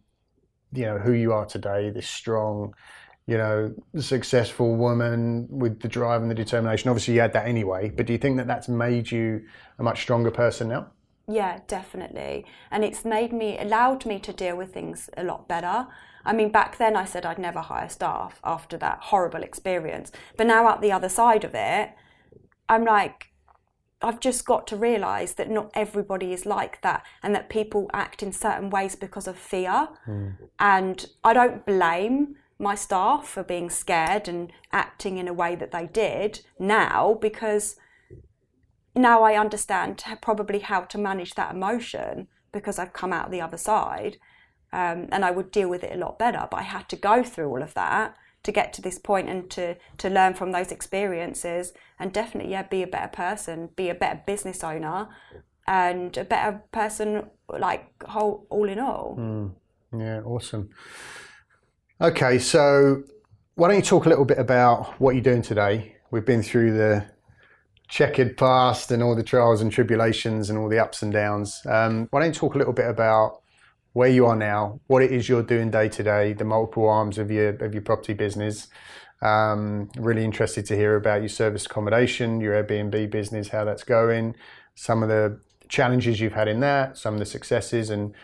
you 0.73 0.85
know, 0.85 0.99
who 0.99 1.13
you 1.13 1.33
are 1.33 1.47
today, 1.47 1.91
this 1.91 2.09
strong, 2.09 2.75
you 3.27 3.37
know, 3.37 3.75
successful 3.99 4.77
woman 4.77 5.47
with 5.51 5.81
the 5.81 5.89
drive 5.89 6.23
and 6.23 6.31
the 6.31 6.35
determination? 6.35 6.91
Obviously, 6.91 7.15
you 7.15 7.21
had 7.21 7.33
that 7.33 7.47
anyway, 7.47 7.91
but 7.91 8.07
do 8.07 8.13
you 8.13 8.19
think 8.19 8.37
that 8.37 8.47
that's 8.47 8.69
made 8.69 9.11
you 9.11 9.43
a 9.79 9.83
much 9.83 10.03
stronger 10.03 10.31
person 10.31 10.69
now? 10.69 10.89
Yeah, 11.29 11.61
definitely. 11.69 12.45
And 12.71 12.85
it's 12.85 13.05
made 13.05 13.33
me, 13.33 13.57
allowed 13.59 14.05
me 14.05 14.19
to 14.19 14.33
deal 14.33 14.57
with 14.57 14.75
things 14.75 15.09
a 15.17 15.23
lot 15.23 15.47
better. 15.47 15.87
I 16.25 16.33
mean, 16.33 16.51
back 16.51 16.77
then 16.77 16.97
I 16.97 17.05
said 17.05 17.25
I'd 17.25 17.39
never 17.39 17.61
hire 17.61 17.89
staff 17.89 18.41
after 18.43 18.77
that 18.79 18.99
horrible 19.01 19.43
experience. 19.43 20.11
But 20.37 20.49
now, 20.49 20.69
at 20.69 20.81
the 20.81 20.93
other 20.93 21.09
side 21.09 21.45
of 21.45 21.55
it, 21.55 21.91
I'm 22.69 22.85
like, 22.85 23.30
I've 24.03 24.21
just 24.21 24.47
got 24.47 24.67
to 24.69 24.77
realise 24.77 25.35
that 25.35 25.51
not 25.51 25.71
everybody 25.75 26.33
is 26.33 26.47
like 26.47 26.81
that 26.83 27.05
and 27.23 27.35
that 27.35 27.51
people 27.51 27.91
act 27.93 28.23
in 28.23 28.33
certain 28.33 28.71
ways 28.71 28.97
because 28.97 29.27
of 29.27 29.37
fear. 29.37 29.89
Mm. 30.07 30.37
And 30.59 31.07
I 31.23 31.35
don't 31.35 31.67
blame 31.67 32.37
my 32.59 32.75
staff 32.75 33.29
for 33.29 33.43
being 33.43 33.71
scared 33.71 34.29
and 34.29 34.53
acting 34.73 35.19
in 35.19 35.29
a 35.29 35.33
way 35.33 35.55
that 35.55 35.71
they 35.71 35.87
did 35.87 36.41
now 36.59 37.19
because 37.21 37.77
now 38.95 39.23
I 39.23 39.39
understand 39.39 40.03
probably 40.21 40.61
how 40.61 40.83
to 40.83 40.99
manage 40.99 41.35
that 41.35 41.55
emotion 41.55 42.29
because 42.53 42.79
I've 42.79 42.93
come 42.93 43.13
out 43.13 43.31
the 43.31 43.41
other 43.41 43.57
side 43.57 44.17
um, 44.73 45.09
and 45.13 45.25
I 45.25 45.31
would 45.31 45.51
deal 45.51 45.69
with 45.69 45.85
it 45.85 45.95
a 45.95 45.99
lot 45.99 46.19
better. 46.19 46.47
But 46.51 46.59
I 46.59 46.63
had 46.63 46.89
to 46.91 46.97
go 46.97 47.23
through 47.23 47.49
all 47.49 47.63
of 47.63 47.75
that 47.75 48.17
to 48.43 48.53
get 48.53 48.73
to 48.75 48.83
this 48.83 48.99
point 48.99 49.29
and 49.29 49.51
to, 49.51 49.77
to 49.99 50.09
learn 50.09 50.35
from 50.35 50.53
those 50.53 50.73
experiences 50.73 51.73
and 51.99 52.13
definitely, 52.13 52.53
yeah, 52.53 52.63
be 52.63 52.83
a 52.83 52.87
better 52.87 53.09
person, 53.09 53.71
be 53.77 53.91
a 53.91 53.95
better 53.95 54.23
business 54.27 54.65
owner 54.65 55.09
and 55.67 56.17
a 56.17 56.25
better 56.25 56.63
person, 56.73 57.31
like 57.49 58.03
whole, 58.05 58.47
all 58.51 58.69
in 58.69 58.79
all. 58.79 59.17
Mm, 59.19 59.53
yeah, 59.99 60.21
awesome. 60.23 60.71
Okay, 62.01 62.39
so 62.39 63.03
why 63.57 63.69
don't 63.69 63.77
you 63.77 63.83
talk 63.83 64.07
a 64.07 64.09
little 64.09 64.25
bit 64.25 64.39
about 64.39 64.99
what 65.01 65.15
you're 65.15 65.23
doing 65.23 65.43
today? 65.43 65.97
We've 66.11 66.25
been 66.25 66.43
through 66.43 66.77
the 66.77 67.07
checkered 67.89 68.37
past 68.37 68.91
and 68.91 69.03
all 69.03 69.15
the 69.15 69.23
trials 69.23 69.61
and 69.61 69.71
tribulations 69.71 70.49
and 70.49 70.59
all 70.59 70.69
the 70.69 70.79
ups 70.79 71.03
and 71.03 71.13
downs. 71.13 71.61
Um, 71.67 72.09
why 72.11 72.21
don't 72.21 72.29
you 72.29 72.41
talk 72.41 72.55
a 72.55 72.59
little 72.59 72.73
bit 72.73 72.89
about 72.89 73.41
where 73.93 74.09
you 74.09 74.27
are 74.27 74.37
now, 74.37 74.81
what 74.87 75.03
it 75.03 75.13
is 75.13 75.29
you're 75.29 75.43
doing 75.43 75.71
day 75.71 75.89
to 75.89 76.03
day, 76.03 76.33
the 76.33 76.45
multiple 76.45 76.89
arms 76.89 77.19
of 77.19 77.31
your 77.31 77.51
of 77.65 77.75
your 77.75 77.83
property 77.83 78.15
business. 78.15 78.69
Um, 79.23 79.91
really 79.99 80.25
interested 80.25 80.65
to 80.67 80.77
hear 80.77 80.97
about 80.97 81.21
your 81.21 81.29
service 81.29 81.67
accommodation, 81.67 82.41
your 82.41 82.63
Airbnb 82.63 83.11
business, 83.11 83.49
how 83.49 83.65
that's 83.65 83.85
going, 83.85 84.35
some 84.75 85.03
of 85.03 85.11
the 85.11 85.39
challenges 85.69 86.21
you've 86.21 86.33
had 86.33 86.49
in 86.49 86.61
that, 86.61 86.97
some 86.97 87.15
of 87.15 87.21
the 87.21 87.27
successes, 87.27 87.91
and 87.91 88.15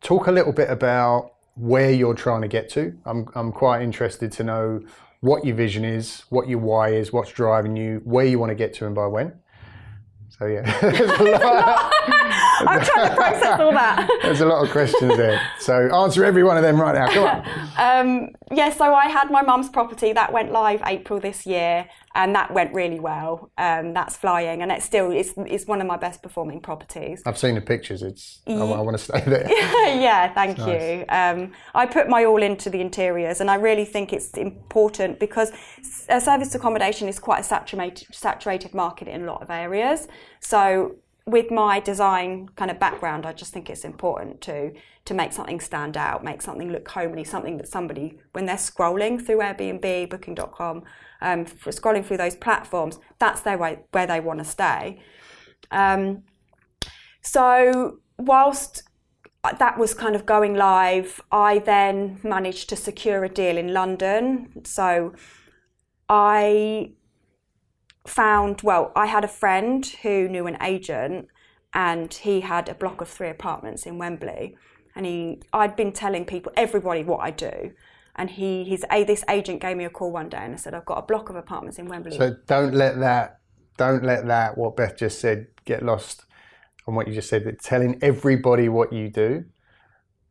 talk 0.00 0.26
a 0.26 0.32
little 0.32 0.52
bit 0.52 0.70
about 0.70 1.34
where 1.54 1.92
you're 1.92 2.14
trying 2.14 2.42
to 2.42 2.48
get 2.48 2.68
to. 2.70 2.96
I'm 3.04 3.28
I'm 3.34 3.52
quite 3.52 3.82
interested 3.82 4.32
to 4.32 4.44
know 4.44 4.80
what 5.20 5.44
your 5.44 5.56
vision 5.56 5.84
is, 5.84 6.24
what 6.30 6.48
your 6.48 6.60
why 6.60 6.90
is, 6.90 7.12
what's 7.12 7.32
driving 7.32 7.76
you, 7.76 8.00
where 8.04 8.24
you 8.24 8.38
want 8.38 8.50
to 8.50 8.56
get 8.56 8.74
to, 8.74 8.86
and 8.86 8.94
by 8.94 9.06
when. 9.06 9.34
So 10.30 10.46
yeah, 10.46 11.90
I'm 12.12 12.84
trying 12.84 13.08
to 13.10 13.14
process 13.16 13.60
all 13.60 13.72
that. 13.72 14.08
There's 14.22 14.40
a 14.40 14.46
lot 14.46 14.64
of 14.64 14.70
questions 14.70 15.16
there. 15.16 15.40
So 15.58 15.74
answer 15.94 16.24
every 16.24 16.44
one 16.44 16.56
of 16.56 16.62
them 16.62 16.80
right 16.80 16.94
now. 16.94 17.12
Come 17.12 17.24
on. 17.24 17.68
Um, 17.78 18.28
yeah, 18.50 18.72
so 18.72 18.94
I 18.94 19.06
had 19.06 19.30
my 19.30 19.42
mum's 19.42 19.68
property 19.68 20.12
that 20.12 20.32
went 20.32 20.52
live 20.52 20.80
April 20.86 21.20
this 21.20 21.46
year, 21.46 21.86
and 22.14 22.34
that 22.34 22.52
went 22.52 22.72
really 22.74 22.98
well. 22.98 23.50
Um, 23.58 23.92
that's 23.92 24.16
flying, 24.16 24.62
and 24.62 24.72
it's 24.72 24.84
still 24.84 25.10
it's, 25.10 25.32
it's 25.36 25.66
one 25.66 25.80
of 25.80 25.86
my 25.86 25.96
best 25.96 26.22
performing 26.22 26.60
properties. 26.60 27.22
I've 27.26 27.38
seen 27.38 27.54
the 27.54 27.60
pictures. 27.60 28.02
It's 28.02 28.40
I, 28.46 28.52
I 28.52 28.80
want 28.80 28.96
to 28.96 29.04
stay 29.04 29.20
there. 29.20 29.46
yeah, 29.48 30.32
thank 30.32 30.58
you. 30.58 31.04
Um, 31.08 31.52
I 31.74 31.86
put 31.86 32.08
my 32.08 32.24
all 32.24 32.42
into 32.42 32.70
the 32.70 32.80
interiors, 32.80 33.40
and 33.40 33.50
I 33.50 33.56
really 33.56 33.84
think 33.84 34.12
it's 34.12 34.30
important 34.30 35.20
because 35.20 35.52
a 36.08 36.20
service 36.20 36.54
accommodation 36.54 37.08
is 37.08 37.18
quite 37.18 37.40
a 37.40 37.44
saturated 37.44 38.14
saturated 38.14 38.74
market 38.74 39.08
in 39.08 39.22
a 39.22 39.26
lot 39.26 39.42
of 39.42 39.50
areas. 39.50 40.08
So 40.40 40.96
with 41.28 41.50
my 41.50 41.78
design 41.78 42.48
kind 42.56 42.70
of 42.70 42.78
background, 42.80 43.26
I 43.26 43.34
just 43.34 43.52
think 43.52 43.68
it's 43.68 43.84
important 43.84 44.40
to 44.42 44.72
to 45.04 45.14
make 45.14 45.32
something 45.32 45.58
stand 45.58 45.96
out, 45.96 46.22
make 46.22 46.42
something 46.42 46.70
look 46.70 46.86
homely, 46.86 47.24
something 47.24 47.56
that 47.56 47.66
somebody, 47.66 48.18
when 48.32 48.44
they're 48.44 48.56
scrolling 48.56 49.24
through 49.24 49.38
Airbnb, 49.38 50.10
Booking.com, 50.10 50.82
um, 51.22 51.46
scrolling 51.46 52.04
through 52.04 52.18
those 52.18 52.36
platforms, 52.36 52.98
that's 53.18 53.40
their 53.40 53.56
way 53.56 53.78
where 53.92 54.06
they 54.06 54.20
want 54.20 54.38
to 54.40 54.44
stay. 54.44 55.00
Um, 55.70 56.24
so 57.22 58.00
whilst 58.18 58.82
that 59.58 59.78
was 59.78 59.94
kind 59.94 60.14
of 60.14 60.26
going 60.26 60.54
live, 60.54 61.22
I 61.32 61.60
then 61.60 62.20
managed 62.22 62.68
to 62.68 62.76
secure 62.76 63.24
a 63.24 63.30
deal 63.30 63.56
in 63.56 63.72
London. 63.72 64.64
So 64.64 65.14
I 66.08 66.92
found, 68.06 68.62
well, 68.62 68.92
I 68.96 69.06
had 69.06 69.24
a 69.24 69.28
friend 69.28 69.84
who 70.02 70.28
knew 70.28 70.46
an 70.46 70.56
agent 70.62 71.28
and 71.74 72.12
he 72.12 72.40
had 72.40 72.68
a 72.68 72.74
block 72.74 73.00
of 73.00 73.08
three 73.08 73.28
apartments 73.28 73.86
in 73.86 73.98
Wembley. 73.98 74.56
And 74.94 75.06
he, 75.06 75.42
I'd 75.52 75.76
been 75.76 75.92
telling 75.92 76.24
people, 76.24 76.52
everybody, 76.56 77.04
what 77.04 77.18
I 77.18 77.30
do. 77.30 77.72
And 78.16 78.30
he, 78.30 78.64
his, 78.64 78.84
a 78.90 79.04
this 79.04 79.24
agent 79.28 79.60
gave 79.60 79.76
me 79.76 79.84
a 79.84 79.90
call 79.90 80.10
one 80.10 80.28
day 80.28 80.38
and 80.38 80.54
I 80.54 80.56
said, 80.56 80.74
I've 80.74 80.86
got 80.86 80.98
a 80.98 81.02
block 81.02 81.30
of 81.30 81.36
apartments 81.36 81.78
in 81.78 81.86
Wembley. 81.86 82.16
So 82.16 82.36
don't 82.46 82.74
let 82.74 82.98
that, 83.00 83.38
don't 83.76 84.02
let 84.02 84.26
that, 84.26 84.58
what 84.58 84.76
Beth 84.76 84.96
just 84.96 85.20
said, 85.20 85.46
get 85.64 85.84
lost 85.84 86.24
on 86.86 86.94
what 86.94 87.06
you 87.06 87.14
just 87.14 87.28
said. 87.28 87.44
That 87.44 87.60
telling 87.60 87.98
everybody 88.02 88.68
what 88.68 88.92
you 88.92 89.08
do 89.08 89.44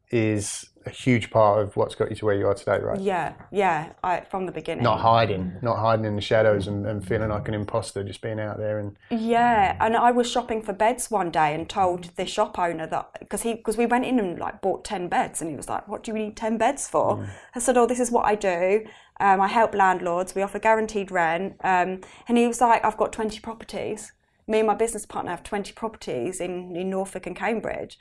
is 0.10 0.70
a 0.86 0.89
huge 0.89 1.30
part 1.30 1.62
of 1.62 1.76
what's 1.76 1.95
got 1.95 2.10
you 2.10 2.16
to 2.16 2.26
where 2.26 2.36
you 2.36 2.47
are 2.47 2.53
today, 2.53 2.80
right? 2.80 2.99
Yeah, 2.99 3.34
yeah. 3.51 3.91
I, 4.03 4.22
from 4.22 4.45
the 4.45 4.51
beginning. 4.51 4.84
Not 4.84 5.01
hiding, 5.01 5.58
not 5.62 5.78
hiding 5.78 6.05
in 6.05 6.16
the 6.16 6.22
shadows 6.22 6.68
and, 6.68 6.86
and, 6.88 7.05
feeling 7.05 7.30
like 7.30 7.47
an 7.49 7.53
imposter, 7.53 8.03
just 8.03 8.22
being 8.22 8.39
out 8.39 8.58
there 8.58 8.80
and. 8.80 8.97
Yeah, 9.12 9.76
and 9.82 9.95
I 9.97 10.12
was 10.12 10.32
shopping 10.32 10.62
for 10.62 10.74
beds 10.74 11.12
one 11.12 11.30
day 11.30 11.53
and 11.53 11.70
told 11.70 12.16
the 12.16 12.26
shop 12.26 12.58
owner 12.58 12.88
that 12.88 13.18
because 13.20 13.41
he 13.41 13.55
because 13.55 13.78
we 13.78 13.86
went 13.86 14.05
in 14.05 14.18
and 14.18 14.39
like 14.39 14.62
bought 14.62 14.86
ten 14.86 15.10
beds 15.10 15.41
and 15.41 15.49
he 15.49 15.58
was 15.58 15.68
like, 15.68 15.88
"What 15.88 16.03
do 16.03 16.12
you 16.12 16.18
need 16.18 16.38
ten 16.38 16.58
beds 16.58 16.88
for?" 16.88 17.18
Mm. 17.18 17.30
I 17.55 17.60
said, 17.60 17.78
"Oh, 17.78 17.86
this 17.86 17.99
is 17.99 18.10
what 18.10 18.26
I 18.26 18.36
do. 18.36 18.86
Um, 19.20 19.41
I 19.41 19.47
help 19.47 19.76
landlords. 19.76 20.36
We 20.36 20.41
offer 20.41 20.60
guaranteed 20.60 21.12
rent." 21.12 21.55
Um, 21.64 22.01
and 22.28 22.38
he 22.38 22.47
was 22.47 22.62
like, 22.62 22.84
"I've 22.86 22.97
got 22.97 23.12
twenty 23.12 23.39
properties." 23.39 24.14
Me 24.49 24.60
and 24.60 24.68
my 24.68 24.76
business 24.76 25.05
partner 25.05 25.30
have 25.30 25.43
20 25.43 25.74
properties 25.74 26.39
in, 26.39 26.74
in 26.74 26.89
Norfolk 26.89 27.28
and 27.28 27.36
Cambridge. 27.36 27.99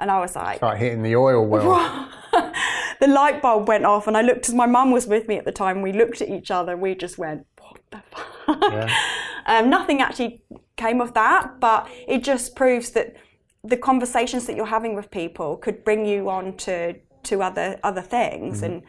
And 0.00 0.10
I 0.10 0.20
was 0.20 0.36
like, 0.36 0.58
Start 0.58 0.78
hitting 0.78 1.02
the 1.02 1.16
oil 1.16 1.44
well. 1.44 2.10
the 3.00 3.06
light 3.06 3.42
bulb 3.42 3.68
went 3.68 3.84
off, 3.84 4.06
and 4.06 4.16
I 4.16 4.22
looked 4.22 4.48
as 4.48 4.54
my 4.54 4.66
mum 4.66 4.90
was 4.90 5.06
with 5.06 5.28
me 5.28 5.36
at 5.36 5.44
the 5.44 5.52
time. 5.52 5.82
We 5.82 5.92
looked 5.92 6.20
at 6.20 6.28
each 6.28 6.50
other, 6.50 6.72
and 6.72 6.80
we 6.80 6.94
just 6.94 7.18
went, 7.18 7.46
"What 7.60 7.80
the 7.90 8.02
fuck?" 8.10 8.62
Yeah. 8.62 8.94
Um, 9.46 9.70
nothing 9.70 10.00
actually 10.00 10.42
came 10.76 11.00
of 11.00 11.14
that, 11.14 11.58
but 11.60 11.88
it 12.06 12.22
just 12.22 12.54
proves 12.54 12.90
that 12.90 13.16
the 13.64 13.76
conversations 13.76 14.46
that 14.46 14.56
you're 14.56 14.66
having 14.66 14.94
with 14.94 15.10
people 15.10 15.56
could 15.56 15.84
bring 15.84 16.06
you 16.06 16.30
on 16.30 16.56
to 16.58 16.94
to 17.24 17.42
other 17.42 17.78
other 17.82 18.02
things, 18.02 18.62
mm 18.62 18.66
and 18.66 18.82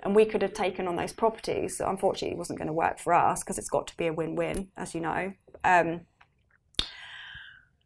and 0.00 0.14
we 0.14 0.24
could 0.24 0.42
have 0.42 0.52
taken 0.52 0.86
on 0.86 0.94
those 0.94 1.12
properties. 1.12 1.78
So 1.78 1.88
unfortunately, 1.88 2.34
it 2.34 2.38
wasn't 2.38 2.58
going 2.58 2.68
to 2.68 2.72
work 2.72 2.98
for 2.98 3.12
us 3.12 3.42
because 3.42 3.58
it's 3.58 3.70
got 3.70 3.86
to 3.88 3.96
be 3.96 4.06
a 4.06 4.12
win-win, 4.12 4.68
as 4.76 4.94
you 4.94 5.00
know. 5.00 5.32
Um, 5.64 6.02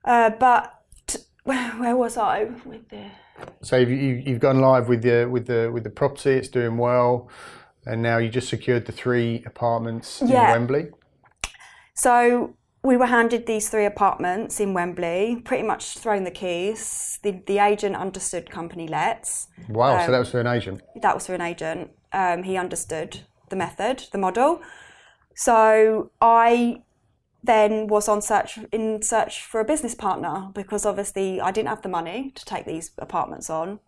uh, 0.04 0.30
but 0.30 0.79
where 1.44 1.96
was 1.96 2.16
I 2.16 2.44
with 2.64 2.88
the? 2.88 3.10
So 3.62 3.76
you've, 3.76 4.26
you've 4.26 4.40
gone 4.40 4.60
live 4.60 4.88
with 4.88 5.02
the 5.02 5.26
with 5.26 5.46
the 5.46 5.70
with 5.72 5.84
the 5.84 5.90
property. 5.90 6.32
It's 6.32 6.48
doing 6.48 6.76
well, 6.76 7.28
and 7.86 8.02
now 8.02 8.18
you 8.18 8.28
just 8.28 8.48
secured 8.48 8.86
the 8.86 8.92
three 8.92 9.42
apartments 9.46 10.22
yeah. 10.24 10.46
in 10.46 10.60
Wembley. 10.60 10.90
So 11.94 12.56
we 12.82 12.96
were 12.96 13.06
handed 13.06 13.46
these 13.46 13.68
three 13.68 13.84
apartments 13.84 14.58
in 14.58 14.72
Wembley, 14.72 15.42
pretty 15.44 15.62
much 15.62 15.98
thrown 15.98 16.24
the 16.24 16.30
keys. 16.30 17.18
The, 17.22 17.42
the 17.46 17.58
agent 17.58 17.94
understood 17.96 18.50
company 18.50 18.88
lets. 18.88 19.48
Wow, 19.68 19.98
um, 19.98 20.06
so 20.06 20.12
that 20.12 20.18
was 20.18 20.30
through 20.30 20.40
an 20.40 20.46
agent? 20.46 20.82
That 21.02 21.14
was 21.14 21.26
through 21.26 21.36
an 21.36 21.42
agent. 21.42 21.90
Um, 22.12 22.42
he 22.42 22.56
understood 22.56 23.20
the 23.50 23.56
method, 23.56 24.04
the 24.12 24.18
model. 24.18 24.62
So 25.34 26.10
I 26.20 26.82
then 27.42 27.86
was 27.86 28.08
on 28.08 28.20
search 28.20 28.58
in 28.72 29.02
search 29.02 29.42
for 29.42 29.60
a 29.60 29.64
business 29.64 29.94
partner 29.94 30.50
because 30.54 30.84
obviously 30.84 31.40
I 31.40 31.50
didn't 31.50 31.68
have 31.68 31.82
the 31.82 31.88
money 31.88 32.32
to 32.34 32.44
take 32.44 32.66
these 32.66 32.90
apartments 32.98 33.48
on. 33.48 33.80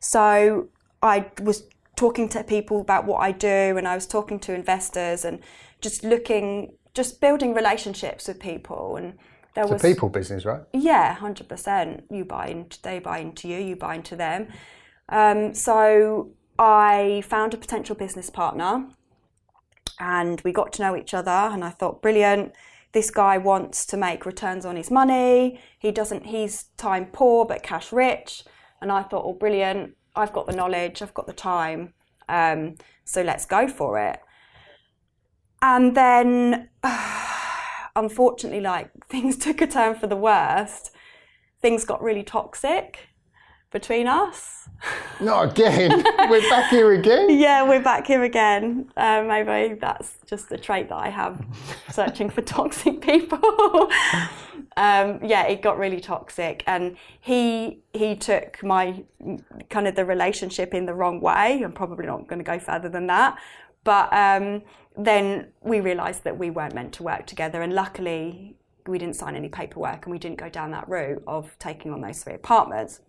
So 0.00 0.68
I 1.02 1.30
was 1.42 1.64
talking 1.96 2.28
to 2.28 2.44
people 2.44 2.80
about 2.80 3.06
what 3.06 3.18
I 3.18 3.32
do 3.32 3.76
and 3.76 3.88
I 3.88 3.94
was 3.94 4.06
talking 4.06 4.38
to 4.40 4.54
investors 4.54 5.24
and 5.24 5.40
just 5.80 6.04
looking 6.04 6.74
just 6.94 7.20
building 7.20 7.54
relationships 7.54 8.28
with 8.28 8.40
people 8.40 8.96
and 8.96 9.18
there 9.54 9.64
it's 9.64 9.72
was 9.72 9.84
a 9.84 9.88
people 9.88 10.10
business, 10.10 10.44
right? 10.44 10.60
yeah, 10.74 11.14
hundred 11.14 11.48
percent. 11.48 12.04
You 12.10 12.26
buy 12.26 12.48
into 12.48 12.80
they 12.82 12.98
buy 12.98 13.18
into 13.18 13.48
you, 13.48 13.58
you 13.58 13.76
buy 13.76 13.94
into 13.94 14.14
them. 14.14 14.48
Um, 15.08 15.54
so 15.54 16.32
I 16.58 17.22
found 17.26 17.54
a 17.54 17.56
potential 17.56 17.96
business 17.96 18.28
partner, 18.28 18.86
and 19.98 20.40
we 20.42 20.52
got 20.52 20.72
to 20.74 20.82
know 20.82 20.96
each 20.96 21.14
other. 21.14 21.30
And 21.30 21.64
I 21.64 21.70
thought, 21.70 22.02
brilliant. 22.02 22.52
This 22.92 23.10
guy 23.10 23.38
wants 23.38 23.84
to 23.86 23.96
make 23.96 24.26
returns 24.26 24.64
on 24.64 24.76
his 24.76 24.90
money. 24.90 25.60
He 25.78 25.90
doesn't. 25.90 26.26
He's 26.26 26.64
time 26.76 27.06
poor 27.12 27.44
but 27.44 27.62
cash 27.62 27.92
rich. 27.92 28.44
And 28.80 28.90
I 28.92 29.02
thought, 29.02 29.24
oh, 29.24 29.34
brilliant. 29.34 29.96
I've 30.14 30.32
got 30.32 30.46
the 30.46 30.56
knowledge. 30.56 31.02
I've 31.02 31.14
got 31.14 31.26
the 31.26 31.32
time. 31.32 31.92
Um, 32.28 32.76
so 33.04 33.22
let's 33.22 33.46
go 33.46 33.68
for 33.68 33.98
it. 33.98 34.18
And 35.62 35.96
then 35.96 36.70
unfortunately, 37.96 38.60
like 38.60 38.90
things 39.08 39.36
took 39.36 39.60
a 39.60 39.66
turn 39.66 39.94
for 39.94 40.06
the 40.06 40.16
worst. 40.16 40.90
Things 41.60 41.84
got 41.84 42.02
really 42.02 42.22
toxic 42.22 43.08
between 43.76 44.06
us. 44.06 44.70
Not 45.20 45.50
again. 45.50 46.02
We're 46.30 46.48
back 46.48 46.70
here 46.70 46.92
again. 46.92 47.28
Yeah, 47.38 47.68
we're 47.68 47.82
back 47.82 48.06
here 48.06 48.22
again. 48.22 48.90
Uh, 48.96 49.22
maybe 49.22 49.74
that's 49.74 50.14
just 50.26 50.50
a 50.50 50.56
trait 50.56 50.88
that 50.88 50.96
I 50.96 51.10
have, 51.10 51.44
searching 51.90 52.30
for 52.30 52.40
toxic 52.40 53.00
people. 53.10 53.38
um, 54.78 55.20
yeah, 55.22 55.46
it 55.46 55.60
got 55.60 55.78
really 55.78 56.00
toxic, 56.00 56.62
and 56.66 56.96
he 57.20 57.80
he 57.92 58.16
took 58.16 58.62
my 58.62 59.04
kind 59.68 59.86
of 59.86 59.94
the 59.94 60.06
relationship 60.06 60.72
in 60.72 60.86
the 60.86 60.94
wrong 60.94 61.20
way. 61.20 61.60
I'm 61.62 61.72
probably 61.72 62.06
not 62.06 62.26
going 62.28 62.38
to 62.38 62.44
go 62.44 62.58
further 62.58 62.88
than 62.88 63.06
that, 63.08 63.38
but 63.84 64.10
um, 64.12 64.62
then 64.96 65.48
we 65.62 65.80
realised 65.80 66.24
that 66.24 66.38
we 66.38 66.48
weren't 66.48 66.74
meant 66.74 66.94
to 66.94 67.02
work 67.02 67.26
together, 67.26 67.60
and 67.60 67.74
luckily 67.74 68.56
we 68.86 68.96
didn't 68.98 69.16
sign 69.16 69.36
any 69.36 69.50
paperwork, 69.50 70.06
and 70.06 70.12
we 70.12 70.18
didn't 70.18 70.38
go 70.38 70.48
down 70.48 70.70
that 70.70 70.88
route 70.88 71.22
of 71.26 71.54
taking 71.58 71.92
on 71.92 72.00
those 72.00 72.22
three 72.22 72.34
apartments. 72.34 73.00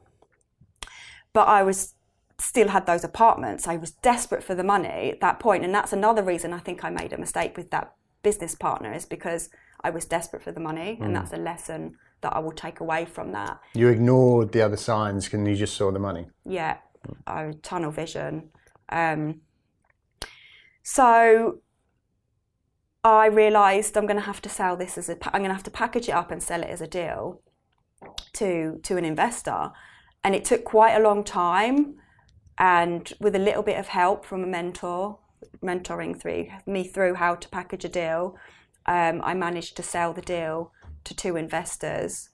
But 1.38 1.50
I 1.50 1.62
was 1.62 1.94
still 2.40 2.70
had 2.70 2.88
those 2.88 3.04
apartments. 3.04 3.68
I 3.68 3.78
was 3.78 3.92
desperate 3.92 4.44
for 4.44 4.56
the 4.56 4.64
money 4.64 5.12
at 5.12 5.22
that 5.22 5.40
point, 5.40 5.64
and 5.64 5.72
that's 5.72 5.94
another 5.94 6.24
reason 6.24 6.52
I 6.52 6.58
think 6.58 6.84
I 6.84 6.90
made 6.90 7.14
a 7.14 7.18
mistake 7.20 7.56
with 7.56 7.70
that 7.70 7.94
business 8.24 8.56
partner 8.56 8.92
is 8.92 9.06
because 9.06 9.52
I 9.84 9.92
was 9.92 10.06
desperate 10.06 10.42
for 10.42 10.52
the 10.52 10.60
money, 10.60 10.98
and 11.00 11.16
that's 11.16 11.34
a 11.34 11.38
lesson 11.38 11.96
that 12.22 12.36
I 12.36 12.40
will 12.40 12.54
take 12.54 12.80
away 12.80 13.06
from 13.06 13.34
that. 13.34 13.60
You 13.76 13.90
ignored 13.90 14.52
the 14.52 14.64
other 14.64 14.78
signs 14.78 15.32
and 15.32 15.48
you 15.48 15.56
just 15.56 15.78
saw 15.78 15.92
the 15.92 16.00
money. 16.00 16.26
Yeah, 16.44 16.78
I 17.28 17.54
tunnel 17.62 17.92
vision. 17.92 18.50
Um, 18.90 19.42
so 20.82 21.60
I 23.04 23.28
realised 23.28 23.96
I'm 23.96 24.08
going 24.08 24.24
to 24.24 24.26
have 24.26 24.42
to 24.42 24.50
sell 24.50 24.76
this 24.76 24.98
as 24.98 25.08
a. 25.08 25.18
I'm 25.28 25.42
going 25.42 25.50
to 25.50 25.60
have 25.60 25.70
to 25.72 25.78
package 25.84 26.10
it 26.10 26.16
up 26.16 26.32
and 26.32 26.42
sell 26.42 26.64
it 26.64 26.70
as 26.72 26.82
a 26.82 26.88
deal 26.88 27.44
to 28.34 28.80
to 28.82 28.98
an 28.98 29.06
investor, 29.06 29.72
and 30.24 30.36
it 30.36 30.46
took 30.46 30.64
quite 30.64 30.96
a 30.96 31.02
long 31.02 31.24
time, 31.24 31.96
and 32.58 33.14
with 33.20 33.36
a 33.36 33.40
little 33.40 33.64
bit 33.64 33.80
of 33.80 33.88
help 33.88 34.26
from 34.26 34.44
a 34.44 34.48
mentor, 34.48 35.20
mentoring 35.64 36.20
through 36.20 36.48
me 36.66 36.84
through 36.88 37.16
how 37.16 37.36
to 37.36 37.50
package 37.50 37.86
a 37.86 37.90
deal, 37.90 38.36
um, 38.86 39.22
I 39.24 39.34
managed 39.34 39.78
to 39.78 39.84
sell 39.84 40.14
the 40.14 40.22
deal 40.22 40.72
to 41.04 41.16
two 41.16 41.36
investors. 41.36 42.30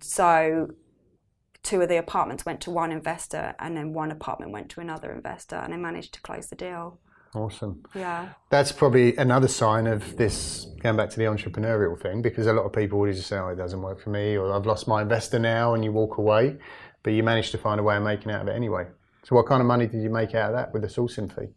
So 0.00 0.68
two 1.62 1.80
of 1.82 1.88
the 1.88 1.98
apartments 1.98 2.44
went 2.46 2.60
to 2.62 2.70
one 2.70 2.90
investor 2.92 3.54
and 3.58 3.76
then 3.76 3.92
one 3.92 4.10
apartment 4.10 4.52
went 4.52 4.68
to 4.70 4.80
another 4.80 5.12
investor 5.12 5.56
and 5.56 5.72
I 5.72 5.76
managed 5.76 6.14
to 6.14 6.22
close 6.22 6.48
the 6.48 6.56
deal. 6.56 6.98
Awesome. 7.34 7.82
Yeah. 7.94 8.30
That's 8.50 8.72
probably 8.72 9.16
another 9.16 9.48
sign 9.48 9.86
of 9.86 10.16
this 10.16 10.66
going 10.82 10.96
back 10.96 11.10
to 11.10 11.18
the 11.18 11.24
entrepreneurial 11.24 12.00
thing 12.00 12.22
because 12.22 12.46
a 12.46 12.52
lot 12.52 12.64
of 12.64 12.72
people 12.72 12.98
would 13.00 13.14
just 13.14 13.28
say, 13.28 13.36
oh, 13.36 13.48
it 13.48 13.56
doesn't 13.56 13.82
work 13.82 14.00
for 14.00 14.10
me 14.10 14.36
or 14.36 14.52
I've 14.52 14.66
lost 14.66 14.88
my 14.88 15.02
investor 15.02 15.38
now 15.38 15.74
and 15.74 15.84
you 15.84 15.92
walk 15.92 16.18
away. 16.18 16.56
But 17.02 17.12
you 17.12 17.22
managed 17.22 17.52
to 17.52 17.58
find 17.58 17.78
a 17.78 17.82
way 17.82 17.96
of 17.96 18.02
making 18.02 18.32
out 18.32 18.42
of 18.42 18.48
it 18.48 18.56
anyway. 18.56 18.86
So, 19.22 19.36
what 19.36 19.46
kind 19.46 19.60
of 19.60 19.66
money 19.66 19.86
did 19.86 20.02
you 20.02 20.10
make 20.10 20.34
out 20.34 20.50
of 20.50 20.56
that 20.56 20.72
with 20.72 20.82
the 20.82 20.88
sourcing 20.88 21.32
fee? 21.32 21.52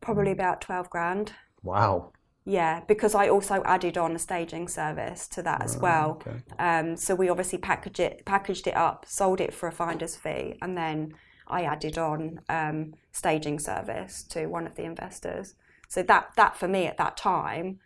Probably 0.00 0.32
about 0.32 0.60
12 0.60 0.90
grand. 0.90 1.32
Wow. 1.62 2.12
Yeah, 2.44 2.80
because 2.88 3.14
I 3.14 3.28
also 3.28 3.62
added 3.64 3.98
on 3.98 4.16
a 4.16 4.18
staging 4.18 4.66
service 4.66 5.28
to 5.28 5.42
that 5.42 5.62
as 5.62 5.76
well. 5.76 6.22
okay. 6.26 6.38
Um, 6.58 6.96
so 6.96 7.14
we 7.14 7.28
obviously 7.28 7.58
packaged 7.58 8.00
it, 8.00 8.24
packaged 8.24 8.66
it 8.66 8.76
up, 8.76 9.04
sold 9.06 9.40
it 9.40 9.52
for 9.52 9.68
a 9.68 9.72
finder's 9.72 10.16
fee, 10.16 10.56
and 10.62 10.76
then 10.76 11.14
I 11.50 11.62
added 11.62 11.98
on 11.98 12.40
um, 12.48 12.94
staging 13.12 13.58
service 13.58 14.22
to 14.30 14.46
one 14.46 14.66
of 14.66 14.76
the 14.76 14.84
investors. 14.84 15.54
So 15.88 16.02
that 16.04 16.30
that 16.36 16.56
for 16.56 16.68
me 16.68 16.86
at 16.86 16.96
that 16.98 17.16
time, 17.16 17.80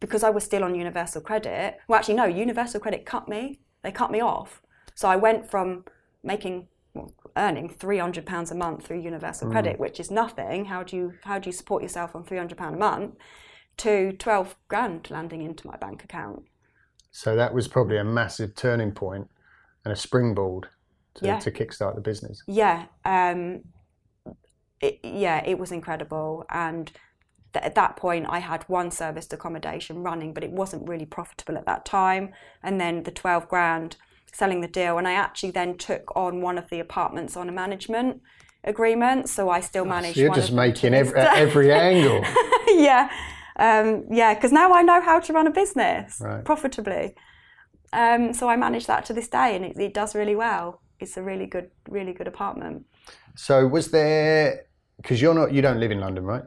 because 0.00 0.22
I 0.22 0.30
was 0.30 0.44
still 0.44 0.64
on 0.64 0.74
Universal 0.74 1.22
Credit. 1.22 1.78
Well, 1.86 1.98
actually, 1.98 2.14
no, 2.14 2.24
Universal 2.24 2.80
Credit 2.80 3.06
cut 3.06 3.28
me. 3.28 3.60
They 3.82 3.92
cut 3.92 4.10
me 4.10 4.20
off. 4.20 4.62
So 4.94 5.08
I 5.08 5.16
went 5.16 5.48
from 5.48 5.84
making 6.22 6.66
well, 6.94 7.12
earning 7.36 7.68
three 7.68 7.98
hundred 7.98 8.26
pounds 8.26 8.50
a 8.50 8.54
month 8.54 8.86
through 8.86 9.00
Universal 9.00 9.50
Credit, 9.50 9.78
which 9.78 10.00
is 10.00 10.10
nothing. 10.10 10.64
How 10.66 10.82
do 10.82 10.96
you 10.96 11.14
how 11.22 11.38
do 11.38 11.48
you 11.48 11.52
support 11.52 11.82
yourself 11.82 12.16
on 12.16 12.24
three 12.24 12.38
hundred 12.38 12.58
pound 12.58 12.74
a 12.74 12.78
month? 12.78 13.14
To 13.78 14.12
twelve 14.12 14.56
grand 14.66 15.08
landing 15.08 15.42
into 15.42 15.66
my 15.66 15.76
bank 15.76 16.02
account. 16.02 16.42
So, 17.10 17.36
that 17.36 17.54
was 17.54 17.68
probably 17.68 17.96
a 17.96 18.04
massive 18.04 18.54
turning 18.54 18.92
point 18.92 19.30
and 19.84 19.92
a 19.92 19.96
springboard 19.96 20.68
to, 21.18 21.26
Yeah. 21.26 21.38
to 21.38 21.50
kickstart 21.50 21.94
the 21.94 22.00
business. 22.00 22.42
yeah, 22.46 22.86
um, 23.04 23.62
it, 24.80 24.98
yeah, 25.02 25.42
it 25.44 25.58
was 25.58 25.72
incredible. 25.72 26.44
And 26.50 26.92
th- 27.52 27.64
at 27.64 27.74
that 27.74 27.96
point, 27.96 28.26
I 28.28 28.38
had 28.38 28.62
one 28.68 28.90
serviced 28.90 29.32
accommodation 29.32 30.02
running, 30.02 30.32
but 30.32 30.44
it 30.44 30.52
wasn't 30.52 30.88
really 30.88 31.06
profitable 31.06 31.56
at 31.58 31.66
that 31.66 31.84
time. 31.84 32.32
And 32.62 32.80
then 32.80 33.02
the 33.02 33.10
12 33.10 33.48
grand 33.48 33.96
selling 34.32 34.60
the 34.60 34.68
deal. 34.68 34.98
And 34.98 35.08
I 35.08 35.14
actually 35.14 35.50
then 35.50 35.76
took 35.78 36.14
on 36.16 36.40
one 36.42 36.58
of 36.58 36.70
the 36.70 36.78
apartments 36.80 37.36
on 37.36 37.48
a 37.48 37.52
management 37.52 38.20
agreement. 38.64 39.28
So 39.28 39.50
I 39.50 39.60
still 39.60 39.84
managed 39.84 40.14
So 40.16 40.20
you're 40.22 40.34
just 40.34 40.52
making 40.52 40.94
every, 40.94 41.18
every 41.20 41.72
angle. 41.90 42.22
yeah, 42.68 43.10
um, 43.58 44.04
yeah, 44.10 44.34
because 44.34 44.52
now 44.52 44.72
I 44.72 44.82
know 44.82 45.00
how 45.00 45.18
to 45.18 45.32
run 45.32 45.46
a 45.48 45.50
business 45.50 46.18
Right. 46.20 46.44
profitably. 46.44 47.14
Um, 47.92 48.32
so 48.34 48.48
I 48.48 48.54
manage 48.56 48.86
that 48.86 49.06
to 49.06 49.12
this 49.14 49.28
day, 49.28 49.56
and 49.56 49.64
it, 49.64 49.76
it 49.76 49.94
does 49.94 50.14
really 50.14 50.36
well. 50.36 50.82
It's 51.00 51.16
a 51.16 51.22
really 51.22 51.46
good, 51.46 51.70
really 51.88 52.12
good 52.12 52.26
apartment. 52.26 52.84
So 53.36 53.66
was 53.66 53.90
there 53.90 54.66
because 54.96 55.22
you're 55.22 55.34
not 55.34 55.52
you 55.52 55.62
don't 55.62 55.78
live 55.78 55.90
in 55.92 56.00
London, 56.00 56.24
right? 56.24 56.42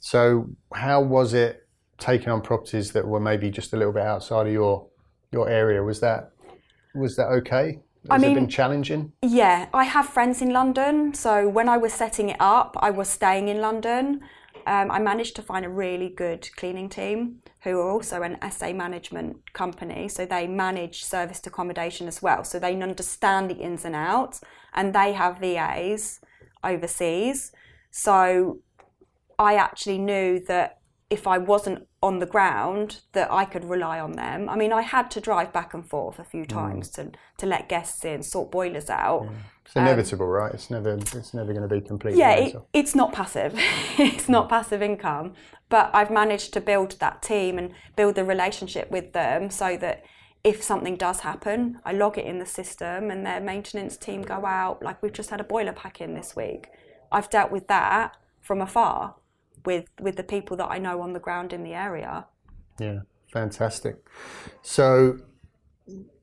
So 0.00 0.48
how 0.74 1.00
was 1.02 1.34
it 1.34 1.66
taking 1.98 2.28
on 2.30 2.40
properties 2.40 2.92
that 2.92 3.06
were 3.06 3.20
maybe 3.20 3.50
just 3.50 3.72
a 3.72 3.76
little 3.76 3.92
bit 3.92 4.02
outside 4.02 4.46
of 4.46 4.52
your 4.52 4.86
your 5.30 5.48
area? 5.48 5.82
Was 5.82 6.00
that 6.00 6.32
was 6.94 7.14
that 7.16 7.26
okay? 7.28 7.78
I 8.08 8.14
Has 8.14 8.22
it 8.22 8.26
mean- 8.26 8.34
been 8.34 8.48
challenging? 8.48 9.12
Yeah, 9.22 9.66
I 9.74 9.84
have 9.84 10.06
friends 10.06 10.40
in 10.42 10.50
London. 10.50 11.12
So 11.14 11.48
when 11.48 11.68
I 11.68 11.76
was 11.76 11.92
setting 11.92 12.30
it 12.30 12.36
up, 12.40 12.76
I 12.80 12.90
was 12.90 13.08
staying 13.08 13.48
in 13.48 13.60
London. 13.60 14.22
Um, 14.70 14.88
I 14.88 15.00
managed 15.00 15.34
to 15.34 15.42
find 15.42 15.66
a 15.66 15.68
really 15.68 16.08
good 16.08 16.48
cleaning 16.54 16.88
team 16.88 17.42
who 17.64 17.80
are 17.80 17.90
also 17.90 18.22
an 18.22 18.38
SA 18.52 18.72
management 18.72 19.52
company. 19.52 20.06
So 20.08 20.24
they 20.24 20.46
manage 20.46 21.02
serviced 21.02 21.44
accommodation 21.48 22.06
as 22.06 22.22
well. 22.22 22.44
So 22.44 22.60
they 22.60 22.80
understand 22.80 23.50
the 23.50 23.56
ins 23.56 23.84
and 23.84 23.96
outs 23.96 24.40
and 24.72 24.94
they 24.94 25.12
have 25.14 25.40
VAs 25.40 26.20
overseas. 26.62 27.50
So 27.90 28.60
I 29.40 29.56
actually 29.56 29.98
knew 29.98 30.38
that 30.46 30.78
if 31.10 31.26
I 31.26 31.38
wasn't 31.38 31.88
on 32.02 32.20
the 32.20 32.26
ground, 32.26 33.00
that 33.12 33.30
I 33.32 33.44
could 33.44 33.64
rely 33.64 33.98
on 33.98 34.12
them. 34.12 34.48
I 34.48 34.54
mean, 34.54 34.72
I 34.72 34.82
had 34.82 35.10
to 35.10 35.20
drive 35.20 35.52
back 35.52 35.74
and 35.74 35.84
forth 35.84 36.20
a 36.20 36.24
few 36.24 36.44
mm. 36.44 36.48
times 36.48 36.88
to, 36.90 37.10
to 37.38 37.46
let 37.46 37.68
guests 37.68 38.04
in, 38.04 38.22
sort 38.22 38.52
boilers 38.52 38.88
out. 38.88 39.28
It's 39.66 39.74
inevitable, 39.74 40.26
um, 40.26 40.32
right? 40.32 40.54
It's 40.54 40.70
never 40.70 40.94
it's 40.94 41.34
never 41.34 41.52
going 41.52 41.68
to 41.68 41.74
be 41.74 41.80
complete. 41.80 42.16
Yeah, 42.16 42.34
it, 42.34 42.56
it's 42.72 42.94
not 42.94 43.12
passive. 43.12 43.54
it's 43.98 44.28
not 44.28 44.46
mm. 44.46 44.50
passive 44.50 44.82
income, 44.82 45.34
but 45.68 45.90
I've 45.92 46.10
managed 46.10 46.52
to 46.54 46.60
build 46.60 46.92
that 47.00 47.22
team 47.22 47.58
and 47.58 47.72
build 47.96 48.14
the 48.14 48.24
relationship 48.24 48.90
with 48.90 49.12
them 49.12 49.50
so 49.50 49.76
that 49.78 50.04
if 50.42 50.62
something 50.62 50.96
does 50.96 51.20
happen, 51.20 51.80
I 51.84 51.92
log 51.92 52.18
it 52.18 52.24
in 52.24 52.38
the 52.38 52.46
system 52.46 53.10
and 53.10 53.26
their 53.26 53.40
maintenance 53.40 53.96
team 53.96 54.22
go 54.22 54.46
out. 54.46 54.82
Like 54.82 55.02
we've 55.02 55.12
just 55.12 55.30
had 55.30 55.40
a 55.40 55.44
boiler 55.44 55.72
pack 55.72 56.00
in 56.00 56.14
this 56.14 56.34
week. 56.36 56.68
I've 57.12 57.28
dealt 57.28 57.50
with 57.50 57.66
that 57.66 58.16
from 58.40 58.60
afar 58.60 59.16
with 59.64 59.86
with 60.00 60.16
the 60.16 60.22
people 60.22 60.56
that 60.58 60.70
I 60.70 60.78
know 60.78 61.00
on 61.00 61.12
the 61.12 61.20
ground 61.20 61.52
in 61.52 61.62
the 61.62 61.74
area. 61.74 62.26
Yeah, 62.78 63.00
fantastic. 63.32 63.96
So 64.62 65.18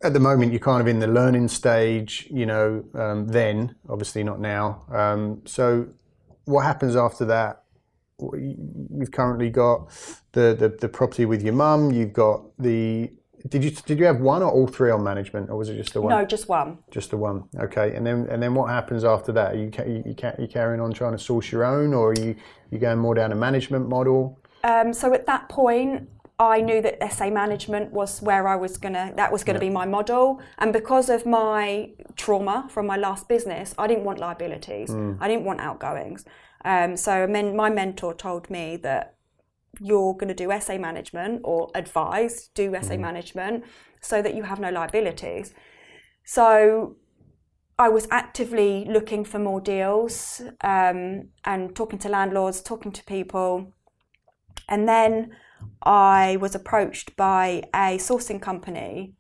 at 0.02 0.14
the 0.14 0.20
moment, 0.20 0.52
you're 0.52 0.60
kind 0.60 0.82
of 0.82 0.88
in 0.88 1.00
the 1.00 1.08
learning 1.08 1.48
stage, 1.50 2.28
you 2.32 2.46
know, 2.46 2.86
um, 2.94 3.28
then, 3.28 3.76
obviously 3.90 4.24
not 4.24 4.40
now. 4.40 4.86
Um, 4.90 5.42
so 5.46 5.88
what 6.46 6.64
happens 6.66 6.96
after 6.96 7.26
that? 7.26 7.64
you've 8.20 9.12
currently 9.12 9.50
got 9.50 9.90
the, 10.32 10.56
the, 10.58 10.70
the 10.70 10.90
property 10.90 11.26
with 11.26 11.44
your 11.44 11.54
mum. 11.54 11.92
You've 11.92 12.14
got 12.14 12.46
the 12.58 13.12
did 13.50 13.64
you 13.64 13.70
did 13.70 14.00
you 14.00 14.06
have 14.06 14.20
one 14.20 14.42
or 14.42 14.52
all 14.52 14.68
three 14.68 14.90
on 14.90 15.04
management, 15.04 15.50
or 15.50 15.58
was 15.58 15.70
it 15.70 15.78
just 15.78 15.94
the 15.94 16.02
one? 16.02 16.10
No, 16.10 16.26
just 16.26 16.50
one. 16.50 16.80
Just 16.92 17.12
the 17.12 17.18
one. 17.18 17.44
Okay, 17.60 17.96
and 17.96 18.06
then 18.06 18.28
and 18.30 18.42
then 18.42 18.56
what 18.56 18.70
happens 18.70 19.04
after 19.04 19.32
that? 19.34 19.54
Are 19.54 19.58
you 19.58 19.72
you, 19.86 20.04
you, 20.08 20.16
you 20.40 20.48
carrying 20.48 20.82
on 20.82 20.92
trying 20.92 21.14
to 21.14 21.20
source 21.20 21.52
your 21.52 21.64
own, 21.64 21.94
or 21.94 22.12
are 22.12 22.20
you 22.20 22.36
you 22.72 22.80
going 22.80 23.00
more 23.00 23.16
down 23.16 23.32
a 23.32 23.36
management 23.36 23.88
model? 23.88 24.40
Um, 24.64 24.94
so 24.94 25.14
at 25.14 25.26
that 25.26 25.50
point, 25.50 26.10
I 26.40 26.62
knew 26.62 26.82
that 26.82 27.14
SA 27.14 27.30
management 27.30 27.92
was 27.92 28.22
where 28.22 28.48
I 28.48 28.56
was 28.56 28.78
gonna. 28.78 29.14
That 29.16 29.32
was 29.32 29.44
gonna 29.44 29.58
yeah. 29.58 29.70
be 29.70 29.70
my 29.70 29.86
model, 29.86 30.42
and 30.60 30.72
because 30.72 31.10
of 31.10 31.26
my 31.26 31.92
trauma 32.16 32.68
from 32.70 32.86
my 32.86 32.98
last 32.98 33.28
business, 33.28 33.74
I 33.78 33.88
didn't 33.88 34.04
want 34.04 34.20
liabilities. 34.20 34.90
Mm. 34.90 35.18
I 35.20 35.28
didn't 35.28 35.46
want 35.46 35.62
outgoings. 35.62 36.26
Um, 36.66 36.98
so 36.98 37.28
my 37.28 37.70
mentor 37.70 38.14
told 38.14 38.50
me 38.50 38.78
that 38.78 39.16
you're 39.80 40.14
going 40.14 40.28
to 40.28 40.34
do 40.34 40.52
SA 40.60 40.78
management 40.78 41.42
or 41.44 41.70
advise 41.76 42.50
do 42.54 42.72
SA 42.72 42.80
mm-hmm. 42.80 43.02
management 43.02 43.64
so 44.02 44.22
that 44.22 44.36
you 44.36 44.44
have 44.44 44.60
no 44.60 44.70
liabilities. 44.70 45.54
So 46.24 46.96
I 47.80 47.90
was 47.90 48.08
actively 48.10 48.86
looking 48.90 49.24
for 49.24 49.38
more 49.38 49.62
deals 49.62 50.42
um, 50.62 51.30
and 51.46 51.76
talking 51.76 52.00
to 52.00 52.10
landlords, 52.10 52.62
talking 52.62 52.92
to 52.92 53.04
people. 53.04 53.72
And 54.68 54.90
then 54.90 55.36
I 55.84 56.38
was 56.42 56.56
approached 56.56 57.16
by 57.16 57.64
a 57.74 57.98
sourcing 57.98 58.42
company, 58.42 59.14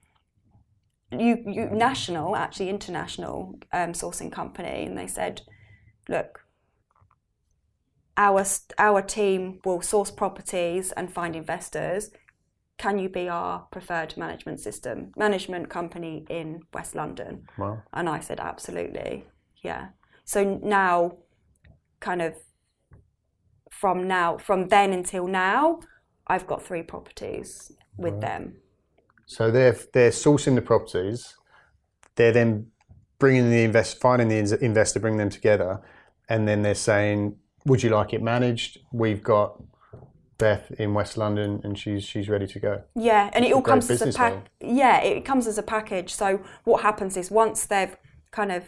you, 1.11 1.43
you 1.45 1.69
national, 1.69 2.35
actually 2.35 2.69
international 2.69 3.59
um, 3.71 3.93
sourcing 3.93 4.31
company, 4.31 4.85
and 4.85 4.97
they 4.97 5.07
said, 5.07 5.43
"Look, 6.09 6.43
our 8.17 8.43
our 8.77 9.01
team 9.01 9.59
will 9.63 9.81
source 9.81 10.11
properties 10.11 10.91
and 10.91 11.13
find 11.13 11.35
investors. 11.35 12.09
Can 12.77 12.99
you 12.99 13.09
be 13.09 13.27
our 13.27 13.61
preferred 13.71 14.15
management 14.17 14.59
system 14.59 15.11
management 15.17 15.69
company 15.69 16.25
in 16.29 16.61
West 16.73 16.95
London? 16.95 17.47
Wow. 17.57 17.81
And 17.93 18.07
I 18.07 18.19
said 18.19 18.39
absolutely, 18.39 19.25
yeah. 19.63 19.89
So 20.25 20.59
now, 20.63 21.17
kind 21.99 22.21
of 22.21 22.35
from 23.71 24.07
now 24.07 24.37
from 24.37 24.67
then 24.67 24.93
until 24.93 25.27
now, 25.27 25.79
I've 26.27 26.45
got 26.45 26.63
three 26.63 26.83
properties 26.83 27.71
with 27.97 28.21
them. 28.21 28.57
So 29.25 29.49
they're 29.49 29.77
they're 29.93 30.11
sourcing 30.11 30.55
the 30.55 30.61
properties. 30.61 31.35
They're 32.15 32.31
then 32.31 32.67
bringing 33.19 33.49
the 33.49 33.63
invest, 33.63 33.99
finding 33.99 34.27
the 34.27 34.63
investor, 34.63 34.99
bringing 34.99 35.17
them 35.17 35.29
together, 35.29 35.81
and 36.29 36.47
then 36.47 36.61
they're 36.61 36.75
saying 36.75 37.37
would 37.65 37.83
you 37.83 37.89
like 37.89 38.13
it 38.13 38.21
managed? 38.21 38.79
We've 38.91 39.21
got 39.21 39.61
Beth 40.37 40.71
in 40.77 40.93
West 40.93 41.17
London, 41.17 41.61
and 41.63 41.77
she's 41.77 42.03
she's 42.03 42.29
ready 42.29 42.47
to 42.47 42.59
go. 42.59 42.83
Yeah, 42.95 43.29
and 43.33 43.43
it 43.43 43.53
all 43.53 43.61
comes 43.61 43.89
as 43.89 44.01
a 44.01 44.11
pack. 44.11 44.47
Yeah, 44.61 45.01
it 45.01 45.25
comes 45.25 45.47
as 45.47 45.57
a 45.57 45.63
package. 45.63 46.13
So 46.13 46.41
what 46.63 46.81
happens 46.81 47.17
is 47.17 47.31
once 47.31 47.65
they've 47.65 47.95
kind 48.31 48.51
of 48.51 48.63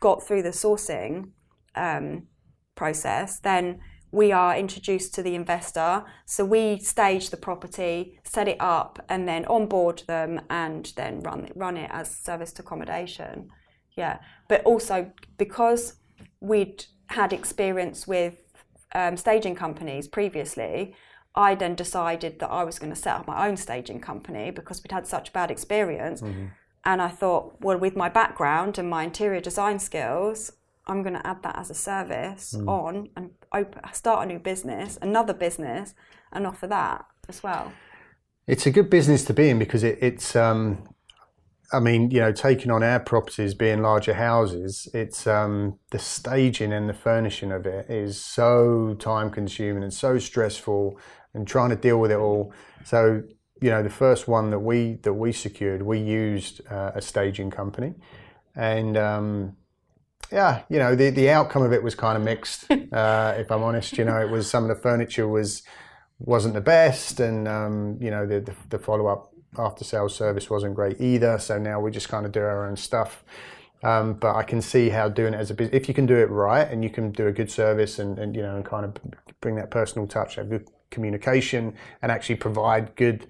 got 0.00 0.26
through 0.26 0.42
the 0.42 0.50
sourcing 0.50 1.30
um, 1.74 2.26
process, 2.74 3.38
then 3.40 3.80
we 4.10 4.32
are 4.32 4.56
introduced 4.56 5.14
to 5.14 5.22
the 5.22 5.34
investor. 5.34 6.04
So 6.24 6.44
we 6.44 6.78
stage 6.78 7.30
the 7.30 7.36
property, 7.36 8.18
set 8.24 8.48
it 8.48 8.56
up, 8.60 9.04
and 9.08 9.28
then 9.28 9.44
onboard 9.46 10.02
them, 10.06 10.40
and 10.48 10.90
then 10.96 11.20
run 11.20 11.50
run 11.54 11.76
it 11.76 11.90
as 11.92 12.14
serviced 12.14 12.58
accommodation. 12.58 13.48
Yeah, 13.96 14.18
but 14.48 14.62
also 14.64 15.12
because 15.36 15.94
we'd 16.40 16.84
had 17.08 17.32
experience 17.32 18.06
with 18.06 18.34
um, 18.96 19.16
staging 19.16 19.54
companies 19.54 20.08
previously, 20.08 20.94
I 21.34 21.54
then 21.54 21.74
decided 21.74 22.38
that 22.38 22.50
I 22.50 22.64
was 22.64 22.78
going 22.78 22.92
to 22.92 22.98
set 22.98 23.14
up 23.14 23.26
my 23.26 23.46
own 23.46 23.56
staging 23.58 24.00
company 24.00 24.50
because 24.50 24.82
we'd 24.82 24.92
had 24.92 25.06
such 25.06 25.34
bad 25.34 25.50
experience. 25.50 26.22
Mm-hmm. 26.22 26.46
And 26.86 27.02
I 27.02 27.08
thought, 27.08 27.56
well, 27.60 27.78
with 27.78 27.94
my 27.94 28.08
background 28.08 28.78
and 28.78 28.88
my 28.88 29.04
interior 29.04 29.40
design 29.40 29.78
skills, 29.78 30.52
I'm 30.86 31.02
going 31.02 31.14
to 31.14 31.26
add 31.26 31.42
that 31.42 31.58
as 31.58 31.68
a 31.68 31.74
service 31.74 32.54
mm. 32.56 32.66
on 32.68 33.10
and 33.16 33.30
open, 33.52 33.82
start 33.92 34.24
a 34.24 34.32
new 34.32 34.38
business, 34.38 34.98
another 35.02 35.34
business, 35.34 35.94
and 36.32 36.46
offer 36.46 36.66
that 36.68 37.04
as 37.28 37.42
well. 37.42 37.72
It's 38.46 38.66
a 38.66 38.70
good 38.70 38.88
business 38.88 39.24
to 39.24 39.34
be 39.34 39.50
in 39.50 39.58
because 39.58 39.82
it, 39.82 39.98
it's 40.00 40.36
um, 40.36 40.88
I 41.72 41.80
mean, 41.80 42.10
you 42.10 42.20
know, 42.20 42.32
taking 42.32 42.70
on 42.70 42.82
our 42.82 43.00
properties 43.00 43.54
being 43.54 43.82
larger 43.82 44.14
houses, 44.14 44.88
it's 44.94 45.26
um, 45.26 45.78
the 45.90 45.98
staging 45.98 46.72
and 46.72 46.88
the 46.88 46.94
furnishing 46.94 47.50
of 47.50 47.66
it 47.66 47.90
is 47.90 48.22
so 48.22 48.94
time 48.98 49.30
consuming 49.30 49.82
and 49.82 49.92
so 49.92 50.18
stressful, 50.18 50.98
and 51.34 51.46
trying 51.46 51.70
to 51.70 51.76
deal 51.76 51.98
with 51.98 52.10
it 52.10 52.18
all. 52.18 52.52
So, 52.84 53.22
you 53.60 53.70
know, 53.70 53.82
the 53.82 53.90
first 53.90 54.28
one 54.28 54.50
that 54.50 54.60
we 54.60 54.94
that 55.02 55.14
we 55.14 55.32
secured, 55.32 55.82
we 55.82 55.98
used 55.98 56.60
uh, 56.70 56.92
a 56.94 57.02
staging 57.02 57.50
company, 57.50 57.94
and 58.54 58.96
um, 58.96 59.56
yeah, 60.30 60.62
you 60.68 60.78
know, 60.78 60.94
the 60.94 61.10
the 61.10 61.30
outcome 61.30 61.62
of 61.62 61.72
it 61.72 61.82
was 61.82 61.94
kind 61.94 62.16
of 62.16 62.22
mixed. 62.22 62.70
uh, 62.92 63.34
if 63.36 63.50
I'm 63.50 63.62
honest, 63.62 63.98
you 63.98 64.04
know, 64.04 64.20
it 64.20 64.30
was 64.30 64.48
some 64.48 64.64
of 64.64 64.68
the 64.68 64.80
furniture 64.82 65.26
was 65.26 65.62
wasn't 66.18 66.54
the 66.54 66.60
best, 66.60 67.18
and 67.20 67.48
um, 67.48 67.98
you 68.00 68.10
know, 68.10 68.26
the 68.26 68.40
the, 68.40 68.54
the 68.68 68.78
follow 68.78 69.06
up 69.06 69.32
after 69.58 69.84
sales 69.84 70.14
service 70.14 70.50
wasn't 70.50 70.74
great 70.74 71.00
either. 71.00 71.38
So 71.38 71.58
now 71.58 71.80
we 71.80 71.90
just 71.90 72.08
kind 72.08 72.26
of 72.26 72.32
do 72.32 72.40
our 72.40 72.66
own 72.66 72.76
stuff. 72.76 73.24
Um, 73.82 74.14
but 74.14 74.34
I 74.34 74.42
can 74.42 74.60
see 74.60 74.88
how 74.88 75.08
doing 75.08 75.34
it 75.34 75.36
as 75.36 75.50
a 75.50 75.54
business, 75.54 75.76
if 75.76 75.86
you 75.86 75.94
can 75.94 76.06
do 76.06 76.16
it 76.16 76.30
right 76.30 76.68
and 76.68 76.82
you 76.82 76.90
can 76.90 77.12
do 77.12 77.26
a 77.26 77.32
good 77.32 77.50
service 77.50 77.98
and, 77.98 78.18
and 78.18 78.34
you 78.34 78.42
know 78.42 78.56
and 78.56 78.64
kind 78.64 78.84
of 78.84 78.96
bring 79.40 79.54
that 79.56 79.70
personal 79.70 80.08
touch, 80.08 80.36
have 80.36 80.48
good 80.48 80.68
communication, 80.90 81.74
and 82.02 82.10
actually 82.10 82.36
provide 82.36 82.96
good 82.96 83.26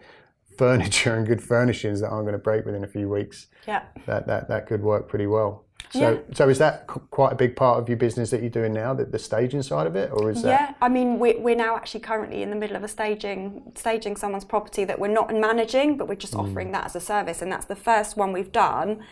furniture 0.56 1.14
and 1.14 1.26
good 1.26 1.42
furnishings 1.42 2.00
that 2.00 2.08
aren't 2.08 2.24
going 2.24 2.32
to 2.32 2.38
break 2.38 2.64
within 2.64 2.84
a 2.84 2.88
few 2.88 3.08
weeks. 3.08 3.48
Yeah, 3.66 3.82
that 4.06 4.26
that 4.28 4.48
that 4.48 4.66
could 4.66 4.82
work 4.82 5.08
pretty 5.08 5.26
well. 5.26 5.65
So, 5.90 5.98
yeah. 5.98 6.34
so 6.34 6.48
is 6.48 6.58
that 6.58 6.86
quite 6.86 7.32
a 7.32 7.36
big 7.36 7.56
part 7.56 7.78
of 7.78 7.88
your 7.88 7.96
business 7.96 8.30
that 8.30 8.40
you're 8.40 8.50
doing 8.50 8.72
now, 8.72 8.92
the, 8.94 9.04
the 9.04 9.18
staging 9.18 9.62
side 9.62 9.86
of 9.86 9.96
it, 9.96 10.10
or 10.12 10.30
is 10.30 10.42
that? 10.42 10.48
Yeah, 10.48 10.74
I 10.80 10.88
mean, 10.88 11.18
we're, 11.18 11.38
we're 11.38 11.56
now 11.56 11.76
actually 11.76 12.00
currently 12.00 12.42
in 12.42 12.50
the 12.50 12.56
middle 12.56 12.76
of 12.76 12.82
a 12.82 12.88
staging 12.88 13.72
staging 13.76 14.16
someone's 14.16 14.44
property 14.44 14.84
that 14.84 14.98
we're 14.98 15.08
not 15.08 15.32
managing, 15.32 15.96
but 15.96 16.08
we're 16.08 16.14
just 16.14 16.34
mm. 16.34 16.40
offering 16.40 16.72
that 16.72 16.86
as 16.86 16.96
a 16.96 17.00
service, 17.00 17.42
and 17.42 17.50
that's 17.50 17.66
the 17.66 17.76
first 17.76 18.16
one 18.16 18.32
we've 18.32 18.52
done 18.52 19.02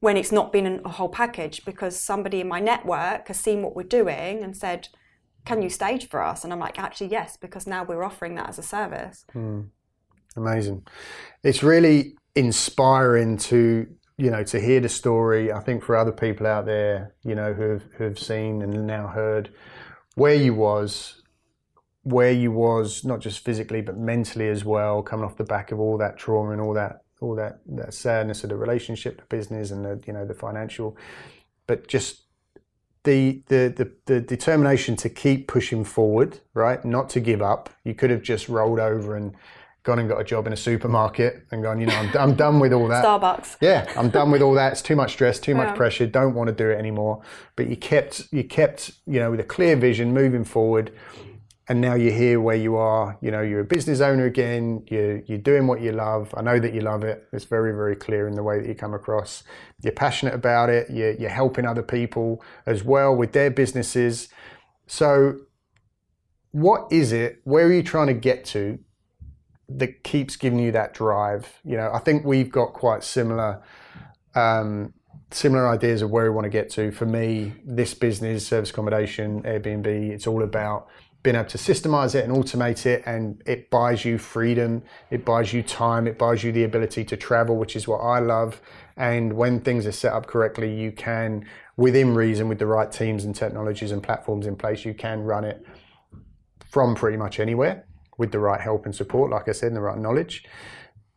when 0.00 0.16
it's 0.16 0.32
not 0.32 0.52
been 0.52 0.80
a 0.84 0.88
whole 0.88 1.08
package 1.08 1.64
because 1.64 1.98
somebody 1.98 2.40
in 2.40 2.48
my 2.48 2.58
network 2.60 3.28
has 3.28 3.38
seen 3.38 3.62
what 3.62 3.74
we're 3.74 3.82
doing 3.82 4.42
and 4.42 4.56
said, 4.56 4.88
"Can 5.44 5.62
you 5.62 5.70
stage 5.70 6.08
for 6.08 6.22
us?" 6.22 6.44
And 6.44 6.52
I'm 6.52 6.60
like, 6.60 6.78
"Actually, 6.78 7.08
yes," 7.10 7.36
because 7.36 7.66
now 7.66 7.84
we're 7.84 8.02
offering 8.02 8.34
that 8.34 8.48
as 8.48 8.58
a 8.58 8.62
service. 8.62 9.24
Mm. 9.34 9.68
Amazing. 10.36 10.86
It's 11.42 11.62
really 11.62 12.16
inspiring 12.34 13.36
to 13.36 13.86
you 14.22 14.30
know, 14.30 14.44
to 14.44 14.60
hear 14.60 14.78
the 14.78 14.88
story, 14.88 15.50
I 15.50 15.58
think 15.58 15.82
for 15.82 15.96
other 15.96 16.12
people 16.12 16.46
out 16.46 16.64
there, 16.64 17.12
you 17.24 17.34
know, 17.34 17.52
who've 17.52 17.82
who've 17.96 18.16
seen 18.16 18.62
and 18.62 18.86
now 18.86 19.08
heard 19.08 19.50
where 20.14 20.36
you 20.36 20.54
was, 20.54 21.22
where 22.04 22.30
you 22.30 22.52
was, 22.52 23.04
not 23.04 23.18
just 23.18 23.44
physically 23.44 23.80
but 23.80 23.98
mentally 23.98 24.48
as 24.48 24.64
well, 24.64 25.02
coming 25.02 25.24
off 25.24 25.36
the 25.36 25.44
back 25.44 25.72
of 25.72 25.80
all 25.80 25.98
that 25.98 26.16
trauma 26.16 26.52
and 26.52 26.60
all 26.60 26.72
that 26.74 27.02
all 27.20 27.34
that, 27.34 27.62
that 27.66 27.94
sadness 27.94 28.44
of 28.44 28.50
the 28.50 28.56
relationship, 28.56 29.18
the 29.18 29.36
business 29.36 29.72
and 29.72 29.84
the 29.84 30.00
you 30.06 30.12
know 30.12 30.24
the 30.24 30.34
financial, 30.34 30.96
but 31.66 31.88
just 31.88 32.22
the, 33.02 33.42
the 33.48 33.74
the 33.76 33.92
the 34.06 34.20
determination 34.20 34.94
to 34.98 35.08
keep 35.08 35.48
pushing 35.48 35.82
forward, 35.82 36.38
right? 36.54 36.84
Not 36.84 37.08
to 37.10 37.20
give 37.20 37.42
up. 37.42 37.70
You 37.82 37.94
could 37.94 38.10
have 38.10 38.22
just 38.22 38.48
rolled 38.48 38.78
over 38.78 39.16
and 39.16 39.34
gone 39.84 39.98
and 39.98 40.08
got 40.08 40.20
a 40.20 40.24
job 40.24 40.46
in 40.46 40.52
a 40.52 40.56
supermarket 40.56 41.44
and 41.50 41.62
gone, 41.62 41.80
you 41.80 41.86
know, 41.86 41.94
I'm, 41.94 42.16
I'm 42.16 42.34
done 42.34 42.60
with 42.60 42.72
all 42.72 42.88
that. 42.88 43.04
Starbucks. 43.04 43.56
Yeah, 43.60 43.90
I'm 43.96 44.10
done 44.10 44.30
with 44.30 44.42
all 44.42 44.54
that. 44.54 44.72
It's 44.72 44.82
too 44.82 44.96
much 44.96 45.12
stress, 45.12 45.40
too 45.40 45.54
much 45.54 45.68
yeah. 45.68 45.74
pressure. 45.74 46.06
Don't 46.06 46.34
want 46.34 46.48
to 46.48 46.54
do 46.54 46.70
it 46.70 46.78
anymore. 46.78 47.22
But 47.56 47.68
you 47.68 47.76
kept, 47.76 48.32
you 48.32 48.44
kept, 48.44 48.92
you 49.06 49.18
know, 49.18 49.30
with 49.30 49.40
a 49.40 49.44
clear 49.44 49.76
vision, 49.76 50.14
moving 50.14 50.44
forward. 50.44 50.92
And 51.68 51.80
now 51.80 51.94
you're 51.94 52.12
here 52.12 52.40
where 52.40 52.56
you 52.56 52.76
are. 52.76 53.16
You 53.20 53.30
know, 53.30 53.40
you're 53.40 53.60
a 53.60 53.64
business 53.64 54.00
owner 54.00 54.26
again. 54.26 54.84
You're 54.88 55.20
you're 55.20 55.38
doing 55.38 55.68
what 55.68 55.80
you 55.80 55.92
love. 55.92 56.34
I 56.36 56.42
know 56.42 56.58
that 56.58 56.74
you 56.74 56.80
love 56.80 57.04
it. 57.04 57.26
It's 57.32 57.44
very 57.44 57.72
very 57.72 57.94
clear 57.94 58.26
in 58.26 58.34
the 58.34 58.42
way 58.42 58.58
that 58.58 58.66
you 58.66 58.74
come 58.74 58.94
across. 58.94 59.44
You're 59.80 59.92
passionate 59.92 60.34
about 60.34 60.70
it. 60.70 60.90
You're 60.90 61.12
you're 61.12 61.30
helping 61.30 61.64
other 61.64 61.82
people 61.82 62.42
as 62.66 62.82
well 62.82 63.14
with 63.14 63.32
their 63.32 63.48
businesses. 63.48 64.28
So, 64.88 65.38
what 66.50 66.90
is 66.90 67.12
it? 67.12 67.40
Where 67.44 67.66
are 67.66 67.72
you 67.72 67.84
trying 67.84 68.08
to 68.08 68.14
get 68.14 68.44
to 68.46 68.80
that 69.78 70.04
keeps 70.04 70.36
giving 70.36 70.58
you 70.58 70.72
that 70.72 70.94
drive. 70.94 71.60
You 71.64 71.76
know, 71.76 71.90
I 71.92 71.98
think 71.98 72.24
we've 72.24 72.50
got 72.50 72.72
quite 72.72 73.04
similar 73.04 73.62
um, 74.34 74.94
similar 75.30 75.68
ideas 75.68 76.02
of 76.02 76.10
where 76.10 76.24
we 76.24 76.30
want 76.30 76.44
to 76.44 76.50
get 76.50 76.70
to. 76.70 76.90
For 76.92 77.06
me, 77.06 77.54
this 77.64 77.94
business, 77.94 78.46
service 78.46 78.70
accommodation, 78.70 79.42
Airbnb, 79.42 79.86
it's 79.86 80.26
all 80.26 80.42
about 80.42 80.88
being 81.22 81.36
able 81.36 81.48
to 81.48 81.58
systemize 81.58 82.14
it 82.14 82.24
and 82.24 82.34
automate 82.34 82.84
it 82.84 83.02
and 83.06 83.40
it 83.46 83.70
buys 83.70 84.04
you 84.04 84.18
freedom 84.18 84.82
it 85.10 85.24
buys 85.24 85.52
you 85.52 85.62
time 85.62 86.08
it 86.08 86.18
buys 86.18 86.42
you 86.42 86.50
the 86.50 86.64
ability 86.64 87.04
to 87.04 87.16
travel 87.16 87.56
which 87.56 87.76
is 87.76 87.86
what 87.86 87.98
i 87.98 88.18
love 88.18 88.60
and 88.96 89.32
when 89.32 89.60
things 89.60 89.86
are 89.86 89.92
set 89.92 90.12
up 90.12 90.26
correctly 90.26 90.74
you 90.74 90.90
can 90.90 91.46
within 91.76 92.12
reason 92.14 92.48
with 92.48 92.58
the 92.58 92.66
right 92.66 92.90
teams 92.90 93.24
and 93.24 93.36
technologies 93.36 93.92
and 93.92 94.02
platforms 94.02 94.46
in 94.48 94.56
place 94.56 94.84
you 94.84 94.94
can 94.94 95.22
run 95.22 95.44
it 95.44 95.64
from 96.68 96.94
pretty 96.94 97.16
much 97.16 97.38
anywhere 97.38 97.86
with 98.22 98.30
the 98.30 98.38
right 98.38 98.60
help 98.60 98.86
and 98.86 98.94
support, 98.94 99.32
like 99.32 99.48
I 99.48 99.52
said, 99.52 99.66
and 99.66 99.76
the 99.76 99.80
right 99.80 99.98
knowledge. 99.98 100.44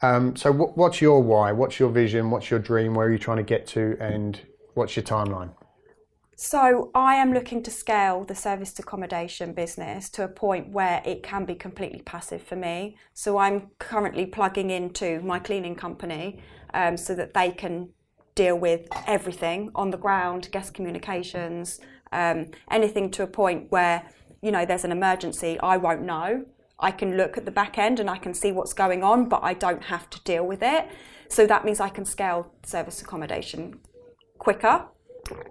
Um, 0.01 0.35
so, 0.35 0.51
what, 0.51 0.75
what's 0.75 1.01
your 1.01 1.21
why? 1.21 1.51
What's 1.51 1.79
your 1.79 1.89
vision? 1.89 2.31
What's 2.31 2.49
your 2.49 2.59
dream? 2.59 2.95
Where 2.95 3.05
are 3.07 3.11
you 3.11 3.19
trying 3.19 3.37
to 3.37 3.43
get 3.43 3.67
to? 3.67 3.95
And 3.99 4.41
what's 4.73 4.95
your 4.95 5.03
timeline? 5.03 5.51
So, 6.35 6.89
I 6.95 7.15
am 7.15 7.31
looking 7.31 7.61
to 7.61 7.71
scale 7.71 8.23
the 8.25 8.33
serviced 8.33 8.79
accommodation 8.79 9.53
business 9.53 10.09
to 10.09 10.23
a 10.23 10.27
point 10.27 10.69
where 10.69 11.03
it 11.05 11.21
can 11.21 11.45
be 11.45 11.53
completely 11.53 12.01
passive 12.01 12.41
for 12.41 12.55
me. 12.55 12.97
So, 13.13 13.37
I'm 13.37 13.69
currently 13.77 14.25
plugging 14.25 14.71
into 14.71 15.21
my 15.21 15.37
cleaning 15.37 15.75
company 15.75 16.39
um, 16.73 16.97
so 16.97 17.13
that 17.13 17.35
they 17.35 17.51
can 17.51 17.89
deal 18.33 18.57
with 18.57 18.87
everything 19.05 19.69
on 19.75 19.91
the 19.91 19.97
ground, 19.97 20.49
guest 20.51 20.73
communications, 20.73 21.79
um, 22.11 22.47
anything 22.71 23.11
to 23.11 23.23
a 23.23 23.27
point 23.27 23.71
where 23.71 24.03
you 24.41 24.51
know 24.51 24.65
there's 24.65 24.83
an 24.83 24.91
emergency. 24.91 25.57
I 25.61 25.77
won't 25.77 26.01
know. 26.01 26.45
I 26.79 26.91
can 26.91 27.15
look 27.17 27.37
at 27.37 27.45
the 27.45 27.51
back 27.51 27.77
end 27.77 27.99
and 27.99 28.09
I 28.09 28.17
can 28.17 28.33
see 28.33 28.51
what's 28.51 28.73
going 28.73 29.03
on, 29.03 29.29
but 29.29 29.41
I 29.43 29.53
don't 29.53 29.83
have 29.83 30.09
to 30.09 30.21
deal 30.23 30.45
with 30.45 30.61
it. 30.61 30.87
So 31.29 31.47
that 31.47 31.65
means 31.65 31.79
I 31.79 31.89
can 31.89 32.05
scale 32.05 32.53
service 32.63 33.01
accommodation 33.01 33.79
quicker. 34.37 34.85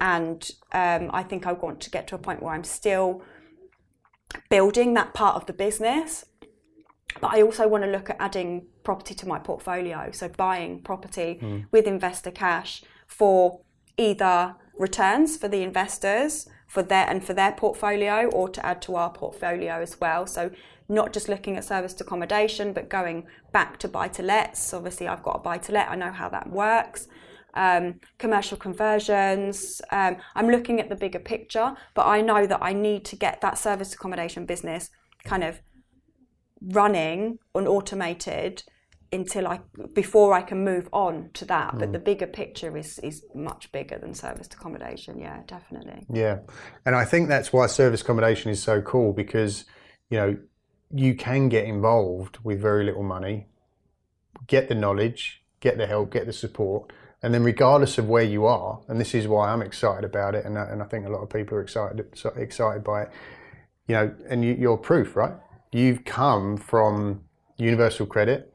And 0.01 0.49
um, 0.73 1.11
I 1.13 1.23
think 1.23 1.47
I 1.47 1.53
want 1.53 1.81
to 1.81 1.91
get 1.91 2.07
to 2.09 2.15
a 2.15 2.19
point 2.19 2.43
where 2.43 2.55
I'm 2.55 2.65
still 2.65 3.23
building 4.51 4.95
that 4.95 5.15
part 5.15 5.37
of 5.37 5.47
the 5.47 5.53
business. 5.53 6.25
But 7.21 7.33
I 7.35 7.43
also 7.43 7.69
want 7.69 7.85
to 7.85 7.91
look 7.91 8.11
at 8.11 8.17
adding 8.21 8.67
property 8.83 9.15
to 9.15 9.27
my 9.27 9.39
portfolio. 9.39 10.11
So 10.13 10.29
buying 10.29 10.83
property 10.83 11.39
mm. 11.41 11.67
with 11.71 11.87
investor 11.87 12.31
cash 12.31 12.83
for 13.07 13.61
either 13.97 14.57
returns 14.77 15.37
for 15.37 15.49
the 15.49 15.63
investors 15.63 16.49
for 16.67 16.83
their 16.83 17.09
and 17.09 17.25
for 17.25 17.35
their 17.35 17.53
portfolio 17.53 18.27
or 18.31 18.49
to 18.49 18.67
add 18.67 18.83
to 18.83 18.97
our 18.97 19.11
portfolio 19.11 19.81
as 19.81 20.01
well. 20.01 20.27
So 20.27 20.51
not 20.89 21.13
just 21.13 21.29
looking 21.29 21.57
at 21.57 21.65
serviced 21.65 22.01
accommodation, 22.01 22.73
but 22.73 22.89
going 22.89 23.27
back 23.53 23.79
to 23.79 23.89
buy 23.89 24.09
to 24.09 24.23
lets. 24.23 24.75
Obviously, 24.75 25.09
I've 25.09 25.23
got 25.23 25.37
a 25.37 25.39
buy 25.39 25.59
to 25.59 25.73
let, 25.73 25.91
I 25.91 25.97
know 25.97 26.13
how 26.13 26.29
that 26.29 26.51
works. 26.51 27.09
Um, 27.55 28.01
commercial 28.19 28.57
conversions. 28.57 29.81
Um, 29.91 30.17
I'm 30.35 30.49
looking 30.49 30.81
at 30.81 30.89
the 30.89 30.97
bigger 30.97 31.21
picture, 31.21 31.75
but 31.95 32.07
I 32.07 32.21
know 32.21 32.47
that 32.47 32.59
I 32.61 32.73
need 32.73 33.05
to 33.07 33.17
get 33.17 33.41
that 33.43 33.59
service 33.59 33.95
accommodation 33.95 34.45
business 34.45 34.91
kind 35.25 35.45
of 35.45 35.61
running 36.61 37.39
and 37.55 37.69
automated 37.69 38.65
until 39.13 39.47
I 39.47 39.61
before 39.95 40.35
I 40.35 40.43
can 40.43 40.65
move 40.65 40.89
on 40.93 41.31
to 41.35 41.45
that. 41.47 41.75
Mm. 41.75 41.79
But 41.79 41.93
the 41.93 41.99
bigger 41.99 42.27
picture 42.27 42.77
is 42.77 42.99
is 42.99 43.25
much 43.35 43.71
bigger 43.73 43.99
than 43.99 44.15
serviced 44.15 44.55
accommodation. 44.55 45.19
Yeah, 45.19 45.41
definitely. 45.47 46.07
Yeah, 46.13 46.41
and 46.85 46.97
I 46.97 47.05
think 47.05 47.29
that's 47.29 47.53
why 47.53 47.67
service 47.69 48.03
accommodation 48.03 48.51
is 48.51 48.63
so 48.63 48.83
cool 48.83 49.13
because 49.13 49.65
you 50.11 50.19
know 50.19 50.37
you 50.95 51.15
can 51.15 51.49
get 51.49 51.65
involved 51.65 52.39
with 52.45 52.61
very 52.61 52.85
little 52.85 53.03
money, 53.03 53.49
get 54.47 54.69
the 54.69 54.75
knowledge, 54.75 55.43
get 55.59 55.77
the 55.77 55.87
help, 55.87 56.13
get 56.13 56.27
the 56.27 56.33
support, 56.33 56.93
and 57.21 57.35
then 57.35 57.43
regardless 57.43 57.99
of 57.99 58.09
where 58.09 58.23
you 58.23 58.47
are, 58.47 58.81
and 58.87 59.01
this 59.01 59.15
is 59.15 59.27
why 59.27 59.51
I'm 59.51 59.63
excited 59.63 60.05
about 60.05 60.35
it, 60.35 60.45
and, 60.45 60.57
and 60.57 60.81
I 60.81 60.85
think 60.85 61.07
a 61.07 61.09
lot 61.09 61.23
of 61.23 61.31
people 61.31 61.59
are 61.59 61.63
excited 61.63 62.07
excited 62.37 62.85
by 62.85 63.03
it. 63.03 63.11
You 63.89 63.95
know, 63.97 64.15
and 64.29 64.45
you, 64.45 64.55
you're 64.55 64.77
proof, 64.77 65.17
right? 65.17 65.35
You've 65.73 66.05
come 66.05 66.57
from 66.57 67.25
universal 67.57 68.07
credit 68.07 68.53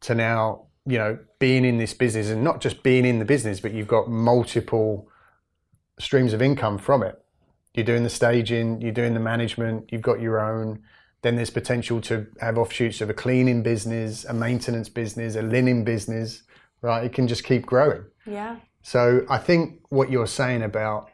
to 0.00 0.14
now, 0.14 0.66
you 0.86 0.98
know, 0.98 1.18
being 1.38 1.64
in 1.64 1.78
this 1.78 1.94
business, 1.94 2.30
and 2.30 2.42
not 2.42 2.60
just 2.60 2.82
being 2.82 3.04
in 3.04 3.20
the 3.20 3.24
business, 3.24 3.60
but 3.60 3.72
you've 3.72 3.86
got 3.86 4.08
multiple 4.08 5.08
streams 6.00 6.32
of 6.32 6.42
income 6.42 6.78
from 6.78 7.02
it. 7.02 7.22
You're 7.74 7.86
doing 7.86 8.02
the 8.02 8.10
staging, 8.10 8.80
you're 8.80 8.92
doing 8.92 9.14
the 9.14 9.20
management, 9.20 9.90
you've 9.92 10.02
got 10.02 10.20
your 10.20 10.40
own 10.40 10.82
then 11.22 11.36
there's 11.36 11.50
potential 11.50 12.00
to 12.02 12.26
have 12.40 12.58
offshoots 12.58 13.00
of 13.00 13.08
a 13.08 13.14
cleaning 13.14 13.62
business, 13.62 14.24
a 14.24 14.34
maintenance 14.34 14.88
business, 14.88 15.36
a 15.36 15.42
linen 15.42 15.84
business, 15.84 16.42
right? 16.82 17.04
It 17.04 17.12
can 17.12 17.28
just 17.28 17.44
keep 17.44 17.64
growing. 17.64 18.04
Yeah. 18.26 18.56
So 18.82 19.24
I 19.30 19.38
think 19.38 19.80
what 19.90 20.10
you're 20.10 20.26
saying 20.26 20.62
about 20.62 21.10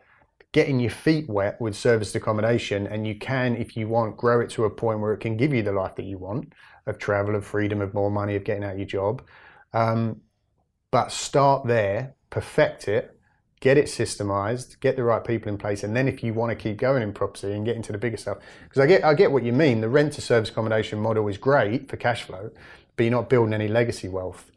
getting 0.52 0.80
your 0.80 0.90
feet 0.90 1.28
wet 1.28 1.60
with 1.60 1.76
serviced 1.76 2.14
accommodation, 2.16 2.86
and 2.86 3.06
you 3.06 3.18
can, 3.18 3.54
if 3.56 3.76
you 3.76 3.86
want, 3.86 4.16
grow 4.16 4.40
it 4.40 4.48
to 4.50 4.64
a 4.64 4.70
point 4.70 5.00
where 5.00 5.12
it 5.12 5.18
can 5.18 5.36
give 5.36 5.52
you 5.52 5.62
the 5.62 5.72
life 5.72 5.94
that 5.96 6.06
you 6.06 6.16
want 6.16 6.52
of 6.86 6.98
travel, 6.98 7.36
of 7.36 7.44
freedom, 7.44 7.82
of 7.82 7.92
more 7.92 8.10
money, 8.10 8.34
of 8.34 8.44
getting 8.44 8.64
out 8.64 8.78
your 8.78 8.86
job. 8.86 9.22
Um, 9.74 10.22
but 10.90 11.12
start 11.12 11.66
there, 11.66 12.14
perfect 12.30 12.88
it, 12.88 13.17
get 13.60 13.76
it 13.76 13.86
systemized, 13.86 14.78
get 14.80 14.96
the 14.96 15.02
right 15.02 15.24
people 15.24 15.48
in 15.48 15.58
place, 15.58 15.82
and 15.82 15.96
then 15.96 16.08
if 16.08 16.22
you 16.22 16.34
want 16.34 16.50
to 16.50 16.56
keep 16.56 16.76
going 16.76 17.02
in 17.02 17.12
property 17.12 17.52
and 17.52 17.64
get 17.64 17.76
into 17.76 17.92
the 17.92 17.98
bigger 17.98 18.16
stuff, 18.16 18.38
because 18.64 18.80
I 18.80 18.86
get 18.86 19.04
I 19.04 19.14
get 19.14 19.32
what 19.32 19.42
you 19.42 19.52
mean. 19.52 19.80
The 19.80 19.88
rent 19.88 20.12
to 20.14 20.20
service 20.20 20.50
accommodation 20.50 21.00
model 21.00 21.26
is 21.28 21.38
great 21.38 21.88
for 21.88 21.96
cash 21.96 22.22
flow, 22.22 22.50
but 22.96 23.02
you're 23.04 23.12
not 23.12 23.28
building 23.28 23.54
any 23.54 23.68
legacy 23.68 24.08
wealth. 24.08 24.50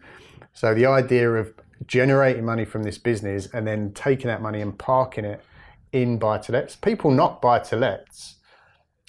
So 0.53 0.73
the 0.73 0.85
idea 0.85 1.31
of 1.31 1.53
generating 1.87 2.45
money 2.45 2.65
from 2.65 2.83
this 2.83 2.97
business 2.97 3.47
and 3.53 3.65
then 3.65 3.91
taking 3.93 4.27
that 4.27 4.41
money 4.41 4.61
and 4.61 4.77
parking 4.77 5.25
it 5.25 5.43
in 5.91 6.19
buy 6.19 6.37
to 6.37 6.51
lets, 6.51 6.75
people 6.75 7.11
not 7.11 7.41
buy 7.41 7.59
to 7.59 7.75
lets, 7.75 8.35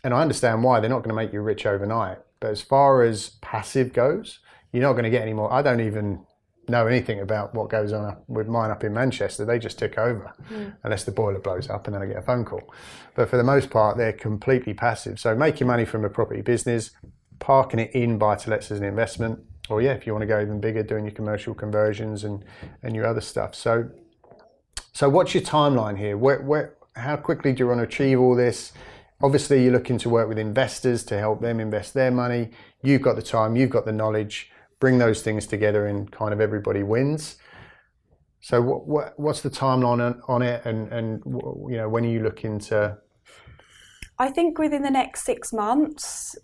and 0.02 0.14
I 0.14 0.22
understand 0.22 0.64
why 0.64 0.80
they're 0.80 0.90
not 0.90 0.98
going 0.98 1.10
to 1.10 1.14
make 1.14 1.32
you 1.32 1.40
rich 1.40 1.66
overnight. 1.66 2.18
But 2.40 2.50
as 2.50 2.60
far 2.60 3.02
as 3.02 3.30
passive 3.40 3.92
goes, 3.92 4.40
you're 4.72 4.82
not 4.82 4.92
going 4.94 5.04
to 5.04 5.10
get 5.10 5.22
any 5.22 5.32
more. 5.32 5.52
I 5.52 5.62
don't 5.62 5.80
even 5.80 6.26
know 6.72 6.88
anything 6.88 7.20
about 7.20 7.54
what 7.54 7.68
goes 7.68 7.92
on 7.92 8.16
with 8.26 8.48
mine 8.48 8.70
up 8.70 8.82
in 8.82 8.92
Manchester. 8.92 9.44
They 9.44 9.60
just 9.60 9.78
took 9.78 9.96
over, 9.96 10.32
mm. 10.50 10.74
unless 10.82 11.04
the 11.04 11.12
boiler 11.12 11.38
blows 11.38 11.70
up 11.70 11.86
and 11.86 11.94
then 11.94 12.02
I 12.02 12.06
get 12.06 12.16
a 12.16 12.22
phone 12.22 12.44
call. 12.44 12.62
But 13.14 13.30
for 13.30 13.36
the 13.36 13.44
most 13.44 13.70
part, 13.70 13.96
they're 13.96 14.12
completely 14.12 14.74
passive. 14.74 15.20
So 15.20 15.36
making 15.36 15.68
money 15.68 15.84
from 15.84 16.04
a 16.04 16.10
property 16.10 16.40
business, 16.40 16.90
parking 17.38 17.78
it 17.78 17.92
in 17.92 18.18
buy 18.18 18.36
to 18.36 18.50
lets 18.50 18.72
as 18.72 18.78
an 18.78 18.84
investment, 18.84 19.38
or 19.68 19.80
yeah, 19.80 19.92
if 19.92 20.06
you 20.06 20.12
want 20.12 20.22
to 20.22 20.26
go 20.26 20.40
even 20.40 20.60
bigger, 20.60 20.82
doing 20.82 21.04
your 21.04 21.14
commercial 21.14 21.54
conversions 21.54 22.24
and 22.24 22.44
and 22.82 22.96
your 22.96 23.06
other 23.06 23.20
stuff. 23.20 23.54
So, 23.54 23.90
so 24.92 25.08
what's 25.08 25.34
your 25.34 25.42
timeline 25.42 25.98
here? 25.98 26.16
Where, 26.16 26.40
where, 26.40 26.74
how 26.96 27.16
quickly 27.16 27.52
do 27.52 27.60
you 27.60 27.68
want 27.68 27.78
to 27.78 27.84
achieve 27.84 28.20
all 28.20 28.34
this? 28.34 28.72
Obviously, 29.22 29.62
you're 29.62 29.72
looking 29.72 29.98
to 29.98 30.08
work 30.08 30.28
with 30.28 30.38
investors 30.38 31.04
to 31.04 31.18
help 31.18 31.40
them 31.40 31.60
invest 31.60 31.94
their 31.94 32.10
money. 32.10 32.50
You've 32.82 33.02
got 33.02 33.16
the 33.16 33.22
time, 33.22 33.56
you've 33.56 33.70
got 33.70 33.84
the 33.84 33.92
knowledge 33.92 34.51
bring 34.82 34.98
those 34.98 35.22
things 35.22 35.46
together 35.46 35.86
and 35.86 36.10
kind 36.10 36.32
of 36.34 36.40
everybody 36.40 36.82
wins. 36.82 37.36
So 38.40 38.60
what, 38.60 38.88
what 38.88 39.06
what's 39.16 39.40
the 39.40 39.50
timeline 39.50 40.20
on, 40.28 40.42
it, 40.42 40.66
and 40.66 40.92
and 40.92 41.22
you 41.70 41.76
know 41.80 41.88
when 41.88 42.04
are 42.04 42.12
you 42.16 42.22
looking 42.28 42.58
to? 42.70 42.98
I 44.18 44.28
think 44.36 44.58
within 44.58 44.82
the 44.82 44.90
next 44.90 45.24
six 45.24 45.52
months, 45.52 46.34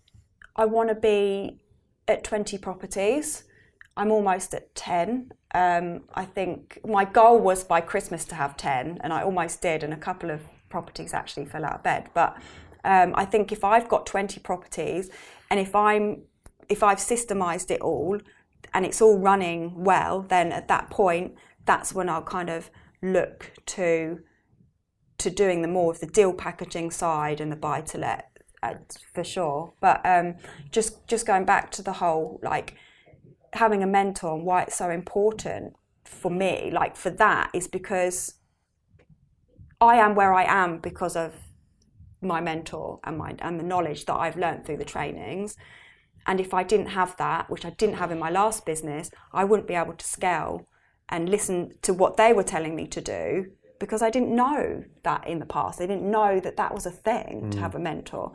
I 0.55 0.67
want 0.67 0.89
to 0.91 0.95
be 0.95 1.59
at 2.07 2.23
twenty 2.23 2.59
properties. 2.59 3.43
I'm 3.97 4.13
almost 4.13 4.55
at 4.55 4.73
ten. 4.77 5.31
Um, 5.53 5.87
I 6.23 6.25
think 6.25 6.79
my 6.87 7.05
goal 7.05 7.41
was 7.41 7.65
by 7.65 7.81
Christmas 7.81 8.25
to 8.27 8.37
have 8.37 8.57
ten, 8.57 8.99
and 9.03 9.13
I 9.13 9.23
almost 9.23 9.61
did, 9.61 9.83
and 9.83 9.93
a 9.93 10.03
couple 10.09 10.31
of 10.31 10.41
properties 10.69 11.13
actually 11.13 11.47
fell 11.47 11.65
out 11.65 11.75
of 11.79 11.83
bed. 11.83 12.03
But 12.15 12.37
um, 12.85 13.15
I 13.23 13.25
think 13.25 13.51
if 13.51 13.65
I've 13.65 13.89
got 13.89 14.07
twenty 14.07 14.39
properties, 14.39 15.11
and 15.51 15.59
if 15.59 15.75
I'm 15.75 16.23
if 16.69 16.83
I've 16.83 16.99
systemized 16.99 17.71
it 17.71 17.81
all 17.81 18.19
and 18.75 18.85
it's 18.85 19.01
all 19.01 19.19
running 19.19 19.85
well, 19.85 20.23
then 20.23 20.53
at 20.53 20.69
that 20.69 20.91
point, 20.91 21.35
that's 21.65 21.95
when 21.95 22.09
I'll 22.09 22.23
kind 22.23 22.51
of 22.51 22.71
look 23.03 23.53
to 23.67 24.21
to 25.19 25.31
doing 25.31 25.63
the 25.63 25.69
more 25.69 25.91
of 25.91 25.99
the 25.99 26.07
deal 26.07 26.33
packaging 26.33 26.93
side 26.93 27.41
and 27.41 27.51
the 27.51 27.57
buy 27.57 27.81
to 27.81 27.99
let 27.99 28.39
uh, 28.63 28.75
for 29.15 29.25
sure. 29.25 29.73
But 29.81 30.01
um, 30.05 30.37
just 30.71 31.07
just 31.09 31.27
going 31.27 31.45
back 31.45 31.71
to 31.73 31.83
the 31.83 31.95
whole 31.95 32.41
like 32.43 32.75
having 33.55 33.83
a 33.83 33.87
mentor 33.87 34.35
and 34.35 34.45
why 34.45 34.63
it's 34.63 34.77
so 34.77 34.91
important 34.91 35.75
for 36.05 36.31
me, 36.31 36.71
like 36.73 36.97
for 36.97 37.11
that, 37.11 37.51
is 37.53 37.69
because 37.69 38.35
I 39.81 39.97
am 39.97 40.15
where 40.15 40.33
I 40.33 40.45
am 40.45 40.79
because 40.79 41.17
of 41.17 41.35
my 42.21 42.41
mentor 42.41 42.99
and 43.05 43.17
my 43.17 43.35
and 43.41 43.59
the 43.59 43.65
knowledge 43.65 44.05
that 44.07 44.15
I've 44.15 44.37
learned 44.37 44.65
through 44.65 44.79
the 44.79 44.85
trainings. 44.85 45.57
And 46.29 46.41
if 46.41 46.53
I 46.53 46.63
didn't 46.63 46.89
have 46.89 47.17
that, 47.17 47.51
which 47.51 47.65
I 47.65 47.71
didn't 47.71 47.97
have 47.97 48.13
in 48.13 48.19
my 48.19 48.29
last 48.29 48.67
business, 48.67 49.11
I 49.33 49.45
wouldn't 49.45 49.67
be 49.67 49.75
able 49.75 49.95
to 49.95 50.05
scale 50.05 50.69
and 51.09 51.27
listen 51.27 51.73
to 51.83 51.95
what 51.95 52.19
they 52.19 52.35
were 52.35 52.43
telling 52.43 52.77
me 52.77 52.87
to 52.89 53.01
do 53.01 53.47
because 53.81 54.03
I 54.03 54.11
didn't 54.11 54.37
know 54.37 54.85
that 55.05 55.27
in 55.27 55.39
the 55.39 55.47
past. 55.47 55.81
I 55.81 55.87
didn't 55.87 56.09
know 56.09 56.39
that 56.39 56.59
that 56.59 56.75
was 56.75 56.85
a 56.85 56.91
thing 56.91 57.45
mm. 57.45 57.51
to 57.53 57.61
have 57.61 57.75
a 57.75 57.79
mentor. 57.79 58.35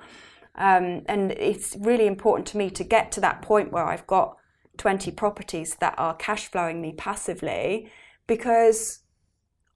Um, 0.55 1.03
and 1.05 1.31
it's 1.33 1.75
really 1.79 2.07
important 2.07 2.47
to 2.47 2.57
me 2.57 2.71
to 2.71 2.83
get 2.83 3.11
to 3.13 3.21
that 3.21 3.43
point 3.43 3.71
where 3.71 3.85
I've 3.85 4.07
got 4.07 4.37
20 4.77 5.11
properties 5.11 5.75
that 5.75 5.93
are 5.99 6.15
cash 6.15 6.47
flowing 6.47 6.81
me 6.81 6.93
passively 6.93 7.91
because 8.25 9.01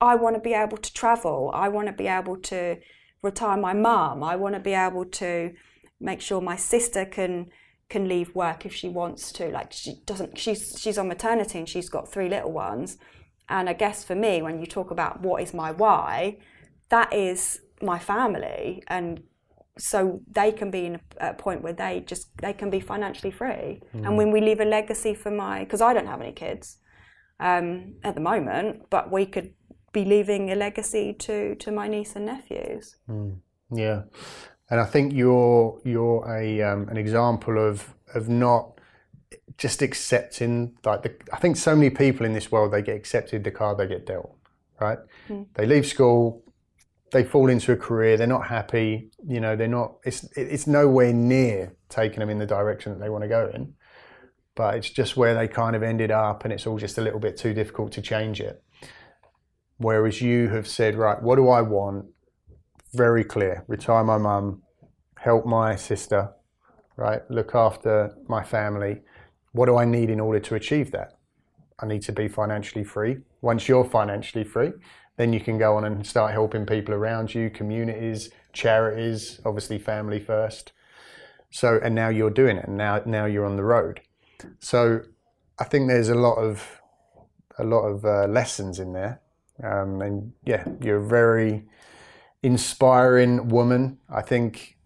I 0.00 0.16
want 0.16 0.34
to 0.34 0.40
be 0.40 0.54
able 0.54 0.78
to 0.78 0.92
travel. 0.92 1.52
I 1.54 1.68
want 1.68 1.86
to 1.86 1.92
be 1.92 2.08
able 2.08 2.36
to 2.36 2.78
retire 3.22 3.56
my 3.56 3.74
mum. 3.74 4.24
I 4.24 4.34
want 4.34 4.56
to 4.56 4.60
be 4.60 4.74
able 4.74 5.04
to 5.04 5.52
make 6.00 6.20
sure 6.20 6.40
my 6.40 6.56
sister 6.56 7.04
can 7.04 7.50
can 7.88 8.08
leave 8.08 8.34
work 8.34 8.66
if 8.66 8.74
she 8.74 8.88
wants 8.88 9.32
to. 9.32 9.48
Like 9.48 9.72
she 9.72 10.00
doesn't. 10.04 10.38
She's 10.38 10.76
she's 10.78 10.98
on 10.98 11.08
maternity 11.08 11.58
and 11.58 11.68
she's 11.68 11.88
got 11.88 12.10
three 12.10 12.28
little 12.28 12.52
ones. 12.52 12.98
And 13.48 13.68
I 13.68 13.72
guess 13.72 14.04
for 14.04 14.14
me, 14.14 14.42
when 14.42 14.60
you 14.60 14.66
talk 14.66 14.90
about 14.90 15.22
what 15.22 15.42
is 15.42 15.54
my 15.54 15.72
why, 15.72 16.38
that 16.90 17.12
is 17.12 17.60
my 17.80 17.98
family 17.98 18.82
and 18.88 19.22
so 19.78 20.20
they 20.30 20.50
can 20.52 20.70
be 20.70 20.86
in 20.86 20.96
a, 20.96 21.30
a, 21.30 21.34
point 21.34 21.62
where 21.62 21.72
they 21.72 22.02
just 22.06 22.36
they 22.38 22.52
can 22.52 22.68
be 22.68 22.80
financially 22.80 23.30
free. 23.30 23.80
Mm. 23.94 24.06
And 24.06 24.16
when 24.16 24.30
we 24.32 24.40
leave 24.40 24.60
a 24.60 24.64
legacy 24.64 25.14
for 25.14 25.30
my, 25.30 25.60
because 25.60 25.80
I 25.80 25.94
don't 25.94 26.06
have 26.06 26.20
any 26.20 26.32
kids 26.32 26.78
um, 27.40 27.94
at 28.02 28.14
the 28.14 28.20
moment, 28.20 28.90
but 28.90 29.10
we 29.10 29.24
could 29.24 29.54
be 29.92 30.04
leaving 30.04 30.50
a 30.50 30.54
legacy 30.54 31.14
to 31.20 31.54
to 31.56 31.70
my 31.70 31.88
niece 31.88 32.16
and 32.16 32.26
nephews. 32.26 32.96
Mm. 33.08 33.38
Yeah, 33.70 34.02
and 34.70 34.80
I 34.80 34.84
think 34.84 35.12
you're 35.12 35.80
you're 35.84 36.28
a 36.30 36.62
um, 36.62 36.88
an 36.88 36.96
example 36.96 37.58
of 37.58 37.94
of 38.14 38.28
not 38.28 38.80
just 39.56 39.82
accepting 39.82 40.76
like 40.84 41.02
the, 41.02 41.14
I 41.32 41.38
think 41.38 41.56
so 41.56 41.74
many 41.74 41.90
people 41.90 42.24
in 42.24 42.32
this 42.32 42.52
world 42.52 42.72
they 42.72 42.82
get 42.82 42.96
accepted 42.96 43.44
the 43.44 43.50
card 43.50 43.78
they 43.78 43.86
get 43.86 44.06
dealt 44.06 44.34
right? 44.80 44.98
Mm. 45.28 45.46
they 45.54 45.66
leave 45.66 45.86
school 45.86 46.44
they 47.10 47.24
fall 47.24 47.48
into 47.48 47.72
a 47.72 47.76
career 47.76 48.16
they're 48.16 48.26
not 48.26 48.46
happy 48.46 49.10
you 49.26 49.40
know 49.40 49.56
they're 49.56 49.66
not 49.66 49.96
it's 50.04 50.24
it's 50.36 50.66
nowhere 50.66 51.12
near 51.12 51.74
taking 51.88 52.20
them 52.20 52.30
in 52.30 52.38
the 52.38 52.46
direction 52.46 52.92
that 52.92 53.00
they 53.00 53.10
want 53.10 53.24
to 53.24 53.28
go 53.28 53.50
in 53.52 53.74
but 54.54 54.74
it's 54.74 54.90
just 54.90 55.16
where 55.16 55.34
they 55.34 55.46
kind 55.46 55.76
of 55.76 55.82
ended 55.82 56.10
up 56.10 56.44
and 56.44 56.52
it's 56.52 56.66
all 56.66 56.78
just 56.78 56.98
a 56.98 57.00
little 57.00 57.20
bit 57.20 57.36
too 57.36 57.54
difficult 57.54 57.92
to 57.92 58.02
change 58.02 58.40
it. 58.40 58.60
Whereas 59.76 60.20
you 60.20 60.48
have 60.48 60.66
said 60.66 60.96
right 60.96 61.22
what 61.22 61.36
do 61.36 61.48
i 61.48 61.62
want 61.62 62.06
very 62.92 63.24
clear 63.24 63.64
retire 63.68 64.04
my 64.04 64.18
mum 64.18 64.62
help 65.18 65.44
my 65.46 65.76
sister 65.76 66.30
right 66.96 67.22
look 67.30 67.54
after 67.54 68.14
my 68.28 68.42
family 68.42 69.00
what 69.52 69.66
do 69.66 69.76
i 69.76 69.84
need 69.84 70.10
in 70.10 70.20
order 70.20 70.40
to 70.40 70.54
achieve 70.54 70.90
that 70.90 71.18
i 71.80 71.86
need 71.86 72.02
to 72.02 72.12
be 72.12 72.28
financially 72.28 72.84
free 72.84 73.18
once 73.40 73.68
you're 73.68 73.84
financially 73.84 74.44
free 74.44 74.72
then 75.18 75.32
you 75.32 75.40
can 75.40 75.58
go 75.58 75.76
on 75.76 75.84
and 75.84 76.06
start 76.06 76.32
helping 76.32 76.64
people 76.64 76.94
around 76.94 77.34
you, 77.34 77.50
communities, 77.50 78.30
charities, 78.52 79.40
obviously 79.44 79.78
family 79.78 80.20
first. 80.20 80.72
So, 81.50 81.78
and 81.82 81.94
now 81.94 82.08
you're 82.08 82.30
doing 82.30 82.56
it, 82.56 82.68
and 82.68 82.76
now 82.76 83.02
now 83.04 83.26
you're 83.26 83.44
on 83.44 83.56
the 83.56 83.64
road. 83.64 84.00
So, 84.60 85.02
I 85.58 85.64
think 85.64 85.88
there's 85.88 86.08
a 86.08 86.14
lot 86.14 86.36
of 86.36 86.80
a 87.58 87.64
lot 87.64 87.82
of 87.82 88.04
uh, 88.04 88.26
lessons 88.28 88.78
in 88.78 88.92
there, 88.92 89.20
um, 89.62 90.00
and 90.00 90.32
yeah, 90.44 90.64
you're 90.80 91.00
very 91.00 91.64
inspiring 92.42 93.48
woman. 93.48 93.98
I 94.08 94.22
think 94.22 94.76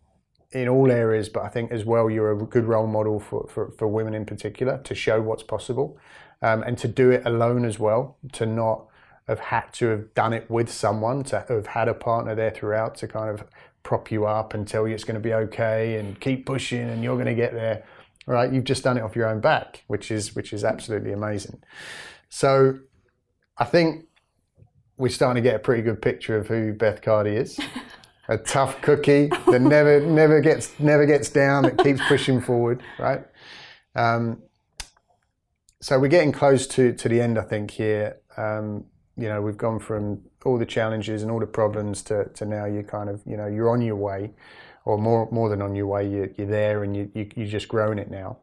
in 0.52 0.68
all 0.68 0.90
areas, 0.90 1.28
but 1.28 1.42
I 1.42 1.48
think 1.48 1.72
as 1.72 1.84
well 1.84 2.10
you're 2.10 2.32
a 2.32 2.44
good 2.44 2.64
role 2.64 2.86
model 2.86 3.18
for, 3.18 3.48
for, 3.48 3.70
for 3.72 3.88
women 3.88 4.14
in 4.14 4.26
particular 4.26 4.78
to 4.84 4.94
show 4.94 5.20
what's 5.20 5.42
possible, 5.42 5.98
um, 6.42 6.62
and 6.62 6.76
to 6.78 6.88
do 6.88 7.10
it 7.10 7.22
alone 7.24 7.64
as 7.64 7.78
well. 7.78 8.18
To 8.32 8.46
not 8.46 8.86
have 9.28 9.38
had 9.38 9.72
to 9.72 9.86
have 9.86 10.14
done 10.14 10.32
it 10.32 10.50
with 10.50 10.70
someone, 10.70 11.24
to 11.24 11.44
have 11.48 11.66
had 11.66 11.88
a 11.88 11.94
partner 11.94 12.34
there 12.34 12.50
throughout 12.50 12.96
to 12.96 13.08
kind 13.08 13.30
of 13.30 13.46
prop 13.82 14.10
you 14.10 14.26
up 14.26 14.54
and 14.54 14.66
tell 14.66 14.86
you 14.86 14.94
it's 14.94 15.04
going 15.04 15.14
to 15.14 15.20
be 15.20 15.32
okay 15.32 15.98
and 15.98 16.20
keep 16.20 16.46
pushing 16.46 16.88
and 16.88 17.02
you're 17.02 17.16
going 17.16 17.26
to 17.26 17.34
get 17.34 17.52
there. 17.52 17.84
Right? 18.26 18.52
You've 18.52 18.64
just 18.64 18.84
done 18.84 18.96
it 18.98 19.02
off 19.02 19.16
your 19.16 19.26
own 19.26 19.40
back, 19.40 19.84
which 19.88 20.10
is 20.10 20.36
which 20.36 20.52
is 20.52 20.64
absolutely 20.64 21.12
amazing. 21.12 21.62
So 22.28 22.78
I 23.58 23.64
think 23.64 24.06
we're 24.96 25.08
starting 25.08 25.42
to 25.42 25.48
get 25.48 25.56
a 25.56 25.58
pretty 25.58 25.82
good 25.82 26.00
picture 26.00 26.36
of 26.36 26.48
who 26.48 26.72
Beth 26.72 27.02
Cardy 27.02 27.36
is. 27.36 27.58
a 28.28 28.38
tough 28.38 28.80
cookie 28.82 29.26
that 29.48 29.60
never 29.60 30.00
never 30.00 30.40
gets 30.40 30.78
never 30.78 31.06
gets 31.06 31.28
down, 31.28 31.64
that 31.64 31.78
keeps 31.78 32.00
pushing 32.06 32.40
forward, 32.40 32.82
right? 32.98 33.24
Um, 33.94 34.42
so 35.80 35.98
we're 35.98 36.08
getting 36.08 36.32
close 36.32 36.66
to, 36.68 36.92
to 36.92 37.08
the 37.08 37.20
end, 37.20 37.38
I 37.38 37.42
think, 37.42 37.72
here. 37.72 38.18
Um, 38.36 38.84
you 39.16 39.28
know, 39.28 39.42
we've 39.42 39.58
gone 39.58 39.80
from 39.80 40.22
all 40.44 40.56
the 40.56 40.64
challenges 40.64 41.22
and 41.22 41.30
all 41.30 41.40
the 41.40 41.46
problems 41.46 42.02
to, 42.02 42.28
to 42.34 42.46
now 42.46 42.64
you're 42.66 42.84
kind 42.84 43.10
of, 43.10 43.20
you 43.26 43.36
know, 43.36 43.46
you're 43.46 43.68
on 43.68 43.82
your 43.82 43.96
way, 43.96 44.30
or 44.84 44.96
more 44.96 45.28
more 45.30 45.48
than 45.48 45.60
on 45.60 45.74
your 45.74 45.86
way, 45.86 46.08
you're, 46.08 46.28
you're 46.36 46.46
there 46.46 46.84
and 46.84 46.96
you, 46.96 47.10
you, 47.14 47.28
you're 47.34 47.48
just 47.48 47.68
growing 47.68 47.98
it 47.98 48.10
now. 48.10 48.38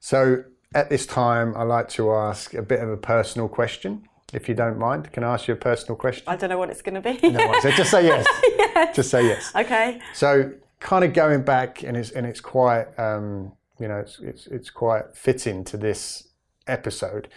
So 0.00 0.44
at 0.74 0.90
this 0.90 1.06
time, 1.06 1.54
I 1.56 1.62
like 1.62 1.88
to 1.90 2.12
ask 2.12 2.54
a 2.54 2.62
bit 2.62 2.80
of 2.80 2.88
a 2.90 2.96
personal 2.96 3.48
question, 3.48 4.08
if 4.32 4.48
you 4.48 4.54
don't 4.54 4.78
mind. 4.78 5.12
Can 5.12 5.24
I 5.24 5.34
ask 5.34 5.48
you 5.48 5.54
a 5.54 5.56
personal 5.56 5.96
question? 5.96 6.24
I 6.26 6.36
don't 6.36 6.50
know 6.50 6.58
what 6.58 6.70
it's 6.70 6.82
going 6.82 7.00
to 7.00 7.00
be. 7.00 7.28
no, 7.28 7.60
so 7.60 7.70
just 7.70 7.90
say 7.90 8.04
yes. 8.04 8.26
yes. 8.58 8.96
Just 8.96 9.10
say 9.10 9.24
yes. 9.24 9.52
Okay. 9.54 10.00
So 10.14 10.52
kind 10.78 11.04
of 11.04 11.12
going 11.12 11.42
back, 11.42 11.82
and 11.82 11.96
it's 11.96 12.10
and 12.10 12.26
it's 12.26 12.40
quite, 12.40 12.86
um, 12.98 13.52
you 13.78 13.88
know, 13.88 13.98
it's, 13.98 14.18
it's 14.20 14.46
it's 14.46 14.70
quite 14.70 15.14
fitting 15.14 15.64
to 15.64 15.76
this 15.76 16.28
episode. 16.66 17.28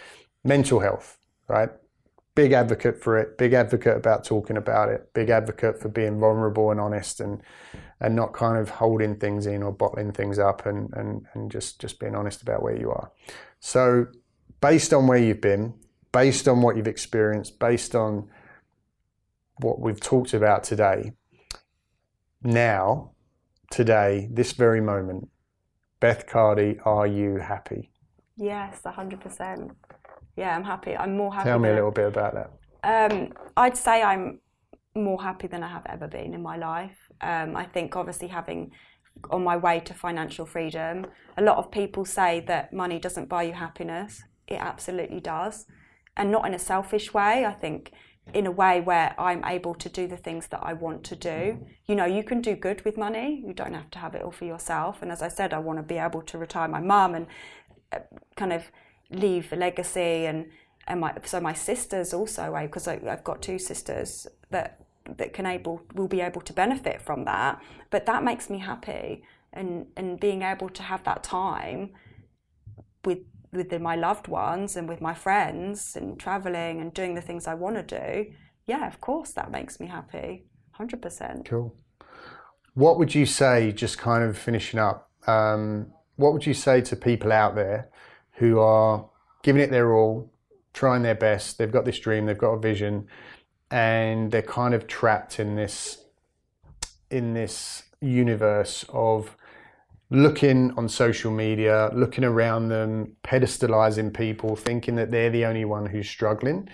Mental 0.44 0.80
health, 0.80 1.18
right? 1.48 1.70
big 2.34 2.52
advocate 2.52 3.00
for 3.00 3.16
it, 3.16 3.38
big 3.38 3.52
advocate 3.52 3.96
about 3.96 4.24
talking 4.24 4.56
about 4.56 4.88
it, 4.88 5.12
big 5.14 5.30
advocate 5.30 5.80
for 5.80 5.88
being 5.88 6.18
vulnerable 6.18 6.72
and 6.72 6.80
honest 6.80 7.20
and 7.20 7.40
and 8.00 8.14
not 8.14 8.32
kind 8.32 8.58
of 8.58 8.68
holding 8.68 9.16
things 9.16 9.46
in 9.46 9.62
or 9.62 9.72
bottling 9.72 10.12
things 10.12 10.38
up 10.38 10.66
and, 10.66 10.92
and, 10.94 11.24
and 11.32 11.50
just, 11.50 11.80
just 11.80 11.98
being 11.98 12.14
honest 12.14 12.42
about 12.42 12.62
where 12.62 12.76
you 12.76 12.90
are. 12.90 13.10
So 13.60 14.06
based 14.60 14.92
on 14.92 15.06
where 15.06 15.16
you've 15.16 15.40
been, 15.40 15.72
based 16.14 16.48
on 16.48 16.62
what 16.62 16.78
you've 16.78 16.88
experienced, 16.88 17.58
based 17.58 17.94
on 17.94 18.26
what 19.58 19.78
we've 19.78 20.00
talked 20.00 20.32
about 20.32 20.64
today, 20.64 21.12
now, 22.42 23.10
today, 23.70 24.30
this 24.32 24.52
very 24.52 24.80
moment, 24.80 25.28
Beth 26.00 26.26
Cardy, 26.26 26.80
are 26.86 27.06
you 27.06 27.36
happy? 27.36 27.90
Yes, 28.36 28.80
100% 28.86 29.74
yeah, 30.36 30.56
I'm 30.56 30.64
happy. 30.64 30.96
I'm 30.96 31.16
more 31.16 31.32
happy. 31.32 31.48
Tell 31.48 31.58
me 31.58 31.68
a 31.68 31.74
little 31.74 31.90
bit 31.90 32.06
about 32.06 32.34
that. 32.34 33.12
Um, 33.12 33.32
I'd 33.56 33.76
say 33.76 34.02
I'm 34.02 34.40
more 34.94 35.22
happy 35.22 35.46
than 35.46 35.62
I 35.62 35.68
have 35.68 35.86
ever 35.86 36.08
been 36.08 36.34
in 36.34 36.42
my 36.42 36.56
life. 36.56 36.96
Um, 37.20 37.56
I 37.56 37.64
think 37.64 37.96
obviously 37.96 38.28
having 38.28 38.72
on 39.30 39.44
my 39.44 39.56
way 39.56 39.80
to 39.80 39.94
financial 39.94 40.44
freedom, 40.44 41.06
a 41.36 41.42
lot 41.42 41.56
of 41.58 41.70
people 41.70 42.04
say 42.04 42.40
that 42.48 42.72
money 42.72 42.98
doesn't 42.98 43.28
buy 43.28 43.44
you 43.44 43.52
happiness. 43.52 44.22
It 44.48 44.58
absolutely 44.60 45.20
does, 45.20 45.66
and 46.16 46.30
not 46.30 46.46
in 46.46 46.54
a 46.54 46.58
selfish 46.58 47.12
way. 47.12 47.44
I 47.44 47.52
think 47.52 47.92
in 48.32 48.46
a 48.46 48.50
way 48.50 48.80
where 48.80 49.14
I'm 49.18 49.44
able 49.44 49.74
to 49.74 49.88
do 49.88 50.06
the 50.06 50.16
things 50.16 50.46
that 50.48 50.60
I 50.62 50.72
want 50.72 51.04
to 51.04 51.16
do. 51.16 51.66
You 51.86 51.94
know, 51.94 52.06
you 52.06 52.24
can 52.24 52.40
do 52.40 52.56
good 52.56 52.82
with 52.84 52.96
money. 52.96 53.42
You 53.46 53.52
don't 53.52 53.74
have 53.74 53.90
to 53.90 53.98
have 53.98 54.14
it 54.14 54.22
all 54.22 54.30
for 54.30 54.46
yourself. 54.46 55.02
And 55.02 55.12
as 55.12 55.20
I 55.20 55.28
said, 55.28 55.52
I 55.52 55.58
want 55.58 55.78
to 55.78 55.82
be 55.82 55.98
able 55.98 56.22
to 56.22 56.38
retire 56.38 56.68
my 56.68 56.80
mum 56.80 57.14
and 57.14 57.26
uh, 57.92 57.98
kind 58.36 58.52
of 58.52 58.64
leave 59.10 59.52
a 59.52 59.56
legacy 59.56 60.26
and 60.26 60.46
and 60.86 61.00
my 61.00 61.14
so 61.24 61.40
my 61.40 61.52
sisters 61.52 62.12
also 62.12 62.56
because 62.62 62.88
I've 62.88 63.24
got 63.24 63.42
two 63.42 63.58
sisters 63.58 64.26
that 64.50 64.80
that 65.18 65.32
can 65.32 65.46
able 65.46 65.82
will 65.94 66.08
be 66.08 66.20
able 66.20 66.40
to 66.42 66.52
benefit 66.52 67.02
from 67.02 67.24
that 67.24 67.60
but 67.90 68.06
that 68.06 68.24
makes 68.24 68.48
me 68.50 68.58
happy 68.58 69.22
and 69.52 69.86
and 69.96 70.18
being 70.18 70.42
able 70.42 70.68
to 70.70 70.82
have 70.82 71.04
that 71.04 71.22
time 71.22 71.90
with 73.04 73.18
with 73.56 73.72
my 73.80 73.96
loved 73.96 74.28
ones 74.28 74.76
and 74.76 74.88
with 74.88 75.00
my 75.00 75.14
friends 75.14 75.96
and 75.96 76.18
traveling 76.18 76.80
and 76.80 76.92
doing 76.94 77.14
the 77.14 77.20
things 77.20 77.46
I 77.46 77.54
want 77.54 77.76
to 77.76 77.82
do 77.82 78.32
yeah 78.66 78.86
of 78.86 79.00
course 79.00 79.32
that 79.32 79.50
makes 79.50 79.80
me 79.80 79.86
happy 79.86 80.46
100% 80.78 81.46
cool 81.46 81.74
what 82.74 82.98
would 82.98 83.14
you 83.14 83.26
say 83.26 83.72
just 83.72 83.98
kind 83.98 84.24
of 84.24 84.36
finishing 84.36 84.80
up 84.80 85.10
um, 85.26 85.92
what 86.16 86.32
would 86.32 86.46
you 86.46 86.54
say 86.54 86.80
to 86.82 86.96
people 86.96 87.32
out 87.32 87.54
there 87.54 87.88
who 88.34 88.58
are 88.58 89.08
giving 89.42 89.62
it 89.62 89.70
their 89.70 89.94
all, 89.94 90.32
trying 90.72 91.02
their 91.02 91.14
best. 91.14 91.58
They've 91.58 91.70
got 91.70 91.84
this 91.84 91.98
dream, 91.98 92.26
they've 92.26 92.36
got 92.38 92.52
a 92.52 92.60
vision, 92.60 93.06
and 93.70 94.30
they're 94.30 94.42
kind 94.42 94.74
of 94.74 94.86
trapped 94.86 95.38
in 95.38 95.56
this 95.56 96.04
in 97.10 97.34
this 97.34 97.84
universe 98.00 98.84
of 98.88 99.36
looking 100.10 100.72
on 100.76 100.88
social 100.88 101.30
media, 101.30 101.90
looking 101.94 102.24
around 102.24 102.68
them, 102.68 103.16
pedestalizing 103.24 104.14
people, 104.14 104.56
thinking 104.56 104.94
that 104.96 105.10
they're 105.10 105.30
the 105.30 105.44
only 105.44 105.64
one 105.64 105.86
who's 105.86 106.08
struggling, 106.08 106.68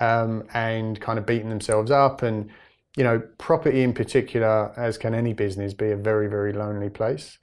um, 0.00 0.44
and 0.54 1.00
kind 1.00 1.18
of 1.18 1.26
beating 1.26 1.48
themselves 1.48 1.90
up. 1.90 2.22
And 2.22 2.50
you 2.96 3.04
know, 3.04 3.22
property 3.38 3.82
in 3.82 3.92
particular, 3.92 4.72
as 4.76 4.98
can 4.98 5.14
any 5.14 5.32
business, 5.32 5.74
be 5.74 5.90
a 5.90 5.96
very 5.96 6.28
very 6.28 6.52
lonely 6.52 6.90
place. 6.90 7.38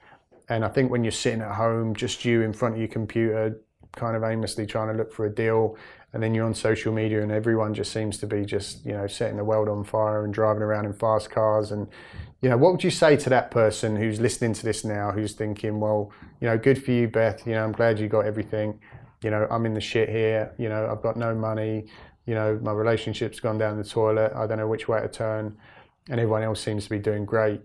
And 0.49 0.63
I 0.63 0.67
think 0.69 0.91
when 0.91 1.03
you're 1.03 1.11
sitting 1.11 1.41
at 1.41 1.55
home, 1.55 1.95
just 1.95 2.23
you 2.23 2.41
in 2.41 2.53
front 2.53 2.75
of 2.75 2.79
your 2.79 2.87
computer, 2.87 3.59
kind 3.95 4.15
of 4.15 4.23
aimlessly 4.23 4.65
trying 4.65 4.89
to 4.89 4.93
look 4.93 5.11
for 5.11 5.25
a 5.25 5.33
deal, 5.33 5.77
and 6.13 6.21
then 6.21 6.33
you're 6.33 6.45
on 6.45 6.53
social 6.53 6.93
media, 6.93 7.21
and 7.21 7.31
everyone 7.31 7.73
just 7.73 7.91
seems 7.91 8.17
to 8.19 8.27
be 8.27 8.45
just 8.45 8.85
you 8.85 8.93
know 8.93 9.07
setting 9.07 9.37
the 9.37 9.43
world 9.43 9.67
on 9.67 9.83
fire 9.83 10.23
and 10.23 10.33
driving 10.33 10.63
around 10.63 10.85
in 10.85 10.93
fast 10.93 11.29
cars. 11.29 11.71
And 11.71 11.87
you 12.45 12.51
know, 12.51 12.57
what 12.57 12.73
would 12.73 12.83
you 12.83 12.91
say 12.91 13.17
to 13.17 13.29
that 13.31 13.49
person 13.49 13.95
who's 13.95 14.19
listening 14.19 14.53
to 14.53 14.63
this 14.63 14.85
now, 14.85 15.09
who's 15.09 15.33
thinking, 15.33 15.79
well, 15.79 16.11
you 16.39 16.47
know, 16.47 16.59
good 16.59 16.83
for 16.85 16.91
you, 16.91 17.07
Beth. 17.07 17.47
You 17.47 17.53
know, 17.53 17.63
I'm 17.63 17.71
glad 17.71 17.97
you 17.97 18.07
got 18.07 18.27
everything. 18.27 18.79
You 19.23 19.31
know, 19.31 19.47
I'm 19.49 19.65
in 19.65 19.73
the 19.73 19.81
shit 19.81 20.09
here. 20.09 20.53
You 20.59 20.69
know, 20.69 20.87
I've 20.91 21.01
got 21.01 21.17
no 21.17 21.33
money. 21.33 21.87
You 22.27 22.35
know, 22.35 22.59
my 22.61 22.71
relationship's 22.71 23.39
gone 23.39 23.57
down 23.57 23.79
the 23.79 23.83
toilet. 23.83 24.31
I 24.35 24.45
don't 24.45 24.59
know 24.59 24.67
which 24.67 24.87
way 24.87 25.01
to 25.01 25.07
turn, 25.07 25.57
and 26.07 26.19
everyone 26.19 26.43
else 26.43 26.61
seems 26.61 26.83
to 26.83 26.91
be 26.91 26.99
doing 26.99 27.25
great. 27.25 27.61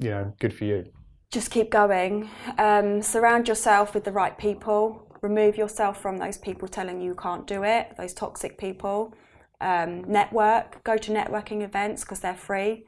You 0.00 0.10
know, 0.10 0.34
good 0.38 0.52
for 0.52 0.66
you 0.66 0.92
just 1.30 1.50
keep 1.50 1.70
going. 1.70 2.28
Um, 2.58 3.00
surround 3.00 3.48
yourself 3.48 3.94
with 3.94 4.04
the 4.04 4.12
right 4.12 4.36
people. 4.36 5.02
Remove 5.22 5.56
yourself 5.56 5.98
from 5.98 6.18
those 6.18 6.36
people 6.36 6.68
telling 6.68 7.00
you 7.00 7.06
you 7.06 7.14
can't 7.14 7.46
do 7.46 7.62
it, 7.62 7.94
those 7.96 8.12
toxic 8.12 8.58
people. 8.58 9.14
Um, 9.62 10.04
network, 10.04 10.84
go 10.84 10.98
to 10.98 11.10
networking 11.10 11.62
events 11.62 12.02
because 12.02 12.20
they're 12.20 12.34
free. 12.34 12.84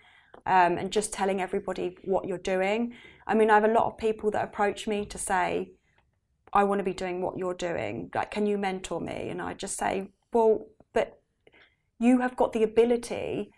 Um, 0.46 0.78
and 0.78 0.90
just 0.90 1.12
telling 1.12 1.40
everybody 1.40 1.96
what 2.04 2.26
you're 2.26 2.38
doing. 2.38 2.94
I 3.26 3.34
mean, 3.34 3.50
I 3.50 3.54
have 3.54 3.64
a 3.64 3.68
lot 3.68 3.86
of 3.86 3.98
people 3.98 4.30
that 4.32 4.44
approach 4.44 4.86
me 4.86 5.06
to 5.06 5.18
say, 5.18 5.72
I 6.52 6.64
want 6.64 6.78
to 6.78 6.84
be 6.84 6.92
doing 6.92 7.20
what 7.20 7.36
you're 7.36 7.54
doing. 7.54 8.10
Like, 8.14 8.30
can 8.30 8.46
you 8.46 8.58
mentor 8.58 9.00
me? 9.00 9.28
And 9.30 9.42
I 9.42 9.54
just 9.54 9.76
say, 9.76 10.08
well, 10.32 10.66
but 10.92 11.20
you 11.98 12.20
have 12.20 12.36
got 12.36 12.52
the 12.52 12.62
ability 12.62 13.50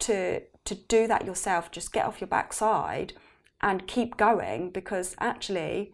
to 0.00 0.42
to 0.64 0.74
do 0.74 1.06
that 1.06 1.26
yourself. 1.26 1.70
Just 1.70 1.92
get 1.92 2.06
off 2.06 2.20
your 2.20 2.28
backside 2.28 3.12
and 3.60 3.86
keep 3.86 4.16
going 4.16 4.70
because 4.70 5.14
actually, 5.18 5.92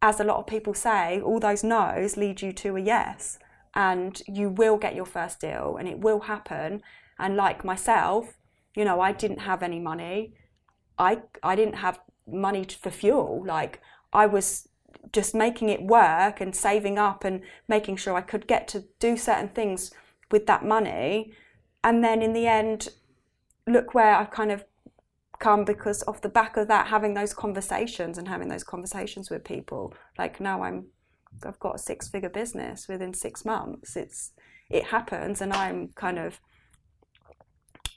as 0.00 0.18
a 0.18 0.24
lot 0.24 0.38
of 0.38 0.46
people 0.46 0.74
say, 0.74 1.20
all 1.20 1.38
those 1.38 1.62
no's 1.62 2.16
lead 2.16 2.42
you 2.42 2.52
to 2.52 2.76
a 2.76 2.80
yes, 2.80 3.38
and 3.74 4.22
you 4.26 4.48
will 4.48 4.76
get 4.76 4.94
your 4.94 5.06
first 5.06 5.40
deal, 5.40 5.76
and 5.78 5.88
it 5.88 5.98
will 6.00 6.20
happen. 6.20 6.82
And 7.18 7.36
like 7.36 7.64
myself, 7.64 8.38
you 8.74 8.84
know, 8.84 9.00
I 9.00 9.12
didn't 9.12 9.40
have 9.40 9.62
any 9.62 9.80
money. 9.80 10.34
I 10.98 11.22
I 11.42 11.56
didn't 11.56 11.76
have 11.76 12.00
money 12.26 12.64
for 12.64 12.90
fuel. 12.90 13.44
Like 13.46 13.80
I 14.12 14.26
was 14.26 14.68
just 15.12 15.34
making 15.34 15.68
it 15.68 15.82
work 15.82 16.40
and 16.40 16.54
saving 16.54 16.98
up 16.98 17.24
and 17.24 17.42
making 17.68 17.96
sure 17.96 18.14
I 18.14 18.20
could 18.20 18.46
get 18.46 18.68
to 18.68 18.84
do 18.98 19.16
certain 19.16 19.48
things 19.48 19.90
with 20.30 20.46
that 20.46 20.64
money. 20.64 21.32
And 21.84 22.04
then 22.04 22.22
in 22.22 22.32
the 22.32 22.46
end, 22.46 22.88
look 23.66 23.94
where 23.94 24.14
I've 24.14 24.30
kind 24.30 24.52
of 24.52 24.64
come 25.38 25.64
because 25.64 26.04
off 26.06 26.20
the 26.20 26.28
back 26.28 26.56
of 26.56 26.68
that, 26.68 26.86
having 26.86 27.14
those 27.14 27.34
conversations 27.34 28.16
and 28.16 28.28
having 28.28 28.48
those 28.48 28.64
conversations 28.64 29.28
with 29.28 29.44
people. 29.44 29.92
Like 30.16 30.40
now 30.40 30.62
I'm, 30.62 30.86
I've 31.44 31.58
got 31.58 31.74
a 31.74 31.78
six 31.78 32.08
figure 32.08 32.28
business 32.28 32.86
within 32.86 33.12
six 33.12 33.44
months. 33.44 33.96
It's, 33.96 34.30
it 34.70 34.84
happens 34.84 35.40
and 35.40 35.52
I'm 35.52 35.88
kind 35.96 36.18
of, 36.18 36.40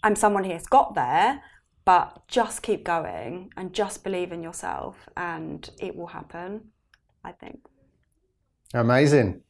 I'm 0.06 0.16
someone 0.16 0.43
who's 0.43 0.68
got 0.68 0.93
there, 0.93 1.41
but 1.84 2.28
just 2.28 2.62
keep 2.62 2.84
going 2.84 3.49
and 3.58 3.74
just 3.74 4.03
believe 4.03 4.32
in 4.32 4.43
yourself 4.43 5.10
and 5.18 5.68
it 5.80 5.95
will 5.95 6.06
happen, 6.06 6.70
I 7.24 7.32
think. 7.32 7.66
Amazing. 8.76 9.41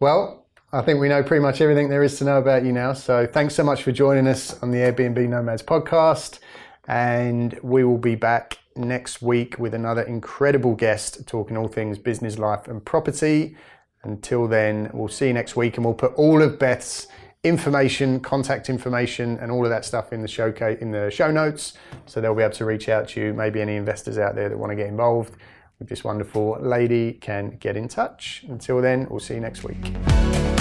Well, 0.00 0.48
I 0.72 0.82
think 0.82 0.98
we 0.98 1.08
know 1.08 1.22
pretty 1.22 1.42
much 1.42 1.60
everything 1.60 1.90
there 1.90 2.02
is 2.02 2.18
to 2.18 2.24
know 2.24 2.38
about 2.38 2.64
you 2.64 2.72
now. 2.72 2.92
So 2.92 3.24
thanks 3.24 3.54
so 3.54 3.62
much 3.62 3.84
for 3.84 3.92
joining 3.92 4.26
us 4.26 4.60
on 4.64 4.72
the 4.72 4.78
Airbnb 4.78 5.28
Nomads 5.28 5.62
podcast. 5.62 6.40
And 6.88 7.56
we 7.62 7.84
will 7.84 7.96
be 7.96 8.16
back 8.16 8.58
next 8.74 9.22
week 9.22 9.60
with 9.60 9.74
another 9.74 10.02
incredible 10.02 10.74
guest 10.74 11.24
talking 11.28 11.56
all 11.56 11.68
things 11.68 11.98
business, 11.98 12.36
life, 12.36 12.66
and 12.66 12.84
property. 12.84 13.56
Until 14.02 14.48
then, 14.48 14.90
we'll 14.92 15.06
see 15.06 15.28
you 15.28 15.34
next 15.34 15.54
week 15.54 15.76
and 15.76 15.84
we'll 15.84 15.94
put 15.94 16.14
all 16.14 16.42
of 16.42 16.58
Beth's 16.58 17.06
information, 17.44 18.20
contact 18.20 18.68
information, 18.68 19.38
and 19.38 19.52
all 19.52 19.64
of 19.64 19.70
that 19.70 19.84
stuff 19.84 20.12
in 20.12 20.22
the 20.22 20.28
showcase 20.28 20.78
in 20.80 20.90
the 20.90 21.10
show 21.10 21.30
notes, 21.30 21.74
so 22.06 22.20
they'll 22.20 22.34
be 22.34 22.42
able 22.42 22.54
to 22.54 22.64
reach 22.64 22.88
out 22.88 23.08
to 23.10 23.20
you. 23.20 23.34
Maybe 23.34 23.60
any 23.60 23.76
investors 23.76 24.18
out 24.18 24.34
there 24.34 24.48
that 24.48 24.58
want 24.58 24.70
to 24.70 24.76
get 24.76 24.86
involved 24.86 25.36
with 25.78 25.88
this 25.88 26.02
wonderful 26.02 26.58
lady 26.60 27.12
can 27.12 27.56
get 27.58 27.76
in 27.76 27.88
touch. 27.88 28.44
Until 28.48 28.80
then, 28.80 29.06
we'll 29.10 29.20
see 29.20 29.34
you 29.34 29.40
next 29.40 29.64
week. 29.64 30.53